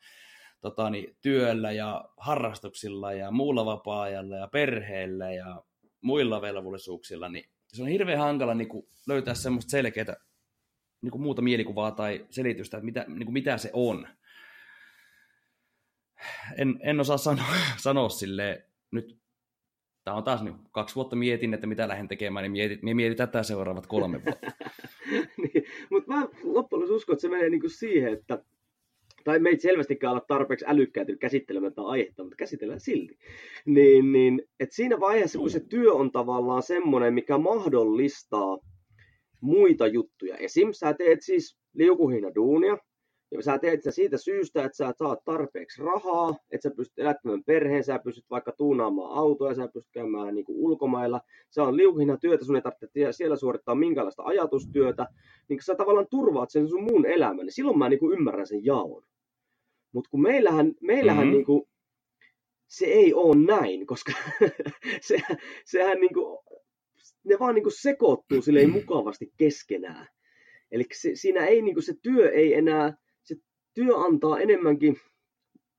tota, 0.61 0.89
niin, 0.89 1.17
työllä 1.21 1.71
ja 1.71 2.05
harrastuksilla 2.17 3.13
ja 3.13 3.31
muulla 3.31 3.65
vapaa-ajalla 3.65 4.35
ja 4.35 4.47
perheellä 4.47 5.31
ja 5.31 5.63
muilla 6.01 6.41
velvollisuuksilla, 6.41 7.29
niin 7.29 7.49
se 7.67 7.83
on 7.83 7.89
hirveän 7.89 8.19
hankala 8.19 8.53
niin 8.53 8.69
kuin, 8.69 8.87
löytää 9.07 9.33
semmoista 9.33 9.69
selkeää 9.69 10.15
niin 11.01 11.11
kuin 11.11 11.21
muuta 11.21 11.41
mielikuvaa 11.41 11.91
tai 11.91 12.25
selitystä, 12.29 12.77
että 12.77 12.85
mitä, 12.85 13.05
niin 13.07 13.25
kuin, 13.25 13.33
mitä 13.33 13.57
se 13.57 13.69
on. 13.73 14.07
En, 16.57 16.79
en 16.83 16.99
osaa 16.99 17.17
sanoa, 17.17 17.45
sanoa 17.77 18.09
sille 18.09 18.65
nyt 18.91 19.24
Tämä 20.05 20.17
on 20.17 20.23
taas 20.23 20.43
niin, 20.43 20.55
kaksi 20.71 20.95
vuotta 20.95 21.15
mietin, 21.15 21.53
että 21.53 21.67
mitä 21.67 21.87
lähden 21.87 22.07
tekemään, 22.07 22.43
niin 22.43 22.51
mietin, 22.51 22.95
mietin 22.95 23.17
tätä 23.17 23.43
seuraavat 23.43 23.87
kolme 23.87 24.21
vuotta. 24.25 24.51
niin, 25.43 25.63
mutta 25.89 26.13
mä 26.13 26.27
loppujen 26.43 26.91
uskon, 26.91 27.13
että 27.13 27.21
se 27.21 27.29
menee 27.29 27.49
niin 27.49 27.61
kuin 27.61 27.71
siihen, 27.71 28.13
että 28.13 28.43
tai 29.23 29.39
meitä 29.39 29.61
selvästikään 29.61 30.11
olla 30.11 30.25
tarpeeksi 30.27 30.65
älykkäitä 30.67 31.15
käsittelemään 31.15 31.73
tätä 31.73 31.87
aihetta, 31.87 32.23
mutta 32.23 32.35
käsitellään 32.35 32.79
silti. 32.79 33.17
Niin, 33.65 34.11
niin, 34.11 34.41
et 34.59 34.71
siinä 34.71 34.99
vaiheessa, 34.99 35.39
kun 35.39 35.49
se 35.49 35.59
työ 35.59 35.93
on 35.93 36.11
tavallaan 36.11 36.63
semmoinen, 36.63 37.13
mikä 37.13 37.37
mahdollistaa 37.37 38.57
muita 39.41 39.87
juttuja. 39.87 40.37
Esim. 40.37 40.69
sä 40.71 40.93
teet 40.93 41.21
siis 41.21 41.57
liukuhina 41.73 42.35
duunia, 42.35 42.77
ja 43.31 43.43
sä 43.43 43.59
teet 43.59 43.79
sitä 43.79 43.91
siitä 43.91 44.17
syystä, 44.17 44.65
että 44.65 44.77
sä 44.77 44.93
saat 44.97 45.23
tarpeeksi 45.25 45.81
rahaa, 45.81 46.35
että 46.51 46.69
sä 46.69 46.75
pystyt 46.75 46.99
elättämään 46.99 47.43
perheen, 47.43 47.83
sä 47.83 47.99
pystyt 47.99 48.25
vaikka 48.29 48.51
tuunaamaan 48.51 49.11
autoa, 49.11 49.53
sä 49.53 49.67
pystyt 49.67 49.93
käymään 49.93 50.35
niin 50.35 50.45
kuin 50.45 50.59
ulkomailla. 50.59 51.21
Se 51.49 51.61
on 51.61 51.77
liukuhina 51.77 52.17
työtä, 52.17 52.45
sun 52.45 52.55
ei 52.55 52.61
tarvitse 52.61 53.11
siellä 53.11 53.35
suorittaa 53.35 53.75
minkäänlaista 53.75 54.23
ajatustyötä. 54.23 55.07
Niin 55.49 55.57
kun 55.57 55.63
sä 55.63 55.75
tavallaan 55.75 56.07
turvaat 56.09 56.49
sen 56.49 56.69
sun 56.69 56.83
muun 56.83 57.05
elämän, 57.05 57.45
niin 57.45 57.53
silloin 57.53 57.77
mä 57.77 57.89
niin 57.89 57.99
kuin 57.99 58.17
ymmärrän 58.17 58.47
sen 58.47 58.65
jaon. 58.65 59.03
Mutta 59.91 60.09
kun 60.09 60.21
meillähän, 60.21 60.73
meillähän 60.81 61.23
mm-hmm. 61.23 61.35
niin 61.37 61.45
kuin, 61.45 61.63
se 62.67 62.85
ei 62.85 63.13
ole 63.13 63.35
näin, 63.35 63.87
koska 63.87 64.13
se, 65.07 65.21
sehän 65.65 65.99
niin 65.99 66.13
kuin, 66.13 66.39
ne 67.23 67.39
vaan 67.39 67.55
niin 67.55 67.63
kuin 67.63 67.81
sekoittuu 67.81 68.41
silleen 68.41 68.69
mukavasti 68.69 69.33
keskenään. 69.37 70.07
Eli 70.71 70.83
se, 70.93 71.11
siinä 71.13 71.45
ei, 71.45 71.61
niin 71.61 71.75
kuin, 71.75 71.83
se 71.83 71.93
työ 72.01 72.31
ei 72.31 72.53
enää, 72.53 72.97
työ 73.75 73.97
antaa 73.97 74.39
enemmänkin, 74.39 74.97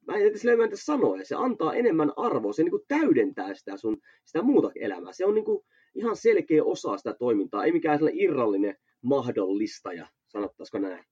mä 0.07 0.15
en 0.15 0.27
edes 0.27 0.45
löytä 0.45 0.77
sanoa, 0.77 1.17
se 1.23 1.35
antaa 1.35 1.75
enemmän 1.75 2.13
arvoa, 2.17 2.53
se 2.53 2.63
niin 2.63 2.71
kuin 2.71 2.83
täydentää 2.89 3.55
sitä 3.55 3.77
sun 3.77 3.99
sitä 4.25 4.43
muuta 4.43 4.71
elämää. 4.75 5.13
Se 5.13 5.27
on 5.27 5.35
niin 5.35 5.45
kuin 5.45 5.65
ihan 5.95 6.17
selkeä 6.17 6.65
osa 6.65 6.97
sitä 6.97 7.15
toimintaa, 7.15 7.65
ei 7.65 7.73
mikään 7.73 7.99
sellainen 7.99 8.21
irrallinen 8.21 8.77
mahdollistaja, 9.03 10.07
sanottaisiko 10.29 10.79
näin. 10.79 11.05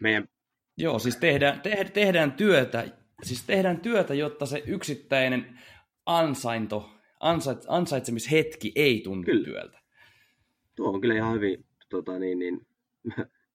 Meidän 0.00 0.28
Joo, 0.78 0.98
siis 0.98 1.16
tehdään, 1.16 1.60
te, 1.60 1.90
tehdään 1.92 2.32
työtä, 2.32 2.88
siis 3.22 3.44
tehdään 3.46 3.80
työtä, 3.80 4.14
jotta 4.14 4.46
se 4.46 4.62
yksittäinen 4.66 5.58
ansainto, 6.06 6.90
ansait, 7.20 7.64
ansaitsemishetki 7.68 8.72
ei 8.74 9.00
tunnu 9.00 9.24
kyllä. 9.24 9.44
työltä. 9.44 9.78
Tuo 10.74 10.92
on 10.92 11.00
kyllä 11.00 11.14
ihan 11.14 11.34
hyvin 11.34 11.64
tota, 11.90 12.18
niin, 12.18 12.38
niin, 12.38 12.66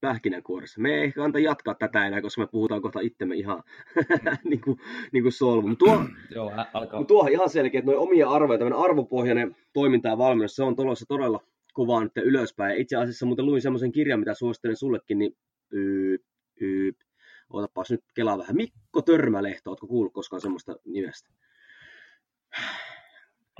pähkinänkuoressa. 0.01 0.81
Me 0.81 0.93
ei 0.93 1.03
ehkä 1.03 1.23
anta 1.23 1.39
jatkaa 1.39 1.75
tätä 1.75 2.07
enää, 2.07 2.21
koska 2.21 2.41
me 2.41 2.47
puhutaan 2.47 2.81
kohta 2.81 2.99
itsemme 2.99 3.35
ihan 3.35 3.63
niin 4.49 4.61
kuin, 4.61 4.79
niin 5.11 5.23
kuin 5.23 5.33
solmu. 5.33 5.67
Mutta 5.67 5.85
tuo, 5.85 6.05
Joo, 6.35 6.51
alkaa. 6.73 7.03
tuo 7.03 7.27
ihan 7.31 7.49
selkeä, 7.49 7.79
että 7.79 7.91
noin 7.91 8.03
omia 8.03 8.29
arvoja, 8.29 8.59
tämmöinen 8.59 8.79
arvopohjainen 8.79 9.55
toiminta 9.73 10.07
ja 10.07 10.17
valmennus, 10.17 10.55
se 10.55 10.63
on 10.63 10.75
tulossa 10.75 11.05
todella 11.07 11.39
kovaa 11.73 12.03
nyt 12.03 12.11
ylöspäin. 12.17 12.77
Itse 12.77 12.95
asiassa 12.95 13.25
muuten 13.25 13.45
luin 13.45 13.61
semmoisen 13.61 13.91
kirjan, 13.91 14.19
mitä 14.19 14.33
suosittelen 14.33 14.75
sullekin, 14.75 15.19
niin 15.19 15.37
yy, 15.73 16.17
yy, 16.61 16.91
Ootapas 17.53 17.91
nyt 17.91 18.03
kelaa 18.15 18.37
vähän. 18.37 18.55
Mikko 18.55 19.01
Törmälehto, 19.01 19.69
ootko 19.69 19.87
kuullut 19.87 20.13
koskaan 20.13 20.41
semmoista 20.41 20.75
nimestä? 20.85 21.29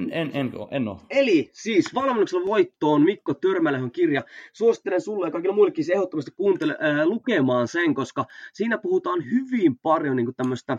En, 0.02 0.12
en, 0.14 0.32
en, 0.34 0.52
en 0.72 0.88
ole. 0.88 1.00
Eli 1.10 1.50
siis 1.54 1.96
valmennuksella 1.96 2.46
voittoon 2.46 3.02
Mikko 3.04 3.34
Törmälehon 3.34 3.92
kirja. 3.92 4.24
Suosittelen 4.54 5.02
sulle 5.02 5.28
ja 5.28 5.32
kaikille 5.32 5.56
muillekin 5.56 5.86
se 5.86 5.94
ehdottomasti 5.94 6.32
kuuntele, 6.32 6.78
ää, 6.80 7.06
lukemaan 7.06 7.68
sen, 7.68 7.94
koska 7.94 8.26
siinä 8.54 8.78
puhutaan 8.78 9.24
hyvin 9.32 9.78
paljon 9.78 10.16
niin 10.16 10.36
tämmöistä 10.36 10.78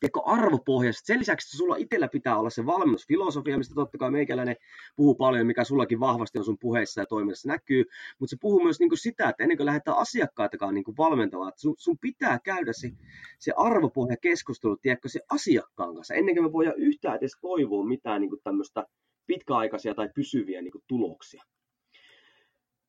tiedätkö, 0.00 0.20
arvopohjaisesti. 0.24 1.06
Sen 1.06 1.18
lisäksi, 1.18 1.56
sulla 1.56 1.76
itsellä 1.76 2.08
pitää 2.08 2.38
olla 2.38 2.50
se 2.50 2.66
valmennusfilosofia, 2.66 3.58
mistä 3.58 3.74
totta 3.74 3.98
kai 3.98 4.10
meikäläinen 4.10 4.56
puhuu 4.96 5.14
paljon, 5.14 5.46
mikä 5.46 5.64
sullakin 5.64 6.00
vahvasti 6.00 6.38
on 6.38 6.44
sun 6.44 6.58
puheissa 6.58 7.00
ja 7.00 7.06
toiminnassa 7.06 7.48
näkyy, 7.48 7.84
mutta 8.18 8.30
se 8.30 8.36
puhuu 8.40 8.62
myös 8.62 8.80
niin 8.80 8.98
sitä, 8.98 9.28
että 9.28 9.42
ennen 9.44 9.56
kuin 9.56 9.66
lähdetään 9.66 9.98
asiakkaitakaan 9.98 10.74
niin 10.74 10.84
valmentamaan, 10.98 11.48
että 11.48 11.60
sun, 11.60 11.74
sun 11.78 11.98
pitää 12.00 12.38
käydä 12.44 12.72
se, 12.72 12.90
se 13.38 13.52
arvopohja 13.56 14.16
keskustelu, 14.16 14.76
tiedätkö, 14.76 15.08
se 15.08 15.20
asiakkaan 15.30 15.94
kanssa, 15.94 16.14
ennen 16.14 16.34
kuin 16.34 16.44
me 16.44 16.52
voidaan 16.52 16.78
yhtään 16.78 17.16
edes 17.16 17.32
toivoa 17.40 17.86
mitään 17.86 18.20
niin 18.20 18.30
tämmöistä 18.44 18.86
pitkäaikaisia 19.26 19.94
tai 19.94 20.08
pysyviä 20.14 20.62
niin 20.62 20.72
tuloksia. 20.86 21.42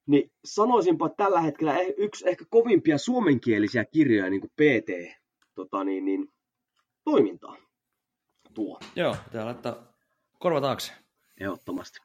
Niin 0.07 0.31
sanoisinpa 0.45 1.05
että 1.05 1.23
tällä 1.23 1.41
hetkellä 1.41 1.79
eh, 1.79 1.93
yksi 1.97 2.29
ehkä 2.29 2.45
kovimpia 2.49 2.97
suomenkielisiä 2.97 3.85
kirjoja 3.85 4.29
niin 4.29 4.41
kuin 4.41 4.51
PT, 4.51 5.17
tota 5.55 5.83
niin, 5.83 6.05
niin 6.05 6.27
toimintaa 7.03 7.57
tuo. 8.53 8.79
Joo, 8.95 9.15
pitää 9.23 9.45
laittaa 9.45 9.75
korva 10.39 10.61
taakse. 10.61 10.93
Ehdottomasti. 11.39 11.99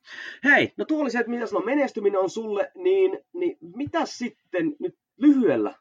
Hei, 0.45 0.73
no 0.77 0.85
tuo 0.85 1.01
oli 1.01 1.11
se, 1.11 1.19
että 1.19 1.31
mitä 1.31 1.47
sanoo, 1.47 1.65
menestyminen 1.65 2.21
on 2.21 2.31
sulle, 2.31 2.73
niin, 2.75 3.19
niin 3.33 3.59
mitä 3.77 4.07
sitten 4.07 4.77
nyt 4.79 4.95
lyhyellä 5.17 5.75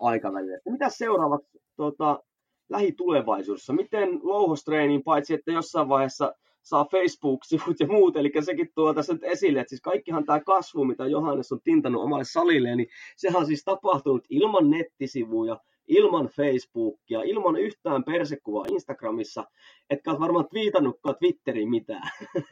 aikavälillä, 0.00 0.58
mitä 0.70 0.88
seuraavat 0.88 1.40
tota, 1.76 2.22
lähitulevaisuudessa? 2.68 3.72
Miten 3.72 4.20
louhostreeniin, 4.22 5.02
paitsi 5.02 5.34
että 5.34 5.52
jossain 5.52 5.88
vaiheessa 5.88 6.34
saa 6.62 6.84
Facebook-sivut 6.84 7.80
ja 7.80 7.86
muut, 7.86 8.16
eli 8.16 8.32
sekin 8.40 8.68
tuo 8.74 8.94
tässä 8.94 9.12
nyt 9.12 9.24
esille, 9.24 9.60
että 9.60 9.68
siis 9.68 9.80
kaikkihan 9.80 10.24
tämä 10.24 10.40
kasvu, 10.40 10.84
mitä 10.84 11.06
Johannes 11.06 11.52
on 11.52 11.60
tintannut 11.64 12.02
omalle 12.02 12.24
salille, 12.24 12.76
niin 12.76 12.88
sehän 13.16 13.40
on 13.40 13.46
siis 13.46 13.64
tapahtunut 13.64 14.24
ilman 14.30 14.70
nettisivuja, 14.70 15.60
ilman 15.88 16.26
Facebookia, 16.26 17.22
ilman 17.22 17.56
yhtään 17.56 18.04
persekuvaa 18.04 18.64
Instagramissa, 18.70 19.44
etkä 19.90 20.10
ole 20.10 20.20
varmaan 20.20 20.48
twiitannutkaan 20.48 21.16
Twitteriin 21.18 21.70
mitään. 21.70 22.10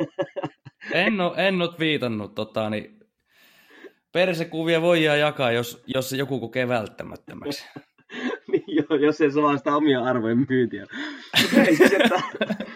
En 0.93 1.21
ole, 1.21 1.33
en 1.37 1.63
ole 1.63 1.75
twiitannut, 1.77 2.35
tota, 2.35 2.71
niin 2.71 3.01
persekuvia 4.13 4.83
voi 4.83 5.05
jakaa, 5.05 5.53
jos, 5.53 5.83
jos 5.87 6.13
joku 6.13 6.41
kokee 6.41 6.69
välttämättömäksi. 6.69 7.65
niin, 8.53 8.65
jo, 8.67 8.97
jos 8.97 9.21
ei 9.21 9.31
saa 9.31 9.57
sitä 9.57 9.77
omia 9.77 10.05
arvojen 10.05 10.47
myyntiä. 10.49 10.87
Hei, 11.57 11.77
siis, 11.77 11.93
että, 11.93 12.23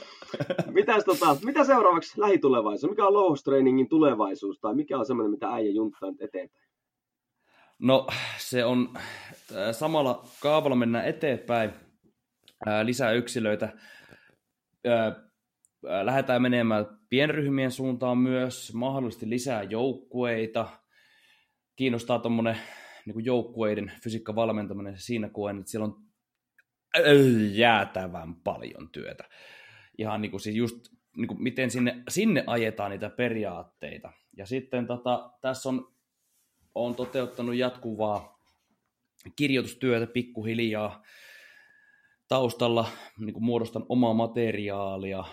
mitäs, 0.78 1.04
tota, 1.04 1.36
mitä 1.44 1.64
seuraavaksi 1.64 2.20
lähitulevaisuus? 2.20 2.90
Mikä 2.90 3.06
on 3.06 3.14
louhos 3.14 3.44
tulevaisuus? 3.88 4.60
Tai 4.60 4.74
mikä 4.74 4.98
on 4.98 5.06
semmoinen, 5.06 5.30
mitä 5.30 5.48
äijä 5.48 5.70
junttaa 5.70 6.12
eteenpäin? 6.20 6.65
No 7.78 8.06
se 8.38 8.64
on 8.64 8.94
äh, 8.96 9.72
samalla 9.72 10.24
kaavalla 10.42 10.76
mennään 10.76 11.08
eteenpäin, 11.08 11.70
äh, 12.68 12.84
lisää 12.84 13.12
yksilöitä. 13.12 13.68
Äh, 14.86 15.16
lähdetään 16.02 16.42
menemään 16.42 16.86
pienryhmien 17.08 17.70
suuntaan 17.70 18.18
myös, 18.18 18.74
mahdollisesti 18.74 19.30
lisää 19.30 19.62
joukkueita. 19.62 20.68
Kiinnostaa 21.76 22.18
tuommoinen 22.18 22.58
niin 23.06 23.24
joukkueiden 23.24 23.92
fysiikkavalmentaminen 24.02 24.98
siinä 24.98 25.28
koen, 25.28 25.58
että 25.58 25.70
siellä 25.70 25.84
on 25.84 26.06
jäätävän 27.52 28.34
paljon 28.34 28.90
työtä. 28.92 29.24
Ihan 29.98 30.22
niin 30.22 30.30
kuin 30.30 30.40
siis 30.40 30.56
just 30.56 30.76
niin 31.16 31.28
kuin 31.28 31.42
miten 31.42 31.70
sinne, 31.70 32.02
sinne 32.08 32.44
ajetaan 32.46 32.90
niitä 32.90 33.10
periaatteita. 33.10 34.12
Ja 34.36 34.46
sitten 34.46 34.86
tota, 34.86 35.30
tässä 35.40 35.68
on 35.68 35.95
on 36.76 36.94
toteuttanut 36.94 37.54
jatkuvaa 37.54 38.38
kirjoitustyötä 39.36 40.06
pikkuhiljaa 40.06 41.02
taustalla, 42.28 42.88
niin 43.18 43.32
kuin 43.32 43.44
muodostan 43.44 43.86
omaa 43.88 44.14
materiaalia 44.14 45.24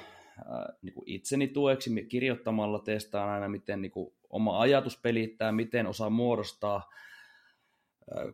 niin 0.81 0.93
kuin 0.93 1.09
itseni 1.09 1.47
tueksi 1.47 2.05
kirjoittamalla 2.05 2.79
testaan 2.79 3.29
aina, 3.29 3.49
miten 3.49 3.81
niin 3.81 3.91
kuin 3.91 4.13
oma 4.29 4.59
ajatus 4.59 4.97
pelittää, 4.97 5.51
miten 5.51 5.87
osaa 5.87 6.09
muodostaa 6.09 6.89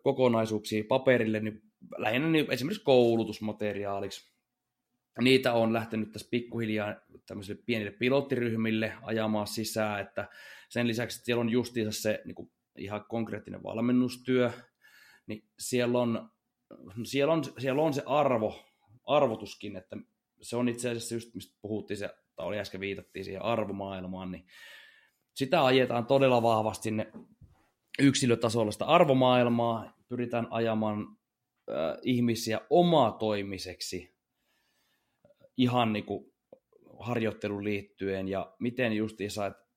kokonaisuuksia 0.04 0.84
paperille, 0.88 1.40
niin 1.40 1.62
lähinnä 1.98 2.28
niin 2.28 2.52
esimerkiksi 2.52 2.84
koulutusmateriaaliksi. 2.84 4.34
Niitä 5.22 5.54
on 5.54 5.74
lähtenyt 5.74 6.12
tässä 6.12 6.28
pikkuhiljaa 6.32 6.96
tämmöisille 7.26 7.62
pienille 7.66 7.92
pilottiryhmille 7.92 8.94
ajamaan 9.02 9.48
sisään, 9.48 10.02
että 10.02 10.28
sen 10.70 10.88
lisäksi 10.88 11.18
että 11.18 11.26
siellä 11.26 11.42
on 11.42 11.50
justiinsa 11.50 12.02
se 12.02 12.22
niin 12.26 12.36
kuin 12.36 12.52
ihan 12.80 13.06
konkreettinen 13.10 13.64
valmennustyö, 13.64 14.52
niin 15.28 15.50
siellä 15.60 16.00
on, 16.00 16.30
siellä 17.04 17.34
on, 17.34 17.44
siellä 17.58 17.82
on 17.82 17.94
se 17.94 18.04
arvo, 18.06 18.66
arvotuskin, 19.06 19.76
että 19.76 19.98
se 20.42 20.56
on 20.56 20.70
itse 20.70 20.90
asiassa 20.90 21.16
just, 21.16 21.36
mistä 21.36 21.58
puhuttiin, 21.62 21.98
se, 21.98 22.10
tai 22.36 22.46
oli 22.46 22.60
äsken 22.60 22.82
viitattiin 22.82 23.26
siihen 23.26 23.42
arvomaailmaan, 23.42 24.32
niin 24.32 24.46
sitä 25.36 25.66
ajetaan 25.66 26.06
todella 26.06 26.42
vahvasti 26.42 26.84
sinne 26.84 27.12
yksilötasolla 28.00 28.72
sitä 28.72 28.86
arvomaailmaa, 28.86 29.98
pyritään 30.10 30.48
ajamaan 30.50 31.00
äh, 31.00 31.98
ihmisiä 32.02 32.62
omatoimiseksi 32.70 34.20
ihan 35.58 35.94
niin 35.94 36.06
kuin 36.06 36.34
harjoitteluun 37.00 37.64
liittyen 37.64 38.28
ja 38.28 38.56
miten 38.60 38.94
justiinsa, 38.94 39.46
että 39.46 39.70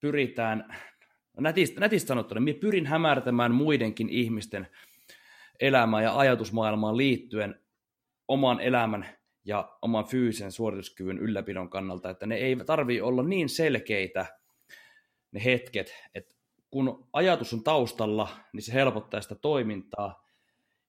pyritään 0.00 0.76
nätistä, 1.38 1.80
nätistä 1.80 2.08
sanottuna, 2.08 2.40
minä 2.40 2.58
pyrin 2.60 2.86
hämärtämään 2.86 3.54
muidenkin 3.54 4.08
ihmisten 4.08 4.66
elämään 5.60 6.04
ja 6.04 6.18
ajatusmaailmaan 6.18 6.96
liittyen 6.96 7.60
oman 8.28 8.60
elämän 8.60 9.06
ja 9.44 9.78
oman 9.82 10.04
fyysisen 10.04 10.52
suorituskyvyn 10.52 11.18
ylläpidon 11.18 11.70
kannalta, 11.70 12.10
että 12.10 12.26
ne 12.26 12.34
ei 12.34 12.56
tarvii 12.56 13.00
olla 13.00 13.22
niin 13.22 13.48
selkeitä 13.48 14.26
ne 15.32 15.44
hetket, 15.44 15.94
että 16.14 16.34
kun 16.70 17.08
ajatus 17.12 17.52
on 17.52 17.64
taustalla, 17.64 18.28
niin 18.52 18.62
se 18.62 18.72
helpottaa 18.72 19.20
sitä 19.20 19.34
toimintaa, 19.34 20.26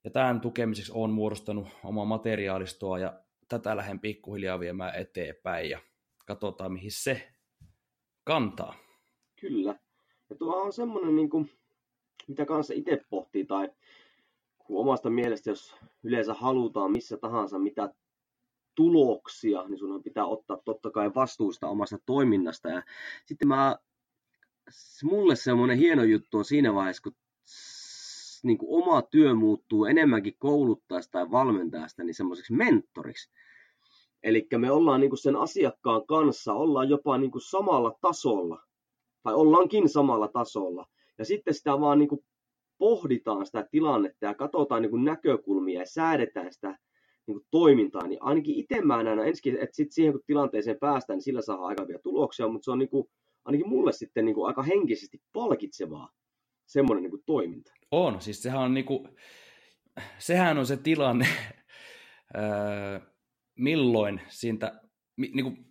ja 0.03 0.11
tämän 0.11 0.41
tukemiseksi 0.41 0.91
olen 0.95 1.11
muodostanut 1.11 1.67
omaa 1.83 2.05
materiaalistoa, 2.05 2.99
ja 2.99 3.19
tätä 3.47 3.77
lähden 3.77 3.99
pikkuhiljaa 3.99 4.59
viemään 4.59 4.95
eteenpäin, 4.95 5.69
ja 5.69 5.79
katsotaan, 6.25 6.73
mihin 6.73 6.91
se 6.91 7.33
kantaa. 8.23 8.75
Kyllä. 9.41 9.75
Ja 10.33 10.37
tuo 10.37 10.55
on 10.55 10.73
semmoinen, 10.73 11.15
niin 11.15 11.29
kuin, 11.29 11.49
mitä 12.27 12.45
kanssa 12.45 12.73
itse 12.73 13.01
pohtii, 13.09 13.45
tai 13.45 13.69
kun 14.57 14.81
omasta 14.81 15.09
mielestä, 15.09 15.49
jos 15.49 15.75
yleensä 16.03 16.33
halutaan 16.33 16.91
missä 16.91 17.17
tahansa 17.17 17.59
mitä 17.59 17.93
tuloksia, 18.75 19.67
niin 19.67 19.79
sun 19.79 20.03
pitää 20.03 20.25
ottaa 20.25 20.57
totta 20.65 20.91
kai 20.91 21.11
vastuusta 21.15 21.67
omasta 21.67 21.97
toiminnasta. 22.05 22.69
Ja 22.69 22.83
sitten 23.25 23.47
mä, 23.47 23.77
mulle 25.03 25.35
semmoinen 25.35 25.77
hieno 25.77 26.03
juttu 26.03 26.37
on 26.37 26.45
siinä 26.45 26.73
vaiheessa, 26.73 27.03
kun 27.03 27.15
niin 28.43 28.57
kuin 28.57 28.83
oma 28.83 29.01
työ 29.01 29.33
muuttuu 29.33 29.85
enemmänkin 29.85 30.35
kouluttajasta 30.39 31.11
tai 31.11 31.31
valmentajasta 31.31 32.03
niin 32.03 32.15
semmoiseksi 32.15 32.53
mentoriksi. 32.53 33.31
Eli 34.23 34.47
me 34.57 34.71
ollaan 34.71 34.99
niin 34.99 35.09
kuin 35.09 35.19
sen 35.19 35.35
asiakkaan 35.35 36.05
kanssa, 36.07 36.53
ollaan 36.53 36.89
jopa 36.89 37.17
niin 37.17 37.31
kuin 37.31 37.41
samalla 37.41 37.97
tasolla, 38.01 38.63
tai 39.23 39.33
ollaankin 39.33 39.89
samalla 39.89 40.27
tasolla. 40.27 40.85
Ja 41.17 41.25
sitten 41.25 41.53
sitä 41.53 41.79
vaan 41.79 41.99
niin 41.99 42.09
kuin 42.09 42.25
pohditaan 42.77 43.45
sitä 43.45 43.67
tilannetta 43.71 44.25
ja 44.25 44.33
katsotaan 44.33 44.81
niin 44.81 44.89
kuin 44.89 45.05
näkökulmia 45.05 45.79
ja 45.79 45.85
säädetään 45.85 46.53
sitä 46.53 46.77
niin 47.27 47.35
kuin 47.35 47.47
toimintaa, 47.51 48.07
niin 48.07 48.21
ainakin 48.21 48.55
itse 48.55 48.81
mä 48.81 49.03
näen 49.03 49.19
ensin, 49.19 49.55
että 49.55 49.75
sit 49.75 49.91
siihen 49.91 50.13
kun 50.13 50.21
tilanteeseen 50.27 50.77
päästään, 50.79 51.17
niin 51.17 51.23
sillä 51.23 51.41
saa 51.41 51.65
aika 51.65 51.85
tuloksia, 52.03 52.47
mutta 52.47 52.65
se 52.65 52.71
on 52.71 52.79
niin 52.79 52.89
kuin, 52.89 53.07
ainakin 53.45 53.69
mulle 53.69 53.91
sitten 53.91 54.25
niin 54.25 54.35
kuin 54.35 54.47
aika 54.47 54.63
henkisesti 54.63 55.21
palkitsevaa 55.33 56.09
semmoinen 56.65 57.03
niin 57.03 57.11
kuin 57.11 57.23
toiminta. 57.25 57.73
On, 57.91 58.21
siis 58.21 58.43
sehän 58.43 58.61
on 58.61 58.73
niin 58.73 58.85
kuin, 58.85 59.09
sehän 60.17 60.57
on 60.57 60.65
se 60.65 60.77
tilanne, 60.77 61.27
milloin 63.67 64.21
siitä, 64.27 64.81
niin 65.17 65.43
kuin, 65.43 65.65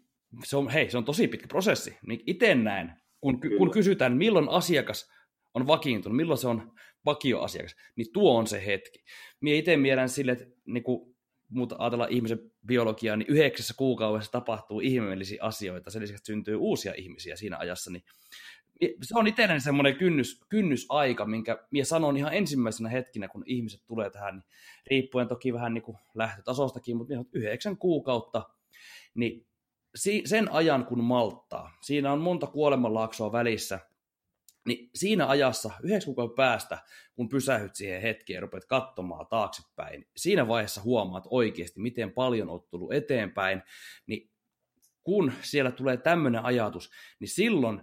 se 0.44 0.56
on, 0.56 0.68
hei, 0.68 0.90
se 0.90 0.98
on 0.98 1.04
tosi 1.04 1.28
pitkä 1.28 1.46
prosessi. 1.48 1.96
Niin 2.06 2.20
itse 2.26 2.54
näen, 2.54 3.01
kun, 3.22 3.40
kun 3.58 3.70
kysytään, 3.70 4.16
milloin 4.16 4.48
asiakas 4.48 5.10
on 5.54 5.66
vakiintunut, 5.66 6.16
milloin 6.16 6.38
se 6.38 6.48
on 6.48 6.72
vakioasiakas, 7.04 7.76
niin 7.96 8.12
tuo 8.12 8.38
on 8.38 8.46
se 8.46 8.66
hetki. 8.66 9.04
Mie 9.40 9.58
itse 9.58 9.76
mielen 9.76 10.08
sille, 10.08 10.32
että 10.32 10.44
niin 10.66 10.82
kuin, 10.82 11.12
muuta 11.48 11.76
ajatellaan 11.78 12.12
ihmisen 12.12 12.38
biologiaa, 12.66 13.16
niin 13.16 13.28
yhdeksässä 13.28 13.74
kuukaudessa 13.76 14.32
tapahtuu 14.32 14.80
ihmeellisiä 14.80 15.42
asioita, 15.42 15.90
sen 15.90 16.02
lisäksi 16.02 16.24
syntyy 16.24 16.56
uusia 16.56 16.94
ihmisiä 16.96 17.36
siinä 17.36 17.58
ajassa, 17.58 17.90
niin 17.90 18.02
se 19.02 19.18
on 19.18 19.26
itselleni 19.26 19.60
semmoinen 19.60 19.96
kynnys, 19.96 20.40
kynnysaika, 20.48 21.26
minkä 21.26 21.58
minä 21.70 21.84
sanon 21.84 22.16
ihan 22.16 22.34
ensimmäisenä 22.34 22.88
hetkinä, 22.88 23.28
kun 23.28 23.42
ihmiset 23.46 23.80
tulee 23.86 24.10
tähän, 24.10 24.34
niin 24.34 24.44
riippuen 24.86 25.28
toki 25.28 25.52
vähän 25.52 25.74
niin 25.74 25.82
kuin 25.82 25.96
lähtötasostakin, 26.14 26.96
mutta 26.96 27.14
yhdeksän 27.32 27.76
kuukautta, 27.76 28.42
niin 29.14 29.46
sen 30.24 30.52
ajan 30.52 30.86
kun 30.86 31.04
malttaa, 31.04 31.70
siinä 31.80 32.12
on 32.12 32.20
monta 32.20 32.46
kuolemanlaaksoa 32.46 33.32
välissä, 33.32 33.80
niin 34.66 34.90
siinä 34.94 35.28
ajassa, 35.28 35.70
yhdeksän 35.82 36.06
kuukauden 36.06 36.36
päästä, 36.36 36.78
kun 37.14 37.28
pysähyt 37.28 37.74
siihen 37.74 38.02
hetkeen 38.02 38.34
ja 38.34 38.40
rupeat 38.40 38.64
katsomaan 38.64 39.26
taaksepäin, 39.26 40.06
siinä 40.16 40.48
vaiheessa 40.48 40.82
huomaat 40.82 41.24
oikeasti, 41.30 41.80
miten 41.80 42.12
paljon 42.12 42.50
olet 42.50 42.70
tullut 42.70 42.92
eteenpäin, 42.92 43.62
niin 44.06 44.30
kun 45.02 45.32
siellä 45.42 45.70
tulee 45.70 45.96
tämmöinen 45.96 46.44
ajatus, 46.44 46.90
niin 47.20 47.28
silloin 47.28 47.82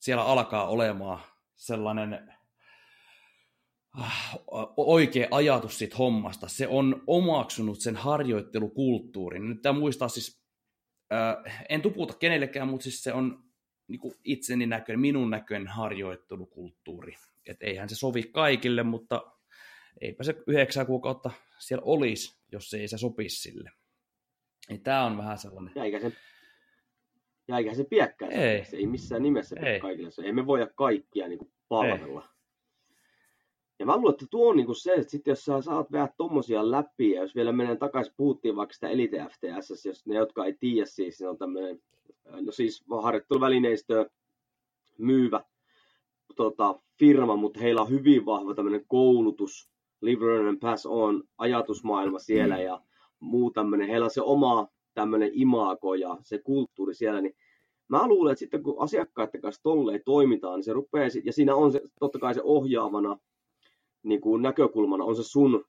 siellä 0.00 0.24
alkaa 0.24 0.68
olemaan 0.68 1.20
sellainen 1.54 2.32
ah, 3.92 4.38
oikea 4.76 5.28
ajatus 5.30 5.78
siitä 5.78 5.96
hommasta. 5.96 6.48
Se 6.48 6.68
on 6.68 7.02
omaksunut 7.06 7.80
sen 7.80 7.96
harjoittelukulttuurin. 7.96 9.48
Nyt 9.48 9.62
tämä 9.62 9.78
muistaa 9.78 10.08
siis, 10.08 10.42
en 11.68 11.82
tuputa 11.82 12.14
kenellekään, 12.14 12.68
mutta 12.68 12.84
siis 12.84 13.02
se 13.02 13.12
on 13.12 13.44
niin 13.88 14.00
kuin 14.00 14.14
itseni 14.24 14.66
näköinen, 14.66 15.00
minun 15.00 15.30
näköinen 15.30 15.68
harjoittelukulttuuri. 15.68 17.14
Et 17.46 17.56
eihän 17.62 17.88
se 17.88 17.94
sovi 17.94 18.22
kaikille, 18.22 18.82
mutta 18.82 19.32
eipä 20.00 20.24
se 20.24 20.34
yhdeksän 20.46 20.86
kuukautta 20.86 21.30
siellä 21.58 21.84
olisi, 21.84 22.38
jos 22.52 22.74
ei 22.74 22.88
se 22.88 22.98
sopisi 22.98 23.42
sille. 23.42 23.70
Niin 24.68 24.82
tämä 24.82 25.04
on 25.04 25.18
vähän 25.18 25.38
sellainen... 25.38 25.72
Jäikä 25.76 26.00
se, 26.00 26.12
jäikä 27.48 27.74
se 27.74 27.84
piekkää. 27.84 28.28
Ei. 28.28 28.64
Se 28.64 28.76
ei 28.76 28.86
missään 28.86 29.22
nimessä 29.22 29.56
ei. 29.60 29.80
kaikille. 29.80 30.10
Se 30.10 30.22
ei 30.22 30.32
me 30.32 30.46
voida 30.46 30.66
kaikkia 30.66 31.28
niin 31.28 31.38
kuin 31.38 31.52
palvella. 31.68 32.20
Ei. 32.20 32.37
Ja 33.78 33.86
mä 33.86 33.96
luulen, 33.96 34.12
että 34.12 34.26
tuo 34.30 34.50
on 34.50 34.56
niin 34.56 34.66
kuin 34.66 34.76
se, 34.76 34.92
että 34.92 35.10
sit 35.10 35.26
jos 35.26 35.44
sä 35.44 35.62
saat 35.62 35.92
vähän 35.92 36.08
tommosia 36.16 36.70
läpi, 36.70 37.10
ja 37.10 37.22
jos 37.22 37.34
vielä 37.34 37.52
menen 37.52 37.78
takaisin, 37.78 38.14
puhuttiin 38.16 38.56
vaikka 38.56 38.74
sitä 38.74 38.88
Elite 38.88 39.26
FTS, 39.30 39.86
jos 39.86 40.06
ne, 40.06 40.14
jotka 40.14 40.44
ei 40.44 40.52
tiedä, 40.60 40.86
siis 40.86 41.18
se 41.18 41.28
on 41.28 41.38
tämmöinen 41.38 41.82
no 42.40 42.52
siis 42.52 42.84
harjoitteluvälineistöä 43.02 44.06
myyvä 44.98 45.44
tota, 46.36 46.80
firma, 46.98 47.36
mutta 47.36 47.60
heillä 47.60 47.82
on 47.82 47.90
hyvin 47.90 48.26
vahva 48.26 48.54
tämmöinen 48.54 48.84
koulutus, 48.88 49.70
live, 50.00 50.48
and 50.48 50.58
pass 50.60 50.86
on 50.86 51.24
ajatusmaailma 51.38 52.18
siellä 52.18 52.56
mm. 52.56 52.62
ja 52.62 52.82
muu 53.20 53.50
tämmöinen, 53.50 53.88
heillä 53.88 54.04
on 54.04 54.10
se 54.10 54.22
oma 54.22 54.68
tämmöinen 54.94 55.30
imago 55.32 55.94
ja 55.94 56.18
se 56.22 56.38
kulttuuri 56.38 56.94
siellä, 56.94 57.20
niin 57.20 57.34
mä 57.88 58.08
luulen, 58.08 58.32
että 58.32 58.40
sitten 58.40 58.62
kun 58.62 58.76
asiakkaiden 58.78 59.40
kanssa 59.40 59.62
tolleen 59.62 60.00
toimitaan, 60.04 60.54
niin 60.54 60.64
se 60.64 60.72
rupeaa, 60.72 61.08
ja 61.24 61.32
siinä 61.32 61.54
on 61.54 61.72
se, 61.72 61.80
totta 62.00 62.18
kai 62.18 62.34
se 62.34 62.42
ohjaavana 62.42 63.18
niin 64.02 64.20
kuin 64.20 64.42
näkökulmana 64.42 65.04
on 65.04 65.16
se 65.16 65.22
sun 65.22 65.64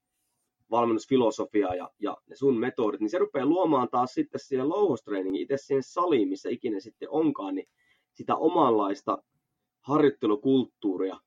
valmennusfilosofia 0.71 1.75
ja, 1.75 1.89
ja 1.99 2.17
ne 2.27 2.35
sun 2.35 2.59
metodit, 2.59 3.01
niin 3.01 3.09
se 3.09 3.17
rupeaa 3.17 3.45
luomaan 3.45 3.89
taas 3.91 4.13
sitten 4.13 4.39
siihen 4.39 4.69
louhostreeningin 4.69 5.41
itse 5.41 5.57
siihen 5.57 5.83
saliin, 5.83 6.29
missä 6.29 6.49
ikinä 6.49 6.79
sitten 6.79 7.09
onkaan, 7.09 7.55
niin 7.55 7.67
sitä 8.13 8.35
omanlaista 8.35 9.23
harjoittelukulttuuria 9.79 11.19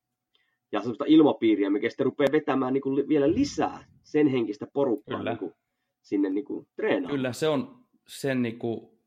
ja 0.71 0.79
sellaista 0.79 1.05
ilmapiiriä, 1.07 1.69
mikä 1.69 1.89
sitten 1.89 2.05
rupeaa 2.05 2.31
vetämään 2.31 2.73
niin 2.73 2.81
kuin 2.81 3.07
vielä 3.07 3.33
lisää 3.33 3.85
sen 4.03 4.27
henkistä 4.27 4.67
porukkaa 4.73 5.17
Kyllä. 5.17 5.31
Niin 5.31 5.39
kuin 5.39 5.53
sinne 6.01 6.29
niin 6.29 6.45
kuin 6.45 6.67
treenaamaan. 6.75 7.15
Kyllä, 7.15 7.33
se 7.33 7.47
on 7.47 7.85
sen, 8.07 8.41
niin 8.41 8.59
kuin, 8.59 8.99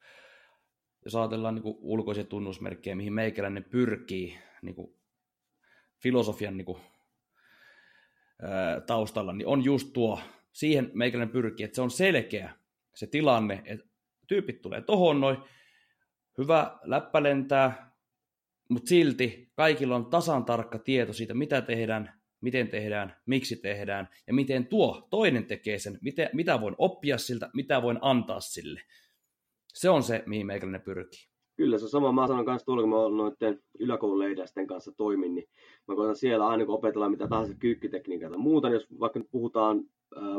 jos 1.05 1.15
ajatellaan 1.15 1.55
niin 1.55 1.63
kuin 1.63 1.77
ulkoisia 1.81 2.25
tunnusmerkkejä, 2.25 2.97
mihin 2.97 3.13
meikäläinen 3.13 3.65
pyrkii 3.65 4.39
niin 4.63 4.75
kuin 4.75 4.95
filosofian 6.03 6.57
niin 6.57 6.67
kuin 6.67 6.79
taustalla, 8.87 9.33
niin 9.33 9.47
on 9.47 9.65
just 9.65 9.93
tuo, 9.93 10.21
siihen 10.53 10.91
meikäläinen 10.95 11.33
pyrkii, 11.33 11.65
että 11.65 11.75
se 11.75 11.83
on 11.83 11.91
selkeä 11.91 12.53
se 12.95 13.07
tilanne, 13.07 13.63
että 13.65 13.87
tyypit 14.27 14.63
tulee 14.63 14.81
tohon 14.81 15.21
noin, 15.21 15.39
hyvä 16.39 16.79
läppä 16.83 17.23
lentää, 17.23 17.93
mutta 18.69 18.89
silti 18.89 19.53
kaikilla 19.55 19.97
on 19.97 20.07
tasan 20.07 20.45
tarkka 20.45 20.79
tieto 20.79 21.13
siitä, 21.13 21.35
mitä 21.35 21.61
tehdään, 21.61 22.21
miten 22.41 22.69
tehdään, 22.69 23.17
miksi 23.27 23.57
tehdään 23.57 24.09
ja 24.27 24.35
miten 24.35 24.67
tuo 24.67 25.07
toinen 25.11 25.47
tekee 25.47 25.79
sen, 25.79 25.99
mitä, 26.01 26.31
mitä 26.33 26.61
voin 26.61 26.75
oppia 26.79 27.19
siltä, 27.19 27.51
mitä 27.55 27.83
voin 27.83 27.99
antaa 28.01 28.41
sille. 28.41 28.83
Se 29.75 29.91
on 29.91 30.03
se, 30.03 30.23
mihin 30.27 30.47
meikäläinen 30.47 30.83
pyrkii. 30.83 31.29
Kyllä, 31.57 31.79
se 31.79 31.85
on 31.85 31.91
sama. 31.91 32.13
Mä 32.13 32.27
sanon 32.27 32.45
kanssa 32.45 32.67
tuolla, 32.67 32.83
kun 32.83 32.91
mä 32.91 32.97
olen 32.97 33.17
noiden 33.17 33.61
yläkoululeidästen 33.79 34.67
kanssa 34.67 34.93
toimin, 34.97 35.35
niin 35.35 35.49
mä 35.89 35.95
koitan 35.95 36.17
siellä 36.17 36.47
aina 36.47 36.67
kun 36.67 36.75
opetellaan 36.75 37.11
mitä 37.11 37.29
tahansa 37.29 37.55
kyykkytekniikkaa 37.55 38.31
tai 38.31 38.39
muuta, 38.39 38.69
niin 38.69 38.75
jos 38.75 38.87
vaikka 39.01 39.19
nyt 39.19 39.31
puhutaan 39.31 39.85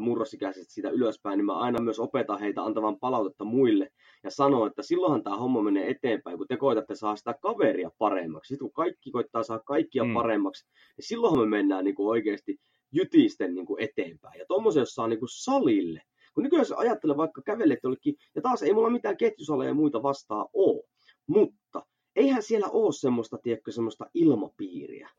murrosikäisestä 0.01 0.73
siitä 0.73 0.89
ylöspäin, 0.89 1.37
niin 1.37 1.45
mä 1.45 1.53
aina 1.53 1.81
myös 1.81 1.99
opetan 1.99 2.39
heitä 2.39 2.63
antavan 2.63 2.99
palautetta 2.99 3.43
muille 3.43 3.89
ja 4.23 4.31
sanon, 4.31 4.67
että 4.67 4.81
silloinhan 4.83 5.23
tämä 5.23 5.37
homma 5.37 5.61
menee 5.61 5.89
eteenpäin, 5.89 6.37
kun 6.37 6.47
te 6.47 6.57
koitatte 6.57 6.95
saada 6.95 7.15
sitä 7.15 7.35
kaveria 7.41 7.91
paremmaksi. 7.97 8.47
Sitten 8.47 8.65
kun 8.67 8.73
kaikki 8.73 9.11
koittaa 9.11 9.43
saada 9.43 9.63
kaikkia 9.65 10.03
mm. 10.03 10.13
paremmaksi, 10.13 10.67
niin 10.97 11.05
silloinhan 11.05 11.39
me 11.49 11.57
mennään 11.57 11.85
niin 11.85 11.95
kuin 11.95 12.07
oikeasti 12.07 12.57
jytisten 12.91 13.55
niin 13.55 13.65
kuin 13.65 13.83
eteenpäin. 13.83 14.39
Ja 14.39 14.45
tuommoisen, 14.47 14.81
jos 14.81 14.95
saa 14.95 15.07
niin 15.07 15.19
kuin 15.19 15.29
salille, 15.31 16.01
kun 16.33 16.43
nykyään 16.43 16.61
jos 16.61 16.71
ajattelee 16.71 17.17
vaikka 17.17 17.41
kävelet 17.41 17.79
jollekin, 17.83 18.15
ja 18.35 18.41
taas 18.41 18.63
ei 18.63 18.73
mulla 18.73 18.89
mitään 18.89 19.17
ketjusaleja 19.17 19.69
ja 19.69 19.73
muita 19.73 20.03
vastaa 20.03 20.47
ole, 20.53 20.83
mutta 21.27 21.85
eihän 22.15 22.43
siellä 22.43 22.67
ole 22.67 22.93
semmoista, 22.93 23.37
tiedätkö, 23.37 23.71
semmoista 23.71 24.09
ilmapiiriä. 24.13 25.09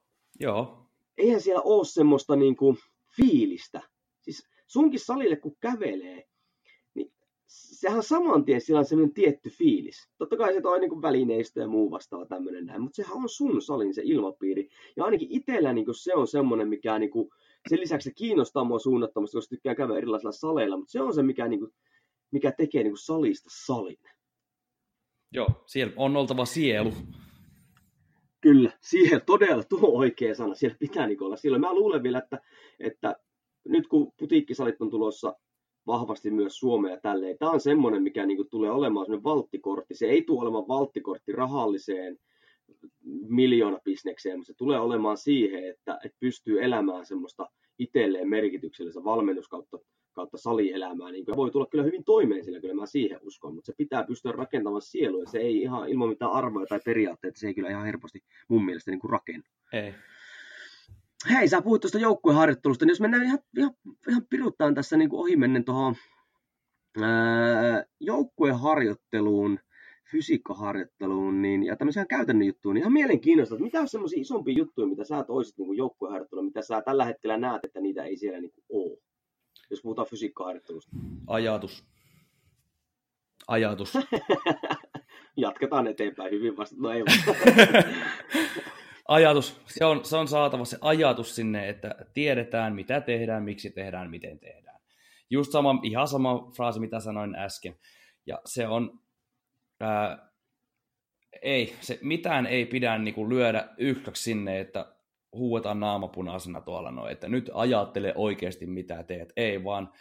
Joo. 0.40 0.86
Eihän 1.18 1.40
siellä 1.40 1.62
ole 1.62 1.84
semmoista 1.84 2.36
niin 2.36 2.56
kuin, 2.56 2.76
fiilistä. 3.16 3.82
Siis 4.20 4.48
sunkin 4.66 5.00
salille 5.00 5.36
kun 5.36 5.56
kävelee, 5.60 6.28
niin 6.94 7.12
sehän 7.46 8.02
saman 8.02 8.44
tien 8.44 8.60
sillä 8.60 8.78
on 8.78 8.84
semmoinen 8.84 9.14
tietty 9.14 9.50
fiilis. 9.50 10.08
Totta 10.18 10.36
kai 10.36 10.52
se 10.52 10.60
on 10.64 10.80
niin 10.80 10.90
kuin 10.90 11.02
välineistö 11.02 11.60
ja 11.60 11.68
muu 11.68 11.90
vastaava 11.90 12.26
tämmöinen 12.26 12.66
näin, 12.66 12.82
mutta 12.82 12.96
sehän 12.96 13.16
on 13.16 13.28
sun 13.28 13.62
salin 13.62 13.94
se 13.94 14.02
ilmapiiri. 14.04 14.68
Ja 14.96 15.04
ainakin 15.04 15.28
itsellä 15.30 15.72
niin 15.72 15.84
kuin 15.84 15.94
se 15.94 16.14
on 16.14 16.26
semmoinen, 16.26 16.68
mikä 16.68 16.98
niin 16.98 17.10
kuin, 17.10 17.30
sen 17.68 17.80
lisäksi 17.80 18.10
se 18.10 18.14
kiinnostaa 18.14 18.64
mua 18.64 18.78
suunnattomasti, 18.78 19.36
koska 19.36 19.50
tykkään 19.50 19.76
käydä 19.76 19.96
erilaisilla 19.96 20.32
saleilla, 20.32 20.76
mutta 20.76 20.92
se 20.92 21.00
on 21.00 21.14
se, 21.14 21.22
mikä 21.22 21.48
niin 21.48 21.60
kuin, 21.60 21.74
mikä 22.30 22.52
tekee 22.52 22.82
niin 22.82 22.92
kuin 22.92 22.98
salista 22.98 23.48
salin. 23.52 23.98
Joo, 25.32 25.48
siellä 25.66 25.92
on 25.96 26.16
oltava 26.16 26.44
sielu. 26.44 26.92
Kyllä, 28.40 28.72
siellä 28.80 29.20
todella 29.20 29.62
tuo 29.62 29.98
oikea 29.98 30.34
sana. 30.34 30.54
Siellä 30.54 30.76
pitää 30.80 31.06
niin 31.06 31.22
olla 31.22 31.36
silloin. 31.36 31.60
Mä 31.60 31.74
luulen 31.74 32.02
vielä, 32.02 32.18
että, 32.18 32.40
että 32.80 33.16
nyt 33.68 33.88
kun 33.88 34.12
putiikkisalit 34.18 34.82
on 34.82 34.90
tulossa 34.90 35.36
vahvasti 35.86 36.30
myös 36.30 36.58
Suomeen 36.58 36.94
ja 36.94 37.00
tälleen, 37.00 37.38
tämä 37.38 37.50
on 37.50 37.60
semmoinen, 37.60 38.02
mikä 38.02 38.26
niin 38.26 38.36
kuin 38.36 38.50
tulee 38.50 38.70
olemaan 38.70 39.06
semmoinen 39.06 39.24
valttikortti. 39.24 39.94
Se 39.94 40.06
ei 40.06 40.22
tule 40.22 40.42
olemaan 40.42 40.68
valttikortti 40.68 41.32
rahalliseen 41.32 42.18
miljoonabisnekseen, 43.28 44.38
mutta 44.38 44.52
se 44.52 44.56
tulee 44.56 44.78
olemaan 44.78 45.16
siihen, 45.16 45.64
että, 45.70 45.98
että 46.04 46.16
pystyy 46.20 46.62
elämään 46.62 47.06
semmoista 47.06 47.46
itselleen 47.78 48.28
merkityksellistä 48.28 49.04
valmennus 49.04 49.48
kautta, 49.48 49.78
kautta 50.18 50.38
salielämää. 50.38 51.10
Niin 51.10 51.24
voi 51.36 51.50
tulla 51.50 51.66
kyllä 51.66 51.84
hyvin 51.84 52.04
toimeen 52.04 52.44
sillä, 52.44 52.60
kyllä 52.60 52.74
mä 52.74 52.86
siihen 52.86 53.20
uskon, 53.22 53.54
mutta 53.54 53.66
se 53.66 53.74
pitää 53.76 54.04
pystyä 54.04 54.32
rakentamaan 54.32 54.82
sielua. 54.82 55.24
Se 55.24 55.38
ei 55.38 55.62
ihan 55.62 55.88
ilman 55.88 56.08
mitään 56.08 56.32
arvoja 56.32 56.66
tai 56.66 56.80
periaatteita, 56.84 57.38
se 57.38 57.46
ei 57.46 57.54
kyllä 57.54 57.70
ihan 57.70 57.86
helposti 57.86 58.24
mun 58.48 58.64
mielestä 58.64 58.90
niin 58.90 59.00
kuin 59.00 59.10
rakennu. 59.10 59.46
Ei. 59.72 59.94
Hei, 61.30 61.48
sä 61.48 61.62
puhuit 61.62 61.80
tuosta 61.80 61.98
joukkueharjoittelusta, 61.98 62.84
niin 62.84 62.90
jos 62.90 63.00
mennään 63.00 63.24
ihan, 63.24 63.38
ihan, 63.56 63.74
ihan 64.08 64.26
piruttaan 64.30 64.74
tässä 64.74 64.96
niin 64.96 65.10
kuin 65.10 65.20
ohimennen 65.20 65.64
tuohon 65.64 65.94
joukkueharjoitteluun, 68.00 69.58
fysiikkaharjoitteluun 70.10 71.42
niin, 71.42 71.62
ja 71.62 71.76
tämmöisiä 71.76 72.06
käytännön 72.06 72.46
juttuja, 72.46 72.74
niin 72.74 72.82
ihan 72.82 72.92
mielenkiintoista, 72.92 73.54
että 73.54 73.64
mitä 73.64 73.80
on 73.80 73.88
semmoisia 73.88 74.20
isompia 74.20 74.54
juttuja, 74.58 74.86
mitä 74.86 75.04
sä 75.04 75.24
toisit 75.24 75.58
niin 75.58 75.76
joukkueharjoittelua, 75.76 76.44
mitä 76.44 76.62
sä 76.62 76.82
tällä 76.82 77.04
hetkellä 77.04 77.36
näet, 77.36 77.64
että 77.64 77.80
niitä 77.80 78.04
ei 78.04 78.16
siellä 78.16 78.40
niin 78.40 78.52
kuin 78.52 78.64
ole, 78.68 78.98
jos 79.70 79.82
puhutaan 79.82 80.08
fysiikkaharjoittelusta. 80.08 80.96
Ajatus. 81.26 81.84
Ajatus. 83.48 83.94
Jatketaan 85.36 85.86
eteenpäin 85.86 86.30
hyvin 86.30 86.56
vasta. 86.56 86.76
No 86.78 86.90
ei 86.90 87.02
ajatus, 89.08 89.60
se 89.66 89.84
on, 89.84 90.04
se 90.04 90.16
on 90.16 90.28
saatava 90.28 90.64
se 90.64 90.78
ajatus 90.80 91.36
sinne, 91.36 91.68
että 91.68 91.94
tiedetään 92.14 92.74
mitä 92.74 93.00
tehdään, 93.00 93.42
miksi 93.42 93.70
tehdään, 93.70 94.10
miten 94.10 94.38
tehdään. 94.38 94.80
Just 95.30 95.52
sama, 95.52 95.80
ihan 95.82 96.08
sama 96.08 96.50
fraasi, 96.56 96.80
mitä 96.80 97.00
sanoin 97.00 97.34
äsken. 97.34 97.78
Ja 98.26 98.40
se 98.44 98.68
on, 98.68 99.00
ää, 99.80 100.28
ei, 101.42 101.76
se, 101.80 101.98
mitään 102.02 102.46
ei 102.46 102.66
pidä 102.66 102.98
niin 102.98 103.14
kuin, 103.14 103.28
lyödä 103.28 103.68
yhtäksi 103.78 104.22
sinne, 104.22 104.60
että 104.60 104.97
huuetaan 105.32 105.80
naamapunaisena 105.80 106.60
tuolla 106.60 106.90
noin, 106.90 107.12
että 107.12 107.28
nyt 107.28 107.50
ajattele 107.54 108.12
oikeasti 108.16 108.66
mitä 108.66 109.02
teet. 109.02 109.32
Ei, 109.36 109.64
vaan 109.64 109.92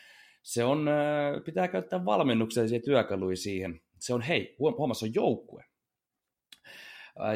se 0.43 0.63
on, 0.63 0.87
ää, 0.87 1.41
pitää 1.45 1.67
käyttää 1.67 2.05
valmennuksellisia 2.05 2.79
työkaluja 2.79 3.35
siihen. 3.35 3.81
Se 3.99 4.13
on, 4.13 4.21
hei, 4.21 4.55
huomassa 4.59 5.05
on 5.05 5.13
joukkue. 5.15 5.63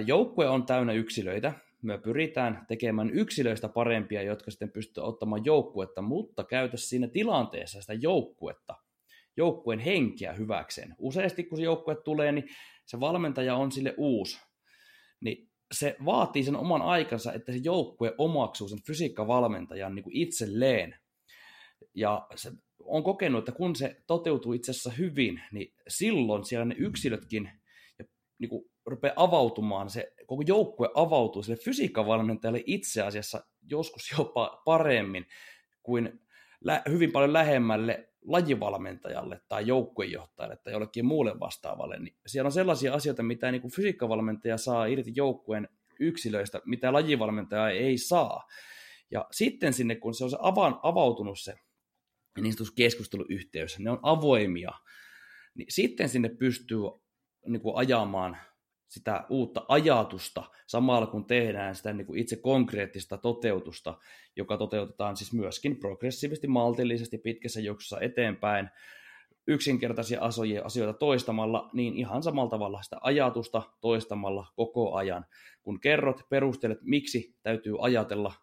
Joukkue 0.06 0.50
on 0.50 0.66
täynnä 0.66 0.94
yksilöitä. 0.94 1.54
Me 1.82 1.98
pyritään 1.98 2.66
tekemään 2.68 3.10
yksilöistä 3.10 3.70
parempia, 3.70 4.22
jotka 4.22 4.52
sitten 4.52 4.72
pystyvät 4.72 5.08
ottamaan 5.08 5.46
joukkuetta, 5.46 6.02
mutta 6.02 6.44
käytä 6.44 6.78
siinä 6.78 7.08
tilanteessa 7.08 7.82
sitä 7.82 7.94
joukkuetta, 7.94 8.76
joukkueen 9.38 9.80
henkeä 9.80 10.34
hyväkseen. 10.34 10.96
Useasti 10.98 11.44
kun 11.44 11.58
se 11.58 11.64
joukkue 11.64 11.96
tulee, 11.96 12.32
niin 12.32 12.48
se 12.86 13.00
valmentaja 13.00 13.56
on 13.56 13.72
sille 13.72 13.94
uusi. 13.98 14.51
Se 15.72 15.96
vaatii 16.06 16.44
sen 16.44 16.56
oman 16.56 16.82
aikansa, 16.82 17.34
että 17.34 17.52
se 17.52 17.60
joukkue 17.64 18.16
omaksuu 18.18 18.68
sen 18.68 18.84
fysiikkavalmentajan 18.88 19.96
niin 19.96 20.04
kuin 20.04 20.16
itselleen. 20.16 20.96
Ja 21.96 22.28
se 22.36 22.52
on 22.84 23.04
kokenut, 23.04 23.40
että 23.40 23.52
kun 23.52 23.76
se 23.76 23.96
toteutuu 24.08 24.54
itse 24.54 24.72
asiassa 24.72 24.90
hyvin, 24.90 25.42
niin 25.52 25.74
silloin 25.88 26.46
siellä 26.46 26.66
ne 26.66 26.76
yksilötkin 26.78 27.52
ja 28.00 28.06
niin 28.40 28.50
kuin 28.50 28.72
rupeaa 28.86 29.14
avautumaan, 29.16 29.90
se 29.90 30.14
koko 30.26 30.44
joukkue 30.48 30.90
avautuu 30.96 31.44
sille 31.44 31.58
fysiikkavalmentajalle 31.58 32.64
itse 32.66 33.02
asiassa 33.02 33.46
joskus 33.70 34.12
jopa 34.18 34.62
paremmin 34.66 35.26
kuin 35.84 36.20
hyvin 36.89 37.12
paljon 37.12 37.34
lähemmälle 37.34 38.09
lajivalmentajalle 38.26 39.41
tai 39.49 39.68
joukkuejohtajalle 39.68 40.57
tai 40.57 40.74
jollekin 40.74 41.05
muulle 41.05 41.39
vastaavalle. 41.39 41.99
Niin 41.99 42.16
siellä 42.26 42.47
on 42.47 42.51
sellaisia 42.51 42.93
asioita, 42.93 43.24
mitä 43.24 43.51
niin 43.51 43.62
kuin 43.62 43.72
fysiikkavalmentaja 43.72 44.57
saa 44.57 44.86
irti 44.86 45.12
joukkueen 45.16 45.70
yksilöistä, 45.99 46.62
mitä 46.66 46.93
lajivalmentaja 46.93 47.70
ei 47.70 47.97
saa. 47.97 48.47
Ja 49.12 49.28
sitten 49.32 49.74
sinne, 49.74 49.95
kun 49.95 50.14
se 50.14 50.24
on 50.24 50.30
se 50.30 50.38
avan, 50.39 50.80
avautunut 50.84 51.39
se 51.39 51.55
niin 52.41 52.53
keskusteluyhteys, 52.76 53.80
ne 53.80 53.91
on 53.91 53.99
avoimia, 54.01 54.72
niin 55.55 55.68
sitten 55.70 56.09
sinne 56.09 56.30
pystyy 56.30 56.80
niin 57.47 57.62
kuin 57.62 57.78
ajamaan 57.78 58.38
sitä 58.92 59.26
uutta 59.30 59.66
ajatusta 59.68 60.44
samalla 60.68 61.08
kun 61.08 61.26
tehdään 61.26 61.76
sitä 61.76 61.94
niin 61.94 62.08
kuin 62.08 62.20
itse 62.20 62.36
konkreettista 62.36 63.18
toteutusta, 63.18 63.98
joka 64.36 64.58
toteutetaan 64.58 65.18
siis 65.18 65.34
myöskin 65.34 65.78
progressiivisesti, 65.78 66.48
maltillisesti, 66.48 67.18
pitkässä 67.18 67.62
juoksussa 67.62 68.02
eteenpäin, 68.02 68.70
yksinkertaisia 69.48 70.22
asioita 70.64 70.94
toistamalla, 70.94 71.70
niin 71.74 71.96
ihan 71.96 72.24
samalla 72.24 72.50
tavalla 72.50 72.82
sitä 72.82 72.98
ajatusta 73.02 73.62
toistamalla 73.82 74.48
koko 74.56 74.96
ajan. 74.96 75.26
Kun 75.62 75.80
kerrot, 75.80 76.22
perustelet, 76.30 76.80
miksi 76.82 77.36
täytyy 77.44 77.76
ajatella 77.80 78.34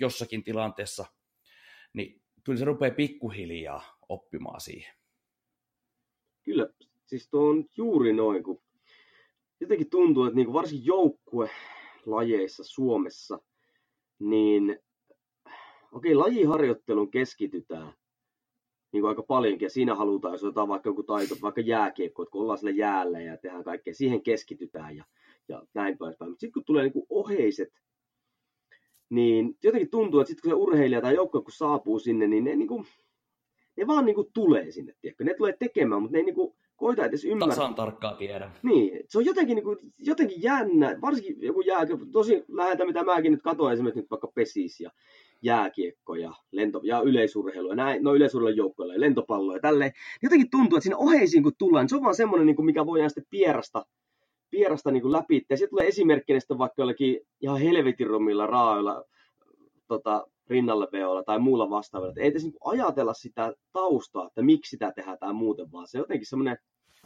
jossakin 0.00 0.44
tilanteessa, 0.44 1.06
niin 1.92 2.22
kyllä 2.44 2.58
se 2.58 2.64
rupeaa 2.64 2.94
pikkuhiljaa 2.94 3.82
oppimaan 4.08 4.60
siihen. 4.60 4.94
Kyllä, 6.42 6.68
siis 7.06 7.28
tuo 7.28 7.50
on 7.50 7.64
juuri 7.76 8.12
noin, 8.12 8.42
kun 8.42 8.63
jotenkin 9.60 9.90
tuntuu, 9.90 10.24
että 10.24 10.36
niin 10.36 10.46
kuin 10.46 10.54
varsinkin 10.54 10.86
joukkue-lajeissa 10.86 12.64
Suomessa, 12.64 13.38
niin 14.18 14.78
okei, 15.92 16.14
okay, 16.14 16.28
lajiharjoittelun 16.28 17.10
keskitytään 17.10 17.92
niin 18.92 19.02
kuin 19.02 19.08
aika 19.08 19.22
paljonkin, 19.22 19.66
ja 19.66 19.70
siinä 19.70 19.94
halutaan, 19.94 20.34
jos 20.34 20.44
otetaan 20.44 20.68
vaikka 20.68 20.88
joku 20.88 21.02
taito, 21.02 21.34
vaikka 21.42 21.60
jääkiekko, 21.60 22.22
että 22.22 22.30
kun 22.30 22.42
ollaan 22.42 22.58
sillä 22.58 22.70
jäällä 22.70 23.20
ja 23.20 23.36
tehdään 23.36 23.64
kaikkea, 23.64 23.94
siihen 23.94 24.22
keskitytään 24.22 24.96
ja, 24.96 25.04
ja 25.48 25.62
näin 25.74 25.98
päin. 25.98 26.14
Mutta 26.20 26.40
sitten 26.40 26.52
kun 26.52 26.64
tulee 26.64 26.82
niin 26.82 26.92
kuin 26.92 27.06
oheiset, 27.08 27.68
niin 29.10 29.58
jotenkin 29.62 29.90
tuntuu, 29.90 30.20
että 30.20 30.28
sitten 30.28 30.42
kun 30.42 30.50
se 30.50 30.62
urheilija 30.62 31.00
tai 31.00 31.14
joukkue 31.14 31.42
kun 31.42 31.52
saapuu 31.52 31.98
sinne, 31.98 32.26
niin 32.26 32.44
ne, 32.44 32.56
niin 32.56 32.68
kuin, 32.68 32.86
ne 33.76 33.86
vaan 33.86 34.04
niin 34.04 34.14
kuin 34.14 34.30
tulee 34.32 34.70
sinne, 34.70 34.94
tiedätkö? 35.00 35.24
Ne 35.24 35.34
tulee 35.34 35.56
tekemään, 35.58 36.02
mutta 36.02 36.12
ne 36.12 36.18
ei 36.18 36.24
niin 36.24 36.34
kuin, 36.34 36.56
koita 36.76 37.04
edes 37.04 37.24
ymmärtää. 37.24 37.56
Tasan 37.56 37.74
tarkkaan 37.74 38.16
tiedä. 38.16 38.50
Niin, 38.62 39.00
se 39.08 39.18
on 39.18 39.24
jotenkin, 39.24 39.54
niin 39.54 39.64
kuin, 39.64 39.78
jotenkin 39.98 40.42
jännä, 40.42 40.98
varsinkin 41.00 41.36
joku 41.40 41.60
jääkiekko, 41.60 42.06
tosi 42.12 42.44
läheltä 42.48 42.86
mitä 42.86 43.04
mäkin 43.04 43.32
nyt 43.32 43.42
katsoin 43.42 43.72
esimerkiksi 43.72 44.00
nyt 44.00 44.10
vaikka 44.10 44.32
pesis 44.34 44.80
ja 44.80 44.90
jääkiekko 45.42 46.14
ja, 46.14 46.32
lento, 46.52 46.80
ja 46.82 47.00
yleisurheilu 47.00 47.68
ja 47.68 47.74
näin, 47.74 48.02
no 48.02 48.14
yleisurheilun 48.14 48.56
joukkoilla 48.56 48.94
ja 48.94 49.00
lentopallo 49.00 49.54
ja 49.54 49.60
tälleen. 49.60 49.92
Jotenkin 50.22 50.50
tuntuu, 50.50 50.76
että 50.76 50.82
siinä 50.82 50.96
oheisiin 50.96 51.42
kun 51.42 51.52
tullaan, 51.58 51.82
niin 51.82 51.88
se 51.88 51.96
on 51.96 52.02
vaan 52.02 52.14
semmoinen, 52.14 52.46
niin 52.46 52.56
kuin, 52.56 52.66
mikä 52.66 52.86
voidaan 52.86 53.10
sitten 53.10 53.26
pierasta, 53.30 53.86
pierasta 54.50 54.90
niin 54.90 55.02
kuin 55.02 55.12
läpi. 55.12 55.46
Ja 55.50 55.56
sitten 55.56 55.70
tulee 55.70 55.88
esimerkkinä 55.88 56.40
sitten 56.40 56.58
vaikka 56.58 56.82
jollakin 56.82 57.20
ihan 57.40 57.60
helvetin 57.60 58.08
raailla 58.48 59.04
tota, 59.88 60.26
rinnalle 60.50 60.88
veolla 60.92 61.22
tai 61.22 61.38
muulla 61.38 61.70
vastaavalla. 61.70 62.14
Ei 62.16 62.26
edes 62.26 62.42
niin 62.42 62.54
ajatella 62.64 63.14
sitä 63.14 63.52
taustaa, 63.72 64.26
että 64.26 64.42
miksi 64.42 64.70
sitä 64.70 64.92
tehdään 64.92 65.18
tai 65.18 65.32
muuten, 65.32 65.72
vaan 65.72 65.88
se 65.88 65.98
on 65.98 66.02
jotenkin 66.02 66.26
semmoinen, 66.26 66.56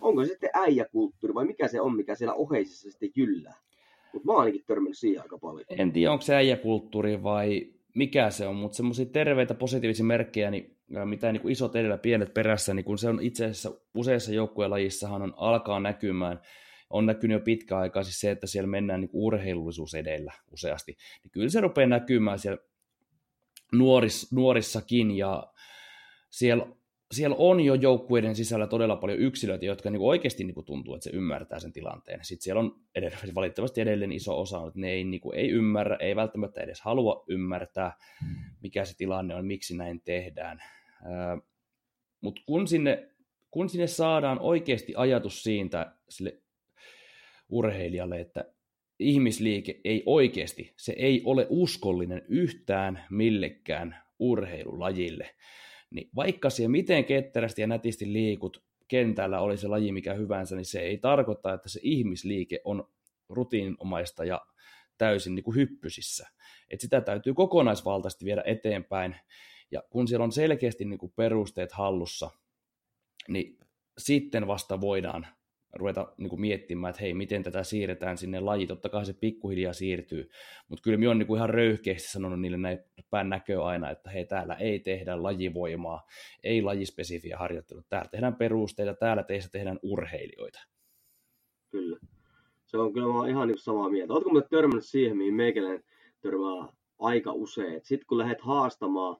onko 0.01 0.24
se 0.24 0.28
sitten 0.28 0.51
äijäkulttuuri 0.55 1.34
vai 1.34 1.45
mikä 1.45 1.68
se 1.68 1.80
on, 1.80 1.97
mikä 1.97 2.14
siellä 2.14 2.34
oheisissa 2.34 2.91
sitten 2.91 3.11
jyllää. 3.16 3.55
Mutta 4.12 4.26
mä 4.26 4.32
oon 4.32 4.41
ainakin 4.41 4.64
törmännyt 4.66 4.99
siihen 4.99 5.22
aika 5.22 5.39
paljon. 5.39 5.64
En 5.68 5.93
tiedä, 5.93 6.12
onko 6.12 6.22
se 6.22 6.34
äijäkulttuuri 6.34 7.22
vai 7.22 7.72
mikä 7.95 8.30
se 8.30 8.47
on, 8.47 8.57
mutta 8.57 8.76
semmoisia 8.76 9.07
terveitä 9.07 9.55
positiivisia 9.55 10.05
merkkejä, 10.05 10.51
niin, 10.51 10.76
mitä 11.05 11.32
niin 11.32 11.41
kuin 11.41 11.53
isot 11.53 11.76
edellä, 11.76 11.99
pienet 11.99 12.34
perässä, 12.34 12.74
niin 12.74 12.84
kun 12.84 12.99
se 12.99 13.09
on 13.09 13.18
itse 13.22 13.45
asiassa 13.45 13.72
useissa 13.95 14.32
joukkueen 14.32 14.70
lajissahan 14.70 15.22
on 15.22 15.34
alkaa 15.36 15.80
näkymään, 15.80 16.41
on 16.91 17.07
näkynyt 17.07 17.34
jo 17.34 17.45
pitkä 17.45 17.78
aikaa 17.78 18.03
siis 18.03 18.20
se, 18.20 18.30
että 18.30 18.47
siellä 18.47 18.66
mennään 18.66 19.01
niin 19.01 19.11
urheilullisuus 19.12 19.95
edellä 19.95 20.32
useasti, 20.53 20.97
niin 21.22 21.30
kyllä 21.30 21.49
se 21.49 21.61
rupeaa 21.61 21.89
näkymään 21.89 22.39
siellä 22.39 22.59
nuoris, 23.72 24.32
nuorissakin 24.32 25.10
ja 25.10 25.52
siellä, 26.30 26.66
siellä 27.12 27.36
on 27.38 27.60
jo 27.60 27.74
joukkueiden 27.74 28.36
sisällä 28.36 28.66
todella 28.66 28.96
paljon 28.96 29.18
yksilöitä, 29.18 29.64
jotka 29.64 29.90
niin 29.90 30.00
oikeasti 30.00 30.44
niin 30.44 30.64
tuntuu, 30.64 30.94
että 30.94 31.04
se 31.04 31.16
ymmärtää 31.16 31.60
sen 31.60 31.72
tilanteen. 31.72 32.24
Sitten 32.24 32.42
siellä 32.42 32.60
on 32.60 32.80
edelleen, 32.94 33.34
valitettavasti 33.34 33.80
edelleen 33.80 34.12
iso 34.12 34.40
osa, 34.40 34.66
että 34.66 34.80
ne 34.80 34.90
ei, 34.90 35.04
niin 35.04 35.20
kuin, 35.20 35.38
ei 35.38 35.48
ymmärrä, 35.48 35.96
ei 36.00 36.16
välttämättä 36.16 36.60
edes 36.60 36.80
halua 36.80 37.24
ymmärtää, 37.28 37.92
mikä 38.62 38.84
se 38.84 38.96
tilanne 38.96 39.34
on, 39.34 39.46
miksi 39.46 39.76
näin 39.76 40.02
tehdään. 40.04 40.62
Mutta 42.20 42.42
kun 42.46 42.68
sinne, 42.68 43.08
kun 43.50 43.68
sinne 43.68 43.86
saadaan 43.86 44.38
oikeasti 44.38 44.94
ajatus 44.96 45.42
siitä 45.42 45.92
sille 46.08 46.42
urheilijalle, 47.48 48.20
että 48.20 48.44
ihmisliike 48.99 49.80
ei 49.84 50.03
oikeasti, 50.07 50.72
se 50.76 50.94
ei 50.96 51.22
ole 51.24 51.46
uskollinen 51.51 52.22
yhtään 52.28 53.05
millekään 53.11 54.03
urheilulajille. 54.18 55.30
Niin 55.90 56.11
vaikka 56.16 56.51
siellä 56.51 56.70
miten 56.70 57.05
ketterästi 57.05 57.61
ja 57.61 57.66
nätisti 57.66 58.12
liikut, 58.12 58.64
kentällä 58.88 59.40
oli 59.40 59.57
se 59.57 59.68
laji 59.68 59.92
mikä 59.92 60.14
hyvänsä, 60.14 60.57
niin 60.57 60.64
se 60.64 60.80
ei 60.80 60.99
tarkoita, 60.99 61.55
että 61.55 61.68
se 61.68 61.80
ihmisliike 61.82 62.61
on 62.64 62.88
rutiininomaista 63.28 64.24
ja 64.24 64.46
täysin 64.99 65.34
niin 65.34 65.44
kuin 65.44 65.57
hyppysissä. 65.57 66.28
Et 66.70 66.80
sitä 66.80 67.01
täytyy 67.01 67.34
kokonaisvaltaisesti 67.34 68.24
viedä 68.24 68.42
eteenpäin, 68.46 69.16
ja 69.70 69.82
kun 69.90 70.09
siellä 70.09 70.24
on 70.24 70.32
selkeästi 70.32 70.84
niin 70.84 70.99
kuin 70.99 71.12
perusteet 71.16 71.72
hallussa, 71.72 72.30
niin 73.28 73.59
sitten 73.99 74.46
vasta 74.46 74.80
voidaan 74.80 75.26
ruveta 75.74 76.12
niin 76.16 76.28
kuin 76.28 76.40
miettimään, 76.40 76.90
että 76.90 77.02
hei, 77.02 77.14
miten 77.14 77.42
tätä 77.42 77.62
siirretään 77.62 78.18
sinne 78.18 78.40
laji. 78.40 78.66
Totta 78.66 78.88
kai 78.88 79.06
se 79.06 79.12
pikkuhiljaa 79.12 79.72
siirtyy, 79.72 80.30
mutta 80.68 80.82
kyllä 80.82 80.98
minä 80.98 81.10
olen 81.10 81.18
niin 81.18 81.36
ihan 81.36 81.50
röyhkeästi 81.50 82.08
sanonut 82.12 82.40
niille 82.40 82.56
näin 82.56 82.78
päin 83.10 83.28
näköä 83.28 83.64
aina, 83.64 83.90
että 83.90 84.10
hei, 84.10 84.24
täällä 84.24 84.54
ei 84.54 84.78
tehdä 84.78 85.22
lajivoimaa, 85.22 86.06
ei 86.44 86.62
lajispesifiä 86.62 87.38
harjoittelua. 87.38 87.82
Täällä 87.88 88.08
tehdään 88.08 88.34
perusteita, 88.34 88.94
täällä 88.94 89.22
teistä 89.22 89.50
tehdään 89.50 89.78
urheilijoita. 89.82 90.60
Kyllä. 91.70 91.98
Se 92.66 92.78
on 92.78 92.92
kyllä 92.92 93.06
mä 93.06 93.28
ihan 93.28 93.48
niin 93.48 93.58
samaa 93.58 93.88
mieltä. 93.88 94.12
Oletko 94.12 94.30
muuten 94.30 94.50
törmännyt 94.50 94.84
siihen, 94.84 95.16
mihin 95.16 95.34
meikäläinen 95.34 95.84
törmää 96.20 96.72
aika 96.98 97.32
usein, 97.32 97.80
sitten 97.82 98.06
kun 98.06 98.18
lähdet 98.18 98.40
haastamaan, 98.40 99.16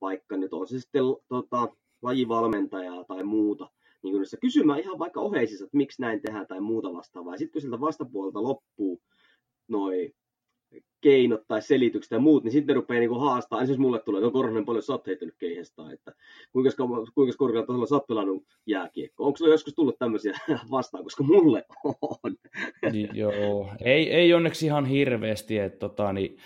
vaikka 0.00 0.36
nyt 0.36 0.52
on 0.52 0.68
se 0.68 0.80
sitten 0.80 1.02
tota, 1.28 1.68
lajivalmentajaa 2.02 3.04
tai 3.04 3.24
muuta, 3.24 3.70
niin 4.02 4.12
kun 4.14 4.24
kysymään 4.40 4.80
ihan 4.80 4.98
vaikka 4.98 5.20
oheisissa, 5.20 5.64
että 5.64 5.76
miksi 5.76 6.02
näin 6.02 6.22
tehdään 6.22 6.46
tai 6.46 6.60
muuta 6.60 6.92
vastaavaa. 6.92 7.36
Sitten 7.36 7.52
kun 7.52 7.62
siltä 7.62 7.80
vastapuolelta 7.80 8.42
loppuu 8.42 9.02
noi 9.68 10.12
keinot 11.00 11.40
tai 11.48 11.62
selitykset 11.62 12.10
ja 12.10 12.18
muut, 12.18 12.44
niin 12.44 12.52
sitten 12.52 12.76
rupeaa 12.76 13.00
niinku 13.00 13.18
haastaa. 13.18 13.60
Ensin 13.60 13.80
mulle 13.80 14.00
tulee, 14.00 14.20
että 14.20 14.32
Korhonen 14.32 14.64
paljon 14.64 14.82
sä 14.82 14.92
oot 14.92 15.06
heittänyt 15.06 15.34
keihestä, 15.38 15.82
että 15.92 16.12
kuinka, 16.52 16.70
kuinka 17.14 17.36
korkealla 17.36 17.66
tasolla 17.66 17.86
sä 17.86 17.94
oot 17.94 18.06
pelannut 18.06 18.44
jääkiekko. 18.66 19.26
Onko 19.26 19.36
sulla 19.36 19.50
joskus 19.50 19.74
tullut 19.74 19.98
tämmöisiä 19.98 20.38
vastaan, 20.70 21.04
koska 21.04 21.22
mulle 21.24 21.64
on. 22.02 22.36
Niin, 22.92 23.08
joo, 23.12 23.72
ei, 23.84 24.10
ei 24.10 24.34
onneksi 24.34 24.66
ihan 24.66 24.86
hirveästi, 24.86 25.58
että 25.58 25.78
tota, 25.78 26.12
niin, 26.12 26.36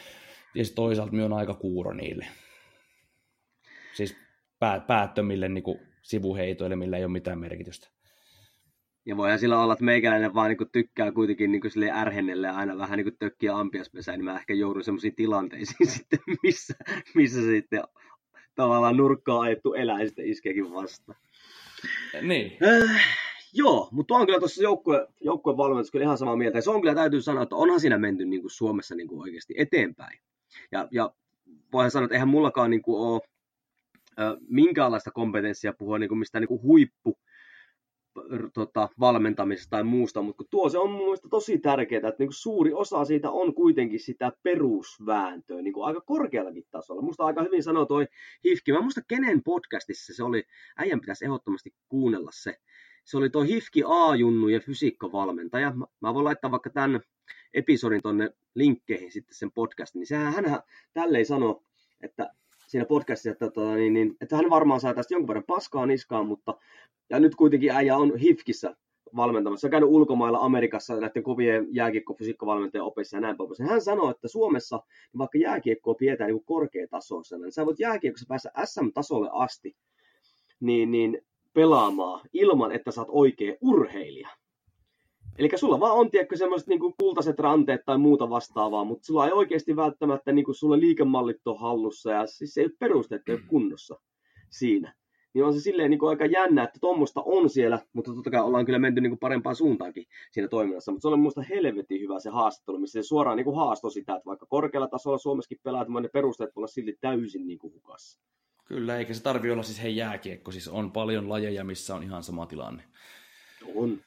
toisaalta 0.75 1.13
minä 1.13 1.25
on 1.25 1.33
aika 1.33 1.55
kuuro 1.55 1.93
niille. 1.93 2.27
Siis 3.95 4.17
päättömille 4.87 5.49
niin 5.49 5.65
kuin 5.65 5.94
sivuheitoille, 6.05 6.77
millä 6.77 6.97
ei 6.97 7.05
ole 7.05 7.13
mitään 7.13 7.39
merkitystä. 7.39 7.89
Ja 9.07 9.17
voihan 9.17 9.39
sillä 9.39 9.61
olla, 9.61 9.73
että 9.73 9.85
meikäläinen 9.85 10.35
vaan 10.35 10.49
niin 10.49 10.71
tykkää 10.73 11.13
kuitenkin 11.13 11.53
niin 11.53 11.71
sille 11.71 11.91
ärhennelle 11.91 12.49
aina 12.49 12.79
vähän 12.79 12.97
niin 12.99 13.17
tökkiä 13.19 13.57
ampiaspesään, 13.57 14.19
niin 14.19 14.25
mä 14.25 14.39
ehkä 14.39 14.55
joudun 14.55 14.85
sellaisiin 14.85 15.15
tilanteisiin 15.15 15.89
sitten, 15.95 16.19
missä, 16.43 16.75
missä 17.15 17.41
sitten 17.43 17.83
tavallaan 18.55 18.97
nurkkaa 18.97 19.41
ajettu 19.41 19.75
elää 19.75 20.01
ja 20.01 20.07
sitten 20.07 20.27
iskeekin 20.27 20.73
vasta. 20.73 21.15
Niin. 22.23 22.53
Äh, 22.63 23.01
joo, 23.53 23.89
mutta 23.93 24.15
on 24.15 24.27
kyllä 24.27 24.39
tuossa 24.39 24.63
joukkue, 24.63 25.09
joukkueen 25.21 25.57
valmennus 25.57 25.91
kyllä 25.91 26.05
ihan 26.05 26.19
samaa 26.19 26.37
mieltä. 26.37 26.59
Ja 26.59 26.63
se 26.63 26.71
on 26.71 26.81
kyllä 26.81 26.95
täytyy 26.95 27.23
sanoa, 27.23 27.43
että 27.43 27.57
onhan 27.57 27.81
siinä 27.81 27.99
menty 27.99 28.25
niin 28.25 28.41
kuin 28.41 28.51
Suomessa 28.51 28.95
niin 28.95 29.09
kuin 29.09 29.21
oikeasti 29.21 29.55
eteenpäin. 29.57 30.19
Ja, 30.73 30.89
ja 30.91 31.15
voihan 31.73 31.91
sanoa, 31.91 32.05
että 32.05 32.15
eihän 32.15 32.29
mullakaan 32.29 32.71
niin 32.71 32.83
kuin 32.83 33.01
ole 33.01 33.21
minkäänlaista 34.49 35.11
kompetenssia 35.11 35.73
puhua 35.79 35.99
niin 35.99 36.09
kuin 36.09 36.19
mistään 36.19 36.43
niin 36.43 36.49
kuin 36.49 36.63
huippu 36.63 37.19
tota, 38.55 38.89
valmentamisesta 39.01 39.71
tai 39.71 39.85
muusta, 39.85 40.23
mutta 40.23 40.45
tuo 40.51 40.69
se 40.69 40.79
on 40.79 40.91
mun 40.91 41.03
mielestä 41.03 41.29
tosi 41.29 41.59
tärkeää, 41.59 42.09
että 42.09 42.15
niin 42.19 42.29
kuin 42.29 42.35
suuri 42.35 42.73
osa 42.73 43.05
siitä 43.05 43.31
on 43.31 43.55
kuitenkin 43.55 44.01
sitä 44.01 44.33
perusvääntöä 44.43 45.63
niin 45.63 45.73
kuin 45.73 45.87
aika 45.87 46.01
korkeallakin 46.01 46.65
tasolla. 46.71 47.03
Musta 47.03 47.25
aika 47.25 47.43
hyvin 47.43 47.63
sanoi 47.63 47.87
toi 47.87 48.07
Hifki, 48.45 48.73
mä 48.73 48.81
muista 48.81 49.01
kenen 49.09 49.43
podcastissa 49.43 50.15
se 50.15 50.25
oli, 50.25 50.43
äijän 50.77 51.01
pitäisi 51.01 51.25
ehdottomasti 51.25 51.75
kuunnella 51.89 52.31
se. 52.35 52.57
Se 53.05 53.17
oli 53.17 53.31
toi 53.31 53.49
Hifki 53.49 53.83
A-junnu 53.87 54.49
ja 54.49 54.61
fysiikkavalmentaja. 54.61 55.73
Mä, 55.75 55.87
mä 56.01 56.15
voin 56.15 56.25
laittaa 56.25 56.51
vaikka 56.51 56.71
tämän 56.71 57.01
episodin 57.55 58.03
tonne 58.03 58.31
linkkeihin 58.55 59.13
sitten 59.13 59.35
sen 59.35 59.53
podcastin, 59.53 60.01
niin 60.01 60.07
sehän 60.07 60.35
hän 60.35 60.61
tälleen 60.93 61.27
sanoi, 61.27 61.61
että 62.01 62.35
siinä 62.75 62.87
podcastissa, 62.87 63.31
että, 63.31 63.51
tota, 63.51 63.75
niin, 63.75 63.93
niin, 63.93 64.17
että 64.21 64.37
hän 64.37 64.51
varmaan 64.51 64.81
saa 64.81 64.95
tästä 64.95 65.15
jonkun 65.15 65.29
verran 65.29 65.45
paskaa 65.47 65.87
niskaan, 65.87 66.27
mutta 66.27 66.55
ja 67.11 67.21
nyt 67.21 67.35
kuitenkin 67.35 67.71
äijä 67.71 67.97
on 67.97 68.17
HIFKissä 68.17 68.77
valmentamassa. 69.17 69.67
on 69.67 69.71
käynyt 69.71 69.89
ulkomailla 69.89 70.39
Amerikassa 70.39 71.01
näiden 71.01 71.23
kovien 71.23 71.67
jääkiekko-fysiikkavalmentajan 71.71 72.87
opissa 72.87 73.17
ja 73.17 73.21
näin 73.21 73.37
pois. 73.37 73.59
Hän 73.59 73.81
sanoi, 73.81 74.11
että 74.11 74.29
Suomessa 74.29 74.83
vaikka 75.19 75.39
jääkiekkoa 75.39 75.95
pidetään 75.95 76.31
niin 76.31 76.45
korkeatasoisena, 76.45 77.43
niin 77.43 77.53
sä 77.53 77.67
voit 77.67 77.81
jääkiekossa 77.81 78.27
päästä 78.29 78.51
SM-tasolle 78.65 79.29
asti 79.33 79.77
niin, 80.61 80.91
niin 80.91 81.23
pelaamaan 81.53 82.21
ilman, 82.33 82.73
että 82.73 82.91
sä 82.91 83.01
oot 83.01 83.09
oikea 83.11 83.55
urheilija. 83.61 84.29
Eli 85.39 85.49
sulla 85.57 85.81
vaan 85.81 85.97
on, 85.97 86.11
tiedätkö, 86.11 86.37
semmoiset 86.37 86.69
niin 86.69 86.81
kultaiset 86.99 87.39
ranteet 87.39 87.81
tai 87.87 87.99
muuta 87.99 88.31
vastaavaa, 88.31 88.85
mutta 88.85 89.07
sulla 89.07 89.27
ei 89.27 89.33
oikeasti 89.33 89.77
välttämättä 89.77 90.33
niin 90.33 90.45
kuin 90.45 90.55
sulle 90.55 90.81
liikemallit 90.81 91.47
on 91.47 91.61
hallussa 91.61 92.11
ja 92.11 92.27
siis 92.27 92.59
ei 92.59 92.69
perusteet 92.79 93.29
ole 93.29 93.41
kunnossa 93.49 94.01
siinä. 94.51 94.95
Niin 95.35 95.45
on 95.45 95.55
se 95.55 95.61
silleen 95.61 95.91
niin 95.91 95.99
kuin 95.99 96.11
aika 96.11 96.27
jännä, 96.27 96.63
että 96.63 96.79
tuommoista 96.81 97.23
on 97.27 97.51
siellä, 97.51 97.79
mutta 97.93 98.15
totta 98.15 98.31
kai 98.31 98.41
ollaan 98.41 98.65
kyllä 98.67 98.79
menty 98.79 99.01
niin 99.01 99.11
kuin 99.11 99.19
parempaan 99.19 99.57
suuntaankin 99.57 100.07
siinä 100.31 100.49
toiminnassa. 100.49 100.93
Mutta 100.93 101.03
se 101.03 101.09
on 101.09 101.21
minusta 101.21 101.43
helvetin 101.43 102.01
hyvä 102.01 102.21
se 102.21 102.31
haastattelu, 102.31 102.79
missä 102.79 103.03
se 103.03 103.07
suoraan 103.09 103.37
niin 103.37 103.45
kuin 103.45 103.57
haastoi 103.57 103.91
sitä, 103.91 104.15
että 104.15 104.27
vaikka 104.27 104.47
korkealla 104.47 104.89
tasolla 104.89 105.19
Suomessakin 105.19 105.59
pelaat, 105.63 105.89
niin 105.89 106.03
ne 106.03 106.09
perusteet 106.09 106.57
voi 106.57 106.61
olla 106.61 106.67
silti 106.67 106.99
täysin 107.01 107.47
niin 107.47 107.59
kuin 107.59 107.75
hukassa. 107.75 108.21
Kyllä, 108.65 108.99
eikä 108.99 109.15
se 109.15 109.23
tarvi 109.23 109.51
olla 109.51 109.63
siis 109.63 109.83
hei 109.83 109.97
jääkiekko, 109.97 110.51
siis 110.51 110.69
on 110.69 110.93
paljon 110.93 111.29
lajeja, 111.29 111.65
missä 111.65 111.95
on 111.95 112.03
ihan 112.03 112.23
sama 112.23 112.47
tilanne. 112.47 112.83
On, 113.75 114.01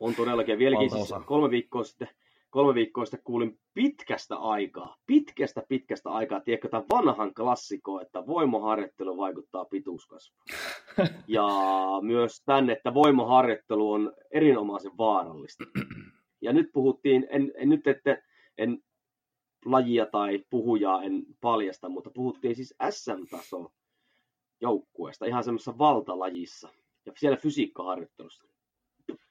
on 0.00 0.14
todellakin. 0.14 0.58
Vieläkin 0.58 0.90
siis 0.90 1.14
kolme 1.26 1.50
viikkoa 1.50 1.84
sitten, 1.84 2.08
kolme 2.50 2.74
viikkoa 2.74 3.04
sitten 3.04 3.20
kuulin 3.24 3.58
pitkästä 3.74 4.36
aikaa, 4.36 4.96
pitkästä 5.06 5.62
pitkästä 5.68 6.10
aikaa, 6.10 6.40
tiedätkö, 6.40 6.68
tämän 6.68 6.86
vanhan 6.92 7.34
klassikon, 7.34 8.02
että 8.02 8.26
voimaharjoittelu 8.26 9.16
vaikuttaa 9.16 9.64
pituuskasvuun. 9.64 10.44
ja 11.28 11.48
myös 12.02 12.42
tänne, 12.46 12.72
että 12.72 12.94
voimaharjoittelu 12.94 13.92
on 13.92 14.12
erinomaisen 14.30 14.92
vaarallista. 14.98 15.64
Ja 16.40 16.52
nyt 16.52 16.70
puhuttiin, 16.72 17.26
en, 17.30 17.52
en 17.56 17.68
nyt 17.68 17.86
ette, 17.86 18.22
en 18.58 18.78
lajia 19.64 20.06
tai 20.06 20.44
puhujaa 20.50 21.02
en 21.02 21.22
paljasta, 21.40 21.88
mutta 21.88 22.10
puhuttiin 22.14 22.56
siis 22.56 22.74
SM-taso 22.90 23.72
joukkueesta, 24.60 25.26
ihan 25.26 25.44
semmoisessa 25.44 25.78
valtalajissa 25.78 26.68
ja 27.06 27.12
siellä 27.16 27.36
fysiikkaharjoittelussa 27.36 28.46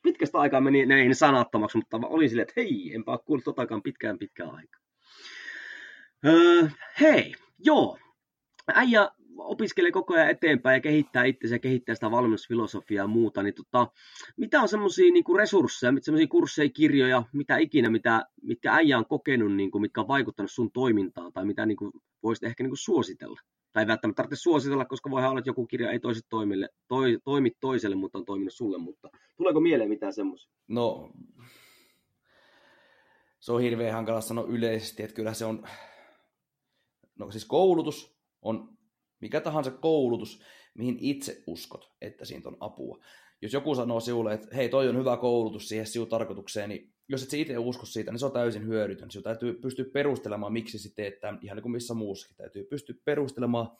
pitkästä 0.03 0.37
aikaa 0.37 0.61
meni 0.61 0.85
näihin 0.85 1.15
sanattomaksi, 1.15 1.77
mutta 1.77 1.99
oli 2.03 2.29
silleen, 2.29 2.47
että 2.49 2.61
hei, 2.61 2.91
enpä 2.95 3.11
ole 3.11 3.19
kuullut 3.25 3.45
totakaan 3.45 3.81
pitkään 3.81 4.19
pitkään 4.19 4.55
aikaa. 4.55 4.81
Öö, 6.25 6.67
hei, 6.99 7.33
joo. 7.59 7.97
Äijä 8.73 9.09
opiskelee 9.37 9.91
koko 9.91 10.13
ajan 10.13 10.29
eteenpäin 10.29 10.75
ja 10.75 10.81
kehittää 10.81 11.23
itseänsä 11.23 11.55
ja 11.55 11.59
kehittää 11.59 11.95
sitä 11.95 12.11
valmennusfilosofiaa 12.11 13.03
ja 13.03 13.07
muuta, 13.07 13.43
niin 13.43 13.53
tota, 13.53 13.87
mitä 14.37 14.61
on 14.61 14.67
semmoisia 14.67 15.11
niinku 15.11 15.37
resursseja, 15.37 15.93
semmoisia 16.01 16.27
kursseja, 16.27 16.69
kirjoja, 16.69 17.23
mitä 17.33 17.57
ikinä, 17.57 17.89
mitä, 17.89 18.25
mitkä 18.41 18.73
äijä 18.73 18.97
on 18.97 19.05
kokenut, 19.05 19.55
niinku, 19.55 19.79
mitkä 19.79 20.01
on 20.01 20.07
vaikuttanut 20.07 20.51
sun 20.51 20.71
toimintaan 20.71 21.33
tai 21.33 21.45
mitä 21.45 21.65
niinku, 21.65 21.91
voisit 22.23 22.43
ehkä 22.43 22.63
niinku 22.63 22.75
suositella? 22.75 23.39
Tai 23.75 23.83
ei 23.83 23.87
välttämättä 23.87 24.15
tarvitse 24.15 24.41
suositella, 24.41 24.85
koska 24.85 25.09
voi 25.09 25.25
olla, 25.25 25.39
että 25.39 25.49
joku 25.49 25.67
kirja 25.67 25.91
ei 25.91 25.99
toisi 25.99 26.21
toimille, 26.29 26.69
toi, 26.87 27.17
toimi 27.23 27.51
toiselle, 27.59 27.95
mutta 27.95 28.17
on 28.17 28.25
toiminut 28.25 28.53
sulle, 28.53 28.77
mutta 28.77 29.09
tuleeko 29.37 29.59
mieleen 29.59 29.89
mitään 29.89 30.13
semmoista? 30.13 30.53
No, 30.67 31.11
se 33.39 33.51
on 33.51 33.61
hirveän 33.61 33.93
hankala 33.93 34.21
sanoa 34.21 34.45
yleisesti, 34.47 35.03
että 35.03 35.15
kyllä 35.15 35.33
se 35.33 35.45
on, 35.45 35.67
no 37.19 37.31
siis 37.31 37.45
koulutus 37.45 38.17
on 38.41 38.77
mikä 39.21 39.41
tahansa 39.41 39.71
koulutus, 39.71 40.41
mihin 40.73 40.97
itse 40.99 41.43
uskot, 41.47 41.91
että 42.01 42.25
siitä 42.25 42.49
on 42.49 42.57
apua. 42.59 43.03
Jos 43.41 43.53
joku 43.53 43.75
sanoo 43.75 43.99
sinulle, 43.99 44.33
että 44.33 44.55
hei, 44.55 44.69
toi 44.69 44.89
on 44.89 44.97
hyvä 44.97 45.17
koulutus 45.17 45.69
siihen 45.69 45.87
sinun 45.87 46.07
tarkoitukseen, 46.07 46.69
niin 46.69 46.94
jos 47.07 47.23
et 47.23 47.33
itse 47.33 47.57
usko 47.57 47.85
siitä, 47.85 48.11
niin 48.11 48.19
se 48.19 48.25
on 48.25 48.31
täysin 48.31 48.67
hyödytön. 48.67 49.11
Sinun 49.11 49.23
täytyy 49.23 49.53
pystyä 49.53 49.85
perustelemaan, 49.93 50.53
miksi 50.53 50.79
sitten 50.79 51.05
teet 51.05 51.19
tämän, 51.19 51.39
ihan 51.41 51.55
niin 51.55 51.61
kuin 51.61 51.71
missä 51.71 51.93
muussakin. 51.93 52.37
Täytyy 52.37 52.63
pystyä 52.63 52.95
perustelemaan, 53.05 53.77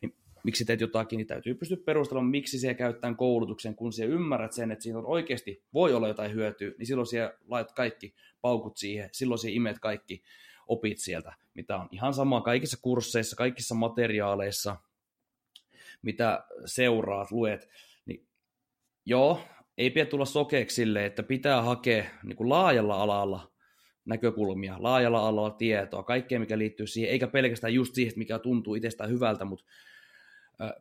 niin 0.00 0.16
miksi 0.44 0.64
teet 0.64 0.80
jotakin, 0.80 1.16
niin 1.16 1.26
täytyy 1.26 1.54
pystyä 1.54 1.78
perustelemaan, 1.84 2.30
miksi 2.30 2.58
se 2.58 2.74
käyttää 2.74 3.14
koulutuksen, 3.14 3.74
kun 3.74 3.92
sinä 3.92 4.08
ymmärrät 4.08 4.52
sen, 4.52 4.70
että 4.70 4.82
siinä 4.82 4.98
on 4.98 5.06
oikeasti 5.06 5.62
voi 5.74 5.94
olla 5.94 6.08
jotain 6.08 6.34
hyötyä, 6.34 6.72
niin 6.78 6.86
silloin 6.86 7.06
sinä 7.06 7.32
laitat 7.48 7.76
kaikki 7.76 8.14
paukut 8.40 8.76
siihen, 8.76 9.08
silloin 9.12 9.38
sinä 9.38 9.52
imet 9.52 9.78
kaikki 9.78 10.22
opit 10.68 10.98
sieltä, 10.98 11.32
mitä 11.54 11.76
on 11.76 11.88
ihan 11.90 12.14
sama 12.14 12.40
kaikissa 12.40 12.78
kursseissa, 12.82 13.36
kaikissa 13.36 13.74
materiaaleissa, 13.74 14.76
mitä 16.02 16.44
seuraat, 16.64 17.30
luet, 17.30 17.68
niin 18.06 18.26
joo, 19.06 19.40
ei 19.78 19.90
pidä 19.90 20.06
tulla 20.06 20.24
sokeeksi 20.24 20.74
sille, 20.74 21.06
että 21.06 21.22
pitää 21.22 21.62
hakea 21.62 22.04
niin 22.24 22.36
kuin 22.36 22.48
laajalla 22.48 23.02
alalla 23.02 23.52
näkökulmia, 24.04 24.76
laajalla 24.78 25.28
alalla 25.28 25.50
tietoa, 25.50 26.02
kaikkea 26.02 26.40
mikä 26.40 26.58
liittyy 26.58 26.86
siihen, 26.86 27.10
eikä 27.10 27.26
pelkästään 27.26 27.74
just 27.74 27.94
siihen, 27.94 28.12
mikä 28.16 28.38
tuntuu 28.38 28.74
itsestään 28.74 29.10
hyvältä, 29.10 29.44
mutta 29.44 29.64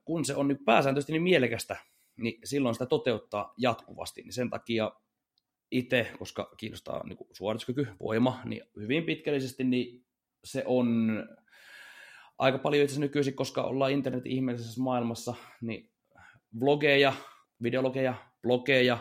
kun 0.06 0.26
se 0.26 0.36
on 0.36 0.48
nyt 0.48 0.66
pääsääntöisesti 0.66 1.12
niin 1.12 1.24
mielekästä, 1.24 1.78
niin 2.18 2.40
silloin 2.44 2.76
sitä 2.76 2.86
toteuttaa 2.86 3.54
jatkuvasti. 3.58 4.22
Niin 4.22 4.34
sen 4.34 4.50
takia 4.50 4.92
itse, 5.72 6.12
koska 6.20 6.54
kiinnostaa 6.58 7.08
niin 7.08 7.18
kuin 7.18 7.28
suorituskyky, 7.32 7.88
voima, 8.00 8.42
niin 8.46 8.62
hyvin 8.80 9.04
pitkällisesti 9.04 9.64
niin 9.64 10.06
se 10.44 10.64
on 10.66 11.10
aika 12.38 12.58
paljon 12.58 12.84
itse 12.84 13.00
nykyisin, 13.00 13.34
koska 13.34 13.64
ollaan 13.64 13.92
internetin 13.92 14.32
ihmeellisessä 14.32 14.82
maailmassa, 14.82 15.34
niin 15.62 15.92
vlogeja, 16.60 17.14
videologeja, 17.64 18.16
blogeja, 18.48 18.98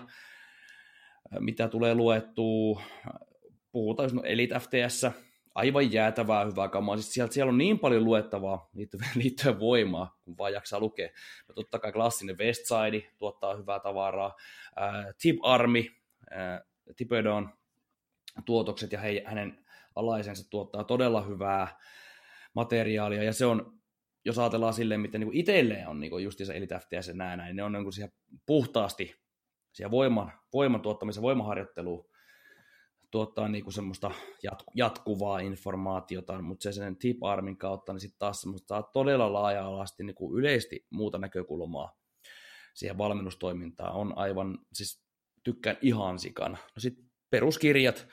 mitä 1.38 1.68
tulee 1.68 1.94
luettua, 1.94 2.82
puhutaan 3.72 4.10
no 4.12 4.22
Elite 4.22 4.58
FTS, 4.58 5.06
aivan 5.54 5.92
jäätävää 5.92 6.44
hyvää 6.44 6.68
kamaa. 6.68 6.96
Siis 6.96 7.12
sieltä, 7.12 7.34
siellä 7.34 7.50
on 7.50 7.58
niin 7.58 7.78
paljon 7.78 8.04
luettavaa 8.04 8.70
liittyen, 8.74 9.10
liittyen 9.22 9.60
voimaa, 9.60 10.18
kun 10.22 10.38
vaan 10.38 10.52
jaksaa 10.52 10.80
lukea. 10.80 11.08
No 11.48 11.54
totta 11.54 11.78
kai 11.78 11.92
klassinen 11.92 12.38
Westside 12.38 13.10
tuottaa 13.18 13.56
hyvää 13.56 13.80
tavaraa. 13.80 14.34
Äh, 14.80 15.14
Tip 15.22 15.36
Army, 15.42 15.84
äh, 16.32 16.60
Tipedon 16.96 17.50
tuotokset 18.44 18.92
ja 18.92 19.00
he, 19.00 19.22
hänen 19.26 19.64
alaisensa 19.94 20.50
tuottaa 20.50 20.84
todella 20.84 21.22
hyvää 21.22 21.78
materiaalia. 22.54 23.22
Ja 23.22 23.32
se 23.32 23.46
on, 23.46 23.78
jos 24.24 24.38
ajatellaan 24.38 24.74
silleen, 24.74 25.00
miten 25.00 25.20
niin 25.20 25.34
itselleen 25.34 25.88
on 25.88 26.00
niin 26.00 26.22
just 26.22 26.38
se 26.44 26.56
Elite 26.56 26.78
FTS 26.78 27.08
ja 27.08 27.14
näin, 27.14 27.38
niin 27.38 27.56
ne 27.56 27.62
on 27.62 27.72
niin 27.72 27.92
siihen 27.92 28.12
puhtaasti 28.46 29.25
siihen 29.76 29.90
voiman, 29.90 30.32
voiman 30.52 30.80
tuottamisen, 30.80 31.22
voimaharjoitteluun 31.22 32.08
tuottaa 33.10 33.48
niinku 33.48 33.70
semmoista 33.70 34.10
jatku, 34.42 34.72
jatkuvaa 34.74 35.38
informaatiota, 35.38 36.42
mutta 36.42 36.62
se 36.62 36.72
sen 36.72 36.96
tip 36.96 37.24
armin 37.24 37.56
kautta, 37.56 37.92
niin 37.92 38.00
sitten 38.00 38.18
taas 38.18 38.40
semmoista 38.40 38.82
todella 38.82 39.32
laaja-alaisesti 39.32 40.04
niinku 40.04 40.38
yleisesti 40.38 40.86
muuta 40.90 41.18
näkökulmaa 41.18 41.98
siihen 42.74 42.98
valmennustoimintaan. 42.98 43.94
On 43.94 44.18
aivan, 44.18 44.58
siis 44.72 45.04
tykkään 45.44 45.76
ihan 45.80 46.18
sikana. 46.18 46.56
No 46.74 46.80
sitten 46.80 47.04
peruskirjat, 47.30 48.08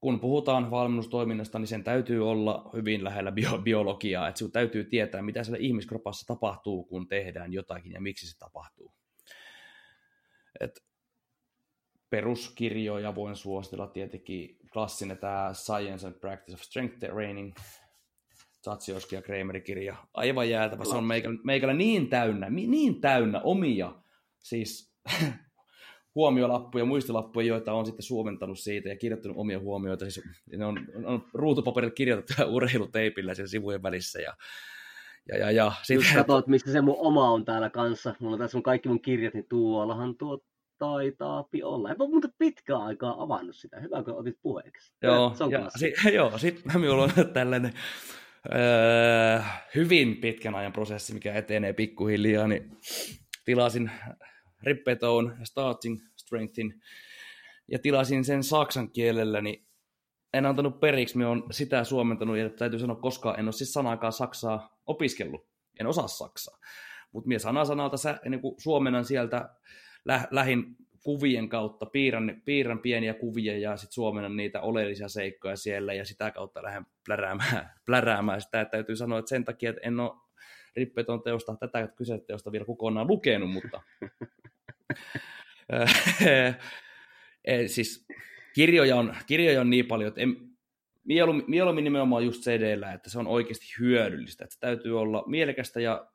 kun 0.00 0.20
puhutaan 0.20 0.70
valmennustoiminnasta, 0.70 1.58
niin 1.58 1.68
sen 1.68 1.84
täytyy 1.84 2.30
olla 2.30 2.70
hyvin 2.74 3.04
lähellä 3.04 3.32
bio- 3.32 3.62
biologiaa, 3.64 4.28
että 4.28 4.44
täytyy 4.52 4.84
tietää, 4.84 5.22
mitä 5.22 5.44
siellä 5.44 5.58
ihmiskropassa 5.60 6.26
tapahtuu, 6.26 6.84
kun 6.84 7.08
tehdään 7.08 7.52
jotakin 7.52 7.92
ja 7.92 8.00
miksi 8.00 8.26
se 8.26 8.38
tapahtuu. 8.38 8.92
Et 10.60 10.84
peruskirjoja 12.10 13.14
voin 13.14 13.36
suositella 13.36 13.86
tietenkin 13.86 14.58
klassinen 14.72 15.18
tämä 15.18 15.50
Science 15.52 16.06
and 16.06 16.14
Practice 16.14 16.54
of 16.54 16.60
Strength 16.60 16.98
Training, 16.98 17.54
Zatsioski 18.64 19.14
ja 19.14 19.22
Kramerin 19.22 19.62
kirja. 19.62 19.96
Aivan 20.14 20.50
jäätävä. 20.50 20.84
Se 20.84 20.96
on 20.96 21.04
meikällä, 21.04 21.38
meikällä 21.44 21.74
niin 21.74 22.08
täynnä, 22.08 22.50
niin 22.50 23.00
täynnä 23.00 23.40
omia 23.40 23.92
siis 24.38 24.94
huomiolappuja, 26.14 26.84
muistilappuja, 26.84 27.46
joita 27.46 27.72
on 27.72 27.86
sitten 27.86 28.02
suomentanut 28.02 28.58
siitä 28.58 28.88
ja 28.88 28.96
kirjoittanut 28.96 29.36
omia 29.36 29.58
huomioita. 29.58 30.10
Siis 30.10 30.26
ne 30.56 30.66
on, 30.66 30.78
on 31.04 31.24
ruutupaperille 31.34 31.94
kirjoitettu 31.94 32.42
urheiluteipillä 32.56 33.34
siellä 33.34 33.50
sivujen 33.50 33.82
välissä 33.82 34.20
ja 34.20 34.36
ja, 35.28 35.38
ja, 35.38 35.50
ja. 35.50 35.72
Sitten... 35.82 36.14
Katsoit, 36.16 36.46
mistä 36.46 36.72
se 36.72 36.80
mun 36.80 36.96
oma 36.98 37.30
on 37.30 37.44
täällä 37.44 37.70
kanssa. 37.70 38.14
Mulla 38.20 38.34
on 38.34 38.40
tässä 38.40 38.58
on 38.58 38.62
kaikki 38.62 38.88
mun 38.88 39.02
kirjat, 39.02 39.34
niin 39.34 39.46
tuollahan 39.48 40.16
tuo 40.16 40.38
taitaapi 40.78 41.62
olla. 41.62 41.90
En 41.90 41.96
muuta 41.98 42.28
pitkään 42.38 42.82
aikaa 42.82 43.22
avannut 43.22 43.56
sitä. 43.56 43.80
Hyvä, 43.80 44.02
kun 44.02 44.14
otit 44.14 44.38
puheeksi. 44.42 44.92
Joo, 45.02 45.34
se 45.34 45.44
on 45.44 45.50
ja, 45.50 45.70
si- 45.78 45.94
joo 46.14 46.38
sitten 46.38 46.72
minulla 46.80 47.02
on 47.02 47.10
tällainen 47.32 47.72
öö, 48.54 49.40
hyvin 49.74 50.16
pitkän 50.16 50.54
ajan 50.54 50.72
prosessi, 50.72 51.14
mikä 51.14 51.34
etenee 51.34 51.72
pikkuhiljaa, 51.72 52.48
niin 52.48 52.76
tilasin 53.44 53.90
Rippetoon 54.62 55.36
Starting 55.44 56.00
Strengthin 56.16 56.82
ja 57.68 57.78
tilasin 57.78 58.24
sen 58.24 58.42
saksan 58.42 58.90
kielellä, 58.90 59.40
niin 59.40 59.66
en 60.34 60.46
antanut 60.46 60.80
periksi, 60.80 61.16
minä 61.16 61.30
olen 61.30 61.42
sitä 61.50 61.84
suomentanut 61.84 62.36
ja 62.36 62.50
täytyy 62.50 62.78
sanoa, 62.78 62.96
koskaan 62.96 63.38
en 63.38 63.44
ole 63.44 63.52
siis 63.52 63.72
sanakaan 63.72 64.12
saksaa 64.12 64.71
opiskellut, 64.86 65.46
en 65.80 65.86
osaa 65.86 66.08
saksaa. 66.08 66.58
Mutta 67.12 67.28
minä 67.28 67.38
sana 67.38 67.64
sanalta 67.64 67.96
sä, 67.96 68.20
niin 68.28 68.40
suomennan 68.58 69.04
sieltä 69.04 69.48
lä- 70.04 70.28
lähin 70.30 70.76
kuvien 71.04 71.48
kautta, 71.48 71.86
piirrän, 71.86 72.42
piirrän 72.44 72.78
pieniä 72.78 73.14
kuvia 73.14 73.58
ja 73.58 73.76
sitten 73.76 73.94
suomennan 73.94 74.36
niitä 74.36 74.60
oleellisia 74.60 75.08
seikkoja 75.08 75.56
siellä 75.56 75.94
ja 75.94 76.04
sitä 76.04 76.30
kautta 76.30 76.62
lähden 76.62 76.86
pläräämään, 77.06 77.70
pläräämään 77.86 78.40
sitä. 78.40 78.60
Että 78.60 78.70
täytyy 78.70 78.96
sanoa, 78.96 79.18
että 79.18 79.28
sen 79.28 79.44
takia, 79.44 79.70
että 79.70 79.82
en 79.84 80.00
ole 80.00 80.12
Rippeton 80.76 81.22
teosta, 81.22 81.56
tätä 81.56 81.88
kyseistä 81.96 82.26
teosta 82.26 82.52
vielä 82.52 82.64
kokonaan 82.64 83.06
lukenut, 83.06 83.50
mutta 83.50 83.82
e, 87.44 87.68
siis 87.68 88.06
kirjoja 88.54 88.96
on, 88.96 89.16
kirjoja 89.26 89.60
on 89.60 89.70
niin 89.70 89.86
paljon, 89.86 90.08
että 90.08 90.20
en, 90.20 90.36
mieluummin, 91.04 91.44
mieluummin 91.48 91.84
nimenomaan 91.84 92.24
just 92.24 92.42
cd 92.42 92.78
että 92.94 93.10
se 93.10 93.18
on 93.18 93.26
oikeasti 93.26 93.66
hyödyllistä, 93.80 94.44
että 94.44 94.54
se 94.54 94.60
täytyy 94.60 95.00
olla 95.00 95.24
mielekästä 95.26 95.80
ja 95.80 96.06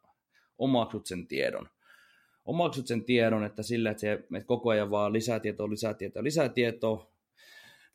omaksut 0.57 1.05
sen 1.05 1.27
tiedon. 1.27 1.69
Omaksut 2.45 2.87
sen 2.87 3.03
tiedon, 3.05 3.43
että 3.43 3.63
sillä, 3.63 3.91
että 3.91 4.01
se 4.01 4.23
koko 4.45 4.69
ajan 4.69 4.91
vaan 4.91 5.13
lisätietoa, 5.13 5.69
lisätietoa, 5.69 6.23
lisätietoa, 6.23 7.11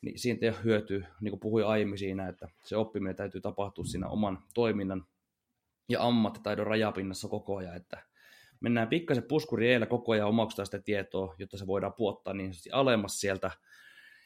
niin 0.01 0.19
siitä 0.19 0.45
ei 0.45 0.49
ole 0.49 0.63
hyötyä, 0.63 1.07
niin 1.21 1.31
kuin 1.31 1.39
puhuin 1.39 1.65
aiemmin 1.65 1.97
siinä, 1.97 2.27
että 2.27 2.47
se 2.63 2.77
oppiminen 2.77 3.15
täytyy 3.15 3.41
tapahtua 3.41 3.85
siinä 3.85 4.07
oman 4.07 4.39
toiminnan 4.53 5.05
ja 5.89 6.03
ammattitaidon 6.03 6.67
rajapinnassa 6.67 7.27
koko 7.27 7.57
ajan, 7.57 7.75
että 7.75 8.03
mennään 8.59 8.87
pikkasen 8.87 9.23
puskuri 9.23 9.71
eellä 9.71 9.85
koko 9.85 10.11
ajan 10.11 10.27
omaksutaan 10.27 10.65
sitä 10.65 10.79
tietoa, 10.79 11.35
jotta 11.39 11.57
se 11.57 11.67
voidaan 11.67 11.93
puottaa 11.93 12.33
niin 12.33 12.51
alemmas 12.71 13.19
sieltä 13.19 13.51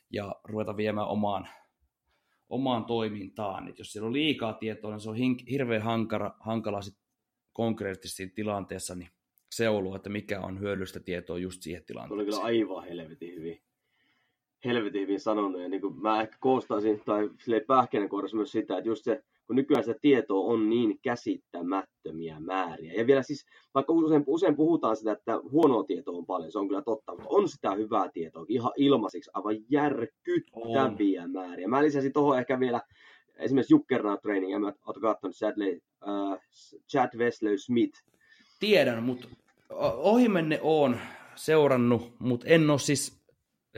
ja 0.09 0.36
ruveta 0.43 0.78
viemään 0.78 1.07
omaan, 1.07 1.47
omaan 2.49 2.85
toimintaan. 2.85 3.67
Et 3.67 3.79
jos 3.79 3.91
siellä 3.91 4.07
on 4.07 4.13
liikaa 4.13 4.53
tietoa, 4.53 4.91
niin 4.91 4.99
se 4.99 5.09
on 5.09 5.15
hirveän 5.49 5.81
hankala, 5.81 6.35
hankala 6.39 6.81
sit 6.81 6.97
konkreettisesti 7.53 8.27
tilanteessa 8.27 8.95
niin 8.95 9.09
seulua, 9.51 9.95
että 9.95 10.09
mikä 10.09 10.41
on 10.41 10.59
hyödyllistä 10.59 10.99
tietoa 10.99 11.37
just 11.37 11.61
siihen 11.61 11.83
tilanteeseen. 11.85 12.19
Oli 12.19 12.25
kyllä 12.25 12.43
aivan 12.43 12.87
helvetin 12.87 13.35
hyvin, 13.35 13.61
helvetin 14.65 15.01
hyvin 15.01 15.19
sanonut. 15.19 15.61
Ja 15.61 15.69
niin 15.69 15.81
kuin 15.81 16.01
mä 16.01 16.21
ehkä 16.21 16.37
koostaisin, 16.39 17.01
tai 17.05 17.29
pähkinänkuoressa 17.67 18.37
myös 18.37 18.51
sitä, 18.51 18.77
että 18.77 18.89
just 18.89 19.03
se, 19.03 19.23
kun 19.47 19.55
nykyään 19.55 19.83
se 19.83 19.95
tieto 20.01 20.47
on 20.47 20.69
niin 20.69 20.99
käsittämättömiä 21.01 22.39
määriä. 22.39 22.93
Ja 22.93 23.07
vielä 23.07 23.23
siis, 23.23 23.45
vaikka 23.73 23.93
usein, 23.93 24.23
usein 24.27 24.55
puhutaan 24.55 24.95
sitä, 24.95 25.11
että 25.11 25.39
huonoa 25.51 25.83
tietoa 25.83 26.17
on 26.17 26.25
paljon, 26.25 26.51
se 26.51 26.59
on 26.59 26.67
kyllä 26.67 26.81
totta, 26.81 27.11
mutta 27.11 27.29
on 27.29 27.49
sitä 27.49 27.71
hyvää 27.71 28.09
tietoa 28.13 28.45
ihan 28.47 28.71
ilmaisiksi, 28.77 29.31
aivan 29.33 29.55
järkyttäviä 29.69 31.23
on. 31.23 31.31
määriä. 31.31 31.67
Mä 31.67 31.83
lisäsin 31.83 32.13
tuohon 32.13 32.39
ehkä 32.39 32.59
vielä 32.59 32.81
esimerkiksi 33.37 33.73
Jukkernaut 33.73 34.21
Training, 34.21 34.51
ja 34.51 34.59
mä 34.59 34.73
oon 34.85 35.01
katsonut 35.01 35.35
Chad, 35.35 35.55
uh, 35.57 36.37
Chad 36.89 37.17
Wesley 37.17 37.57
Smith, 37.57 38.03
Tiedän, 38.59 39.03
mutta 39.03 39.27
ohimenne 39.97 40.59
on 40.61 40.97
seurannut, 41.35 42.13
mutta 42.19 42.47
en 42.47 42.69
ole 42.69 42.79
siis, 42.79 43.16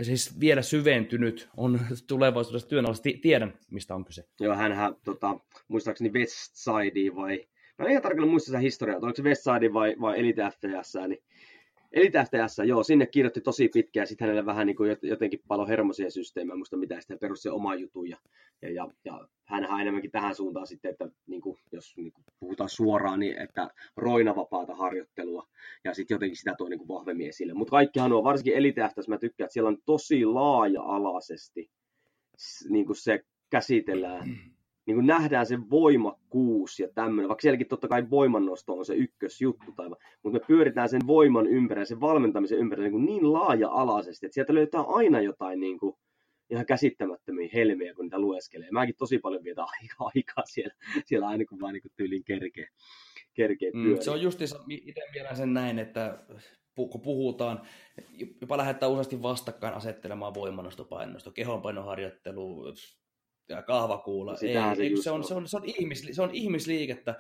siis 0.02 0.40
vielä 0.40 0.62
syventynyt. 0.62 1.50
On 1.58 1.80
tulevaisuudessa 2.08 2.68
työn 2.68 2.86
alla. 2.86 2.98
Tiedän, 3.22 3.54
mistä 3.72 3.96
on 3.96 4.06
kyse. 4.06 4.24
Joo, 4.40 4.56
hänhän, 4.56 4.96
tota, 5.04 5.40
muistaakseni 5.68 6.14
Westside 6.14 7.16
vai... 7.16 7.48
Mä 7.78 7.86
en 7.86 7.92
ihan 7.92 8.04
tarkalleen 8.04 8.32
muista 8.32 8.46
sitä 8.46 8.60
historiaa, 8.60 9.00
onko 9.02 9.16
se 9.16 9.24
Westside 9.24 9.74
vai, 9.74 9.96
vai 10.02 10.20
Elite 10.20 10.42
FTS, 10.52 10.94
niin 11.08 11.24
Elite 11.92 12.26
FTS, 12.26 12.58
joo, 12.68 12.84
sinne 12.84 13.06
kirjoitti 13.06 13.42
tosi 13.42 13.70
pitkään, 13.74 14.08
sitten 14.08 14.26
hänelle 14.26 14.46
vähän 14.46 14.68
niin 14.68 14.76
kuin 14.76 14.98
jotenkin 15.02 15.42
palo 15.48 15.68
hermosia 15.68 16.10
systeemejä, 16.10 16.56
muista 16.56 16.78
mitä, 16.78 17.00
sitten 17.00 17.20
perusti 17.20 17.44
se 17.44 17.52
oma 17.52 17.76
jutun, 17.76 18.10
ja, 18.10 18.18
ja, 18.62 18.70
ja, 18.70 18.88
ja 19.06 19.28
hänhän 19.46 19.82
enemmänkin 19.82 20.12
tähän 20.12 20.36
suuntaan 20.36 20.68
sitten, 20.68 20.92
että 20.92 21.10
niin 21.28 21.42
kuin, 21.42 21.58
jos 21.72 21.98
niin 21.98 22.12
kuin 22.12 22.26
puhutaan 22.40 22.70
suoraan, 22.70 23.20
niin 23.20 23.42
että 23.42 23.70
roinavapaata 23.98 24.76
harjoittelua, 24.76 25.48
ja 25.84 25.94
sitten 25.94 26.16
jotenkin 26.16 26.38
sitä 26.38 26.56
tuo 26.58 26.70
niin 26.70 26.80
kuin 26.80 26.88
vahvemmin 26.88 27.30
esille. 27.30 27.54
Mutta 27.54 27.72
kaikkihan 27.72 28.14
on, 28.14 28.24
varsinkin 28.24 28.56
Elite 28.56 28.90
FTS, 28.90 29.08
mä 29.08 29.18
tykkään, 29.18 29.46
että 29.46 29.54
siellä 29.54 29.68
on 29.68 29.78
tosi 29.86 30.26
laaja-alaisesti 30.26 31.72
niin 32.70 32.86
kuin 32.86 32.96
se 32.96 33.24
käsitellään 33.50 34.40
niin 34.90 34.96
kuin 34.96 35.08
nähdään 35.08 35.46
se 35.46 35.58
voimakkuus 35.70 36.80
ja 36.80 36.88
tämmöinen, 36.96 37.30
vaikka 37.30 37.42
sielläkin 37.42 37.68
totta 37.68 37.88
kai 37.88 38.10
voimannosto 38.10 38.74
on 38.74 38.86
se 38.86 38.96
ykkösjuttu, 38.96 39.72
tai, 39.72 39.90
mutta 39.90 40.40
me 40.40 40.46
pyöritään 40.48 40.90
sen 40.90 41.08
voiman 41.08 41.48
ympärillä, 41.48 41.86
sen 41.86 42.02
valmentamisen 42.02 42.58
ympärillä 42.58 42.90
niin, 42.90 43.06
niin 43.06 43.34
laaja-alaisesti, 43.34 44.26
että 44.26 44.34
sieltä 44.34 44.54
löytää 44.54 44.82
aina 44.82 45.22
jotain 45.22 45.60
niin 45.60 45.80
kuin, 45.80 45.96
ihan 46.50 46.66
käsittämättömiä 46.66 47.50
helmiä, 47.54 47.94
kun 47.94 48.06
niitä 48.06 48.20
lueskelee. 48.20 48.72
Mäkin 48.72 48.96
tosi 48.98 49.20
paljon 49.20 49.44
vietän 49.44 49.66
aikaa, 49.82 50.12
aikaa 50.16 50.44
siellä, 50.46 50.74
siellä 51.06 51.28
aina 51.28 51.46
kun 51.50 51.62
vaan 51.62 51.74
niin 51.74 51.84
tyyliin 51.96 52.24
kerkee, 52.24 52.68
kerkee 53.34 53.72
mm, 53.74 53.98
Se 54.00 54.12
on 54.12 54.22
just 54.22 54.42
itse 54.42 55.02
vielä 55.14 55.36
sen 55.36 55.54
näin, 55.54 55.80
että 55.80 56.20
kun 56.76 57.02
puhutaan, 57.02 57.62
jopa 58.42 58.58
lähdetään 58.58 58.92
useasti 58.92 59.22
vastakkain 59.22 59.74
asettelemaan 59.74 60.34
voimannosto, 60.34 60.86
painosto, 60.86 61.32
kehonpainoharjoittelu, 61.32 62.74
ja 63.50 63.64
kahvakuula. 63.64 64.32
Ei, 64.32 64.38
se, 64.38 64.84
ei, 64.84 64.98
se, 64.98 65.12
on, 65.12 65.24
se, 65.24 65.34
on, 65.34 65.48
se, 65.48 65.58
on 65.58 65.66
ihmis, 65.66 66.08
se 66.12 66.22
on 66.22 66.30
ihmisliikettä, 66.34 67.16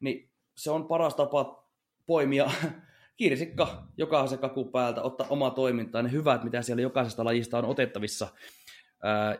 niin 0.00 0.30
se 0.56 0.70
on 0.70 0.88
paras 0.88 1.14
tapa 1.14 1.68
poimia 2.06 2.50
kirsikka 3.16 3.86
jokaisen 3.96 4.38
kaku 4.38 4.64
päältä, 4.64 5.02
ottaa 5.02 5.26
omaa 5.30 5.50
toimintaa, 5.50 6.02
ne 6.02 6.12
hyvät, 6.12 6.44
mitä 6.44 6.62
siellä 6.62 6.82
jokaisesta 6.82 7.24
lajista 7.24 7.58
on 7.58 7.64
otettavissa, 7.64 8.28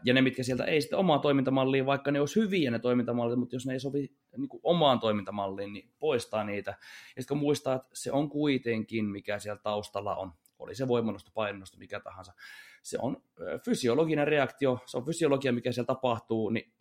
ja 0.04 0.14
ne, 0.14 0.22
mitkä 0.22 0.42
sieltä 0.42 0.64
ei 0.64 0.80
sitten 0.80 0.98
omaa 0.98 1.18
toimintamalliin, 1.18 1.86
vaikka 1.86 2.10
ne 2.10 2.20
olisi 2.20 2.40
hyviä 2.40 2.70
ne 2.70 2.78
toimintamallit, 2.78 3.38
mutta 3.38 3.56
jos 3.56 3.66
ne 3.66 3.72
ei 3.72 3.80
sovi 3.80 4.12
niin 4.36 4.48
kuin 4.48 4.60
omaan 4.62 5.00
toimintamalliin, 5.00 5.72
niin 5.72 5.90
poistaa 5.98 6.44
niitä. 6.44 6.70
Ja 7.16 7.22
sitten 7.22 7.34
kun 7.34 7.38
muistaa, 7.38 7.74
että 7.74 7.88
se 7.92 8.12
on 8.12 8.30
kuitenkin, 8.30 9.04
mikä 9.04 9.38
siellä 9.38 9.60
taustalla 9.62 10.16
on, 10.16 10.32
oli 10.58 10.74
se 10.74 10.88
voimannosto, 10.88 11.30
painonnosto, 11.34 11.78
mikä 11.78 12.00
tahansa, 12.00 12.32
se 12.82 12.98
on 13.02 13.22
fysiologinen 13.64 14.26
reaktio, 14.26 14.78
se 14.86 14.96
on 14.96 15.04
fysiologia, 15.04 15.52
mikä 15.52 15.72
siellä 15.72 15.86
tapahtuu, 15.86 16.50
niin 16.50 16.72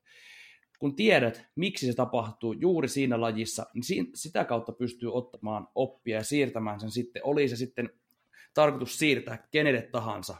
kun 0.80 0.96
tiedät, 0.96 1.46
miksi 1.56 1.86
se 1.86 1.94
tapahtuu 1.94 2.54
juuri 2.54 2.88
siinä 2.88 3.22
lajissa, 3.22 3.66
niin 3.74 4.08
sitä 4.14 4.46
kautta 4.46 4.72
pystyy 4.72 5.14
ottamaan 5.14 5.68
oppia 5.76 6.18
ja 6.18 6.24
siirtämään 6.24 6.80
sen 6.80 6.92
sitten, 6.92 7.22
oli 7.26 7.48
se 7.48 7.56
sitten 7.56 7.90
tarkoitus 8.54 9.00
siirtää 9.00 9.48
kenelle 9.52 9.82
tahansa, 9.82 10.36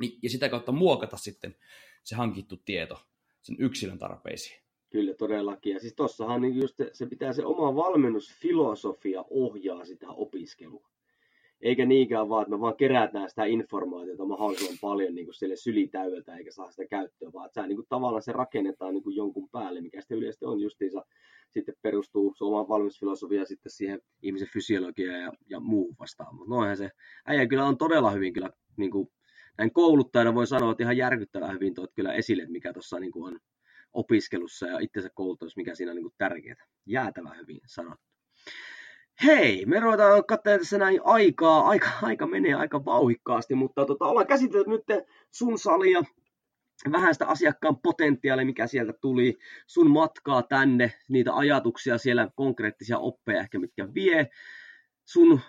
niin, 0.00 0.18
ja 0.22 0.30
sitä 0.30 0.48
kautta 0.48 0.72
muokata 0.72 1.16
sitten 1.16 1.56
se 2.04 2.16
hankittu 2.16 2.56
tieto 2.56 3.00
sen 3.42 3.56
yksilön 3.58 3.98
tarpeisiin. 3.98 4.62
Kyllä 4.90 5.14
todellakin. 5.14 5.72
Ja 5.74 5.80
siis 5.80 5.94
tossahan 5.94 6.40
niin 6.40 6.56
just 6.56 6.76
se 6.92 7.06
pitää 7.06 7.32
se 7.32 7.44
oma 7.44 7.74
valmennusfilosofia 7.74 9.24
ohjaa 9.30 9.84
sitä 9.84 10.10
opiskelua. 10.10 10.91
Eikä 11.62 11.86
niinkään 11.86 12.28
vaan, 12.28 12.42
että 12.42 12.56
me 12.56 12.60
vaan 12.60 12.76
kerätään 12.76 13.28
sitä 13.28 13.44
informaatiota 13.44 14.24
mahdollisimman 14.24 14.78
paljon 14.80 15.14
niin 15.14 15.26
kuin 15.26 15.34
sille 15.34 15.56
sylitäydeltä 15.56 16.36
eikä 16.36 16.50
saa 16.50 16.70
sitä 16.70 16.86
käyttöä, 16.86 17.32
vaan 17.32 17.46
että 17.46 17.60
sä, 17.60 17.66
niin 17.66 17.76
kuin, 17.76 17.86
tavallaan 17.88 18.22
se 18.22 18.32
rakennetaan 18.32 18.94
niin 18.94 19.02
kuin 19.02 19.16
jonkun 19.16 19.48
päälle, 19.48 19.80
mikä 19.80 20.00
sitten 20.00 20.18
yleisesti 20.18 20.44
on 20.44 20.60
justiinsa 20.60 21.04
sitten 21.52 21.74
perustuu 21.82 22.34
se 22.38 22.44
oma 22.44 22.68
valmennusfilosofia 22.68 23.44
sitten 23.44 23.72
siihen 23.72 24.00
ihmisen 24.22 24.48
fysiologiaan 24.52 25.20
ja, 25.20 25.32
ja 25.48 25.60
muu 25.60 25.94
vastaan. 25.98 26.34
Mutta 26.34 26.50
noinhan 26.50 26.76
se 26.76 26.90
äijä 27.26 27.46
kyllä 27.46 27.64
on 27.64 27.78
todella 27.78 28.10
hyvin 28.10 28.32
kyllä 28.32 28.50
niin 28.76 28.90
kuin 28.90 29.08
näin 29.58 29.72
kouluttajana 29.72 30.34
voi 30.34 30.46
sanoa, 30.46 30.72
että 30.72 30.84
ihan 30.84 30.96
järkyttävän 30.96 31.54
hyvin 31.54 31.74
tuot 31.74 31.92
kyllä 31.94 32.12
esille, 32.12 32.46
mikä 32.46 32.72
tuossa 32.72 32.98
niin 32.98 33.12
on 33.14 33.40
opiskelussa 33.92 34.66
ja 34.66 34.78
itsensä 34.78 35.10
koulutus, 35.14 35.56
mikä 35.56 35.74
siinä 35.74 35.92
on 35.92 35.96
niin 35.96 36.14
tärkeää. 36.18 36.66
Jäätävän 36.86 37.38
hyvin 37.38 37.60
sanottu. 37.66 38.06
Hei, 39.24 39.66
me 39.66 39.80
ruvetaan 39.80 40.24
katsomaan 40.24 40.58
tässä 40.58 40.78
näin 40.78 41.00
aikaa, 41.04 41.68
aika, 41.68 41.88
aika 42.02 42.26
menee 42.26 42.54
aika 42.54 42.84
vauhikkaasti, 42.84 43.54
mutta 43.54 43.86
tota, 43.86 44.04
ollaan 44.04 44.26
käsitelty 44.26 44.70
nyt 44.70 44.82
sun 45.30 45.58
salia, 45.58 46.02
vähän 46.92 47.14
sitä 47.14 47.26
asiakkaan 47.26 47.76
potentiaalia, 47.76 48.46
mikä 48.46 48.66
sieltä 48.66 48.92
tuli, 48.92 49.38
sun 49.66 49.90
matkaa 49.90 50.42
tänne, 50.42 50.92
niitä 51.08 51.36
ajatuksia 51.36 51.98
siellä, 51.98 52.28
konkreettisia 52.34 52.98
oppeja 52.98 53.40
ehkä, 53.40 53.58
mitkä 53.58 53.94
vie, 53.94 54.28
sun 55.04 55.40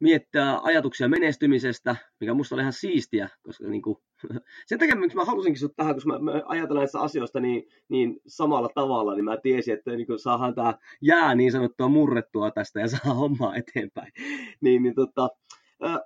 miettää 0.00 0.58
ajatuksia 0.62 1.08
menestymisestä, 1.08 1.96
mikä 2.20 2.34
musta 2.34 2.54
oli 2.54 2.62
ihan 2.62 2.72
siistiä, 2.72 3.28
koska 3.42 3.68
niin 3.68 3.82
kuin, 3.82 3.98
sen 4.66 4.78
takia, 4.78 4.96
miksi 4.96 5.16
mä 5.16 5.24
halusinkin 5.24 5.60
sut 5.60 5.76
tähän, 5.76 5.94
koska 5.94 6.18
mä, 6.18 6.32
mä 6.32 6.42
ajatellaan 6.46 6.82
näistä 6.82 7.00
asioista 7.00 7.40
niin, 7.40 7.68
niin 7.88 8.20
samalla 8.26 8.68
tavalla, 8.74 9.14
niin 9.14 9.24
mä 9.24 9.36
tiesin, 9.36 9.74
että 9.74 9.90
niin 9.90 10.06
kuin 10.06 10.18
saadaan 10.18 10.54
tämä 10.54 10.74
jää 11.00 11.34
niin 11.34 11.52
sanottua 11.52 11.88
murrettua 11.88 12.50
tästä 12.50 12.80
ja 12.80 12.88
saa 12.88 13.14
hommaa 13.14 13.56
eteenpäin. 13.56 14.12
niin, 14.64 14.82
niin 14.82 14.94
tota, 14.94 15.28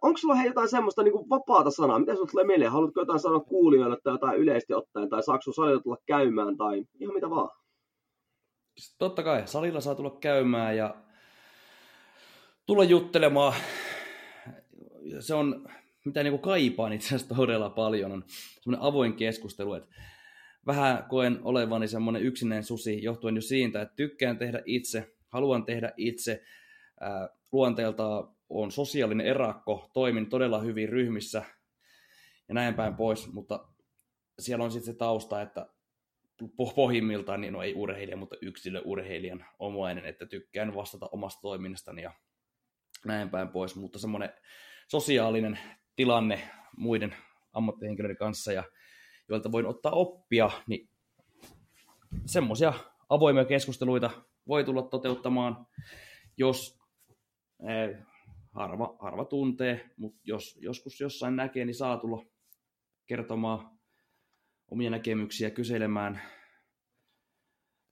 onko 0.02 0.16
sulla 0.18 0.42
jotain 0.44 0.68
semmoista 0.68 1.02
niin 1.02 1.12
kuin 1.12 1.28
vapaata 1.28 1.70
sanaa? 1.70 1.98
Mitä 1.98 2.14
sulla 2.14 2.30
tulee 2.30 2.44
mieleen? 2.44 2.72
Haluatko 2.72 3.00
jotain 3.00 3.20
sanoa 3.20 3.40
kuulijoille 3.40 3.96
tai 4.04 4.14
jotain 4.14 4.38
yleisesti 4.38 4.74
ottaen, 4.74 5.08
tai 5.08 5.22
saako 5.22 5.42
sun 5.42 5.54
salilla 5.54 5.82
tulla 5.82 5.98
käymään, 6.06 6.56
tai 6.56 6.84
ihan 7.00 7.14
mitä 7.14 7.30
vaan? 7.30 7.48
Totta 8.98 9.22
kai, 9.22 9.42
salilla 9.46 9.80
saa 9.80 9.94
tulla 9.94 10.16
käymään 10.20 10.76
ja 10.76 10.94
tulla 12.70 12.84
juttelemaan. 12.84 13.54
Se 15.20 15.34
on, 15.34 15.68
mitä 16.04 16.22
niin 16.22 16.30
kuin 16.30 16.42
kaipaan 16.42 16.92
itse 16.92 17.06
asiassa 17.06 17.34
todella 17.34 17.70
paljon, 17.70 18.12
on 18.12 18.24
semmoinen 18.60 18.86
avoin 18.86 19.14
keskustelu, 19.14 19.74
että 19.74 19.94
vähän 20.66 21.04
koen 21.08 21.38
olevani 21.42 21.88
semmoinen 21.88 22.22
yksinäinen 22.22 22.64
susi, 22.64 23.02
johtuen 23.02 23.34
jo 23.34 23.42
siitä, 23.42 23.82
että 23.82 23.94
tykkään 23.96 24.38
tehdä 24.38 24.62
itse, 24.64 25.16
haluan 25.28 25.64
tehdä 25.64 25.92
itse, 25.96 26.42
luonteelta 27.52 28.28
on 28.48 28.72
sosiaalinen 28.72 29.26
erakko, 29.26 29.90
toimin 29.92 30.28
todella 30.28 30.60
hyvin 30.60 30.88
ryhmissä 30.88 31.42
ja 32.48 32.54
näin 32.54 32.74
päin 32.74 32.94
pois, 32.94 33.32
mutta 33.32 33.68
siellä 34.38 34.64
on 34.64 34.70
sitten 34.70 34.92
se 34.92 34.98
tausta, 34.98 35.42
että 35.42 35.66
pohjimmiltaan, 36.74 37.40
niin 37.40 37.52
no 37.52 37.62
ei 37.62 37.74
urheilija, 37.74 38.16
mutta 38.16 38.36
yksilöurheilijan 38.42 39.46
omainen, 39.58 40.04
että 40.04 40.26
tykkään 40.26 40.74
vastata 40.74 41.08
omasta 41.12 41.40
toiminnastani 41.40 42.02
ja 42.02 42.12
näin 43.04 43.30
päin 43.30 43.48
pois, 43.48 43.76
mutta 43.76 43.98
semmoinen 43.98 44.30
sosiaalinen 44.88 45.58
tilanne 45.96 46.50
muiden 46.76 47.16
ammattihenkilöiden 47.52 48.16
kanssa 48.16 48.52
ja 48.52 48.64
joilta 49.28 49.52
voin 49.52 49.66
ottaa 49.66 49.92
oppia, 49.92 50.50
niin 50.66 50.88
semmoisia 52.26 52.72
avoimia 53.08 53.44
keskusteluita 53.44 54.10
voi 54.48 54.64
tulla 54.64 54.82
toteuttamaan, 54.82 55.66
jos 56.36 56.78
eh, 57.68 57.98
harva, 58.54 58.96
harva 59.00 59.24
tuntee, 59.24 59.90
mutta 59.96 60.20
jos 60.24 60.58
joskus 60.62 61.00
jossain 61.00 61.36
näkee, 61.36 61.64
niin 61.64 61.74
saa 61.74 61.96
tulla 61.96 62.24
kertomaan 63.06 63.78
omia 64.70 64.90
näkemyksiä, 64.90 65.50
kyselemään 65.50 66.22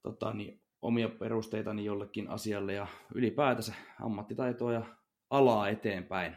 tota, 0.01 0.33
niin, 0.33 0.61
omia 0.81 1.09
perusteitani 1.09 1.85
jollekin 1.85 2.29
asialle 2.29 2.73
ja 2.73 2.87
ylipäätänsä 3.15 3.73
ammattitaitoa 4.01 4.73
ja 4.73 4.98
alaa 5.29 5.69
eteenpäin. 5.69 6.35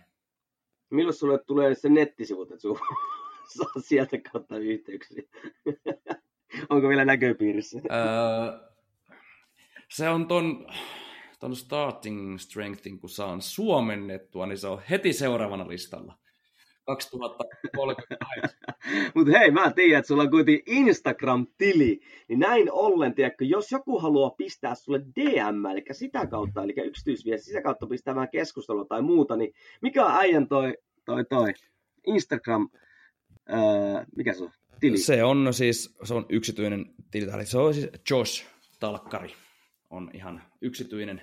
Milloin 0.91 1.15
sulle 1.15 1.39
tulee 1.39 1.75
se 1.75 1.89
nettisivut, 1.89 2.51
että 2.51 2.61
sun 2.61 2.79
saa 3.57 3.83
sieltä 3.83 4.19
kautta 4.33 4.59
yhteyksiä? 4.59 5.23
Onko 6.71 6.89
vielä 6.89 7.05
näköpiirissä? 7.05 7.79
Öö, 7.79 8.71
se 9.89 10.09
on 10.09 10.27
ton, 10.27 10.67
ton 11.41 11.57
starting 11.57 12.39
strengthin, 12.39 13.01
kun 13.01 13.11
saan 13.11 13.43
suomennettua, 13.43 14.47
niin 14.47 14.59
se 14.59 14.69
on 14.69 14.83
heti 14.91 15.13
seuraavana 15.13 15.69
listalla. 15.69 16.19
2038. 16.85 18.51
Mutta 19.15 19.39
hei, 19.39 19.51
mä 19.51 19.71
tiedän, 19.71 19.99
että 19.99 20.09
sulla 20.09 20.23
on 20.23 20.31
kuitenkin 20.31 20.63
Instagram-tili, 20.67 22.01
niin 22.29 22.39
näin 22.39 22.73
ollen, 22.73 23.15
tiedätkö, 23.15 23.45
jos 23.45 23.73
joku 23.73 23.99
haluaa 23.99 24.31
pistää 24.31 24.75
sulle 24.75 25.01
DM, 25.01 25.67
eli 25.67 25.85
sitä 25.93 26.27
kautta, 26.27 26.63
eli 26.63 26.75
yksityisviesti, 26.85 27.47
sitä 27.47 27.63
kautta 27.63 27.87
pistää 27.87 28.15
vähän 28.15 28.31
keskustelua 28.31 28.85
tai 28.85 29.03
muuta, 29.03 29.37
niin 29.37 29.55
mikä 29.83 30.07
on 30.07 30.13
äijän 30.13 30.49
toi, 30.49 30.75
toi, 31.05 31.25
toi 31.25 31.53
Instagram, 32.07 32.69
öö, 33.51 33.59
mikä 34.17 34.35
se 34.35 34.45
on, 34.45 34.51
tili? 34.81 34.99
Se 34.99 35.25
on 35.25 35.55
siis, 35.55 35.97
se 36.05 36.15
on 36.15 36.27
yksityinen 36.29 36.95
tili, 37.11 37.47
se 37.47 37.59
on 37.59 37.75
siis 37.75 37.89
Josh 38.11 38.47
Talkkari, 38.81 39.35
on 39.91 40.11
ihan 40.15 40.43
yksityinen 40.61 41.23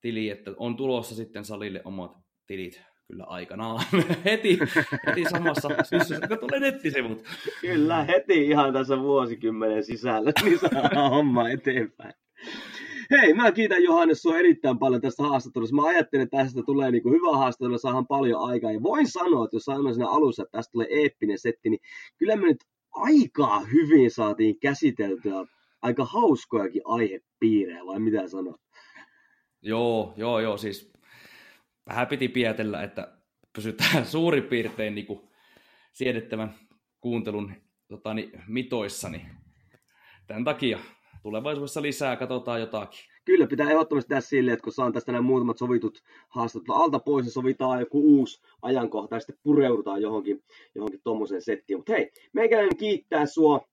tili, 0.00 0.30
että 0.30 0.50
on 0.56 0.76
tulossa 0.76 1.14
sitten 1.14 1.44
salille 1.44 1.82
omat 1.84 2.16
tilit 2.46 2.91
kyllä 3.08 3.24
aikanaan 3.24 3.84
heti, 4.24 4.58
heti 5.06 5.24
samassa 5.30 5.68
syssyssä, 5.82 6.28
kun 6.28 6.38
tulee 6.38 6.60
nettisivut. 6.60 7.24
Kyllä, 7.60 8.04
heti 8.04 8.46
ihan 8.46 8.72
tässä 8.72 8.98
vuosikymmenen 8.98 9.84
sisällä, 9.84 10.32
niin 10.44 10.58
saadaan 10.58 11.10
homma 11.16 11.48
eteenpäin. 11.48 12.14
Hei, 13.10 13.34
mä 13.34 13.52
kiitän 13.52 13.82
Johannes 13.82 14.22
sua 14.22 14.38
erittäin 14.38 14.78
paljon 14.78 15.00
tästä 15.00 15.22
haastattelusta. 15.22 15.76
Mä 15.76 15.86
ajattelin, 15.86 16.22
että 16.22 16.36
tästä 16.36 16.62
tulee 16.66 16.90
niin 16.90 17.02
kuin 17.02 17.14
hyvä 17.14 17.36
haastattelu, 17.36 17.78
saadaan 17.78 18.06
paljon 18.06 18.40
aikaa. 18.40 18.72
Ja 18.72 18.82
voin 18.82 19.06
sanoa, 19.08 19.44
että 19.44 19.56
jos 19.56 19.64
sanoin 19.64 19.94
siinä 19.94 20.08
alussa, 20.08 20.42
että 20.42 20.58
tästä 20.58 20.72
tulee 20.72 20.86
eeppinen 20.90 21.38
setti, 21.38 21.70
niin 21.70 21.80
kyllä 22.18 22.36
me 22.36 22.46
nyt 22.46 22.64
aikaa 22.92 23.60
hyvin 23.60 24.10
saatiin 24.10 24.60
käsiteltyä 24.60 25.44
aika 25.82 26.04
hauskojakin 26.04 26.82
aihepiirejä, 26.84 27.86
vai 27.86 28.00
mitä 28.00 28.28
sanot? 28.28 28.60
Joo, 29.62 30.14
joo, 30.16 30.40
joo, 30.40 30.56
siis 30.56 30.92
vähän 31.92 32.06
piti 32.06 32.28
pietellä, 32.28 32.82
että 32.82 33.12
pysytään 33.52 34.06
suurin 34.14 34.42
piirtein 34.42 34.94
niin 34.94 35.06
kuin 35.06 35.20
siedettävän 35.92 36.54
kuuntelun 37.00 37.52
tota, 37.88 38.14
niin, 38.14 38.32
mitoissa, 38.48 39.08
niin 39.08 39.26
tämän 40.26 40.44
takia 40.44 40.78
tulevaisuudessa 41.22 41.82
lisää 41.82 42.16
katsotaan 42.16 42.60
jotakin. 42.60 43.00
Kyllä, 43.24 43.46
pitää 43.46 43.70
ehdottomasti 43.70 44.08
tehdä 44.08 44.20
silleen, 44.20 44.52
että 44.52 44.64
kun 44.64 44.72
saan 44.72 44.92
tästä 44.92 45.12
nämä 45.12 45.22
muutamat 45.22 45.58
sovitut 45.58 46.02
haastattelut 46.28 46.82
alta 46.82 46.98
pois, 46.98 47.24
niin 47.24 47.32
sovitaan 47.32 47.80
joku 47.80 48.00
uusi 48.00 48.42
ajankohta 48.62 49.16
ja 49.16 49.20
sitten 49.20 49.38
pureudutaan 49.42 50.02
johonkin, 50.02 50.44
johonkin 50.74 51.00
tuommoiseen 51.04 51.42
settiin. 51.42 51.78
Mutta 51.78 51.92
hei, 51.92 52.12
meikäläinen 52.32 52.76
kiittää 52.76 53.26
sua 53.26 53.68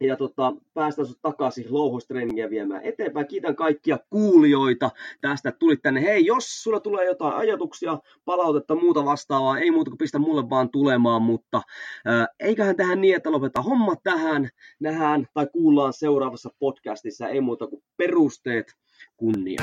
ja 0.00 0.16
tota, 0.16 0.52
päästään 0.74 1.06
sinut 1.06 1.22
takaisin 1.22 1.66
louhostreeniä 1.68 2.50
viemään 2.50 2.82
eteenpäin. 2.82 3.26
Kiitän 3.26 3.56
kaikkia 3.56 3.98
kuulijoita 4.10 4.90
tästä, 5.20 5.52
tulit 5.52 5.82
tänne. 5.82 6.02
Hei, 6.02 6.26
jos 6.26 6.62
sulla 6.62 6.80
tulee 6.80 7.06
jotain 7.06 7.34
ajatuksia, 7.34 7.98
palautetta, 8.24 8.74
muuta 8.74 9.04
vastaavaa, 9.04 9.58
ei 9.58 9.70
muuta 9.70 9.90
kuin 9.90 9.98
pistä 9.98 10.18
mulle 10.18 10.50
vaan 10.50 10.70
tulemaan, 10.70 11.22
mutta 11.22 11.56
äh, 12.08 12.26
eiköhän 12.40 12.76
tähän 12.76 13.00
niin, 13.00 13.16
että 13.16 13.32
lopeta 13.32 13.62
homma 13.62 13.96
tähän, 14.02 14.48
nähdään 14.80 15.26
tai 15.34 15.46
kuullaan 15.52 15.92
seuraavassa 15.92 16.50
podcastissa, 16.58 17.28
ei 17.28 17.40
muuta 17.40 17.66
kuin 17.66 17.82
perusteet 17.96 18.66
kunnia. 19.16 19.62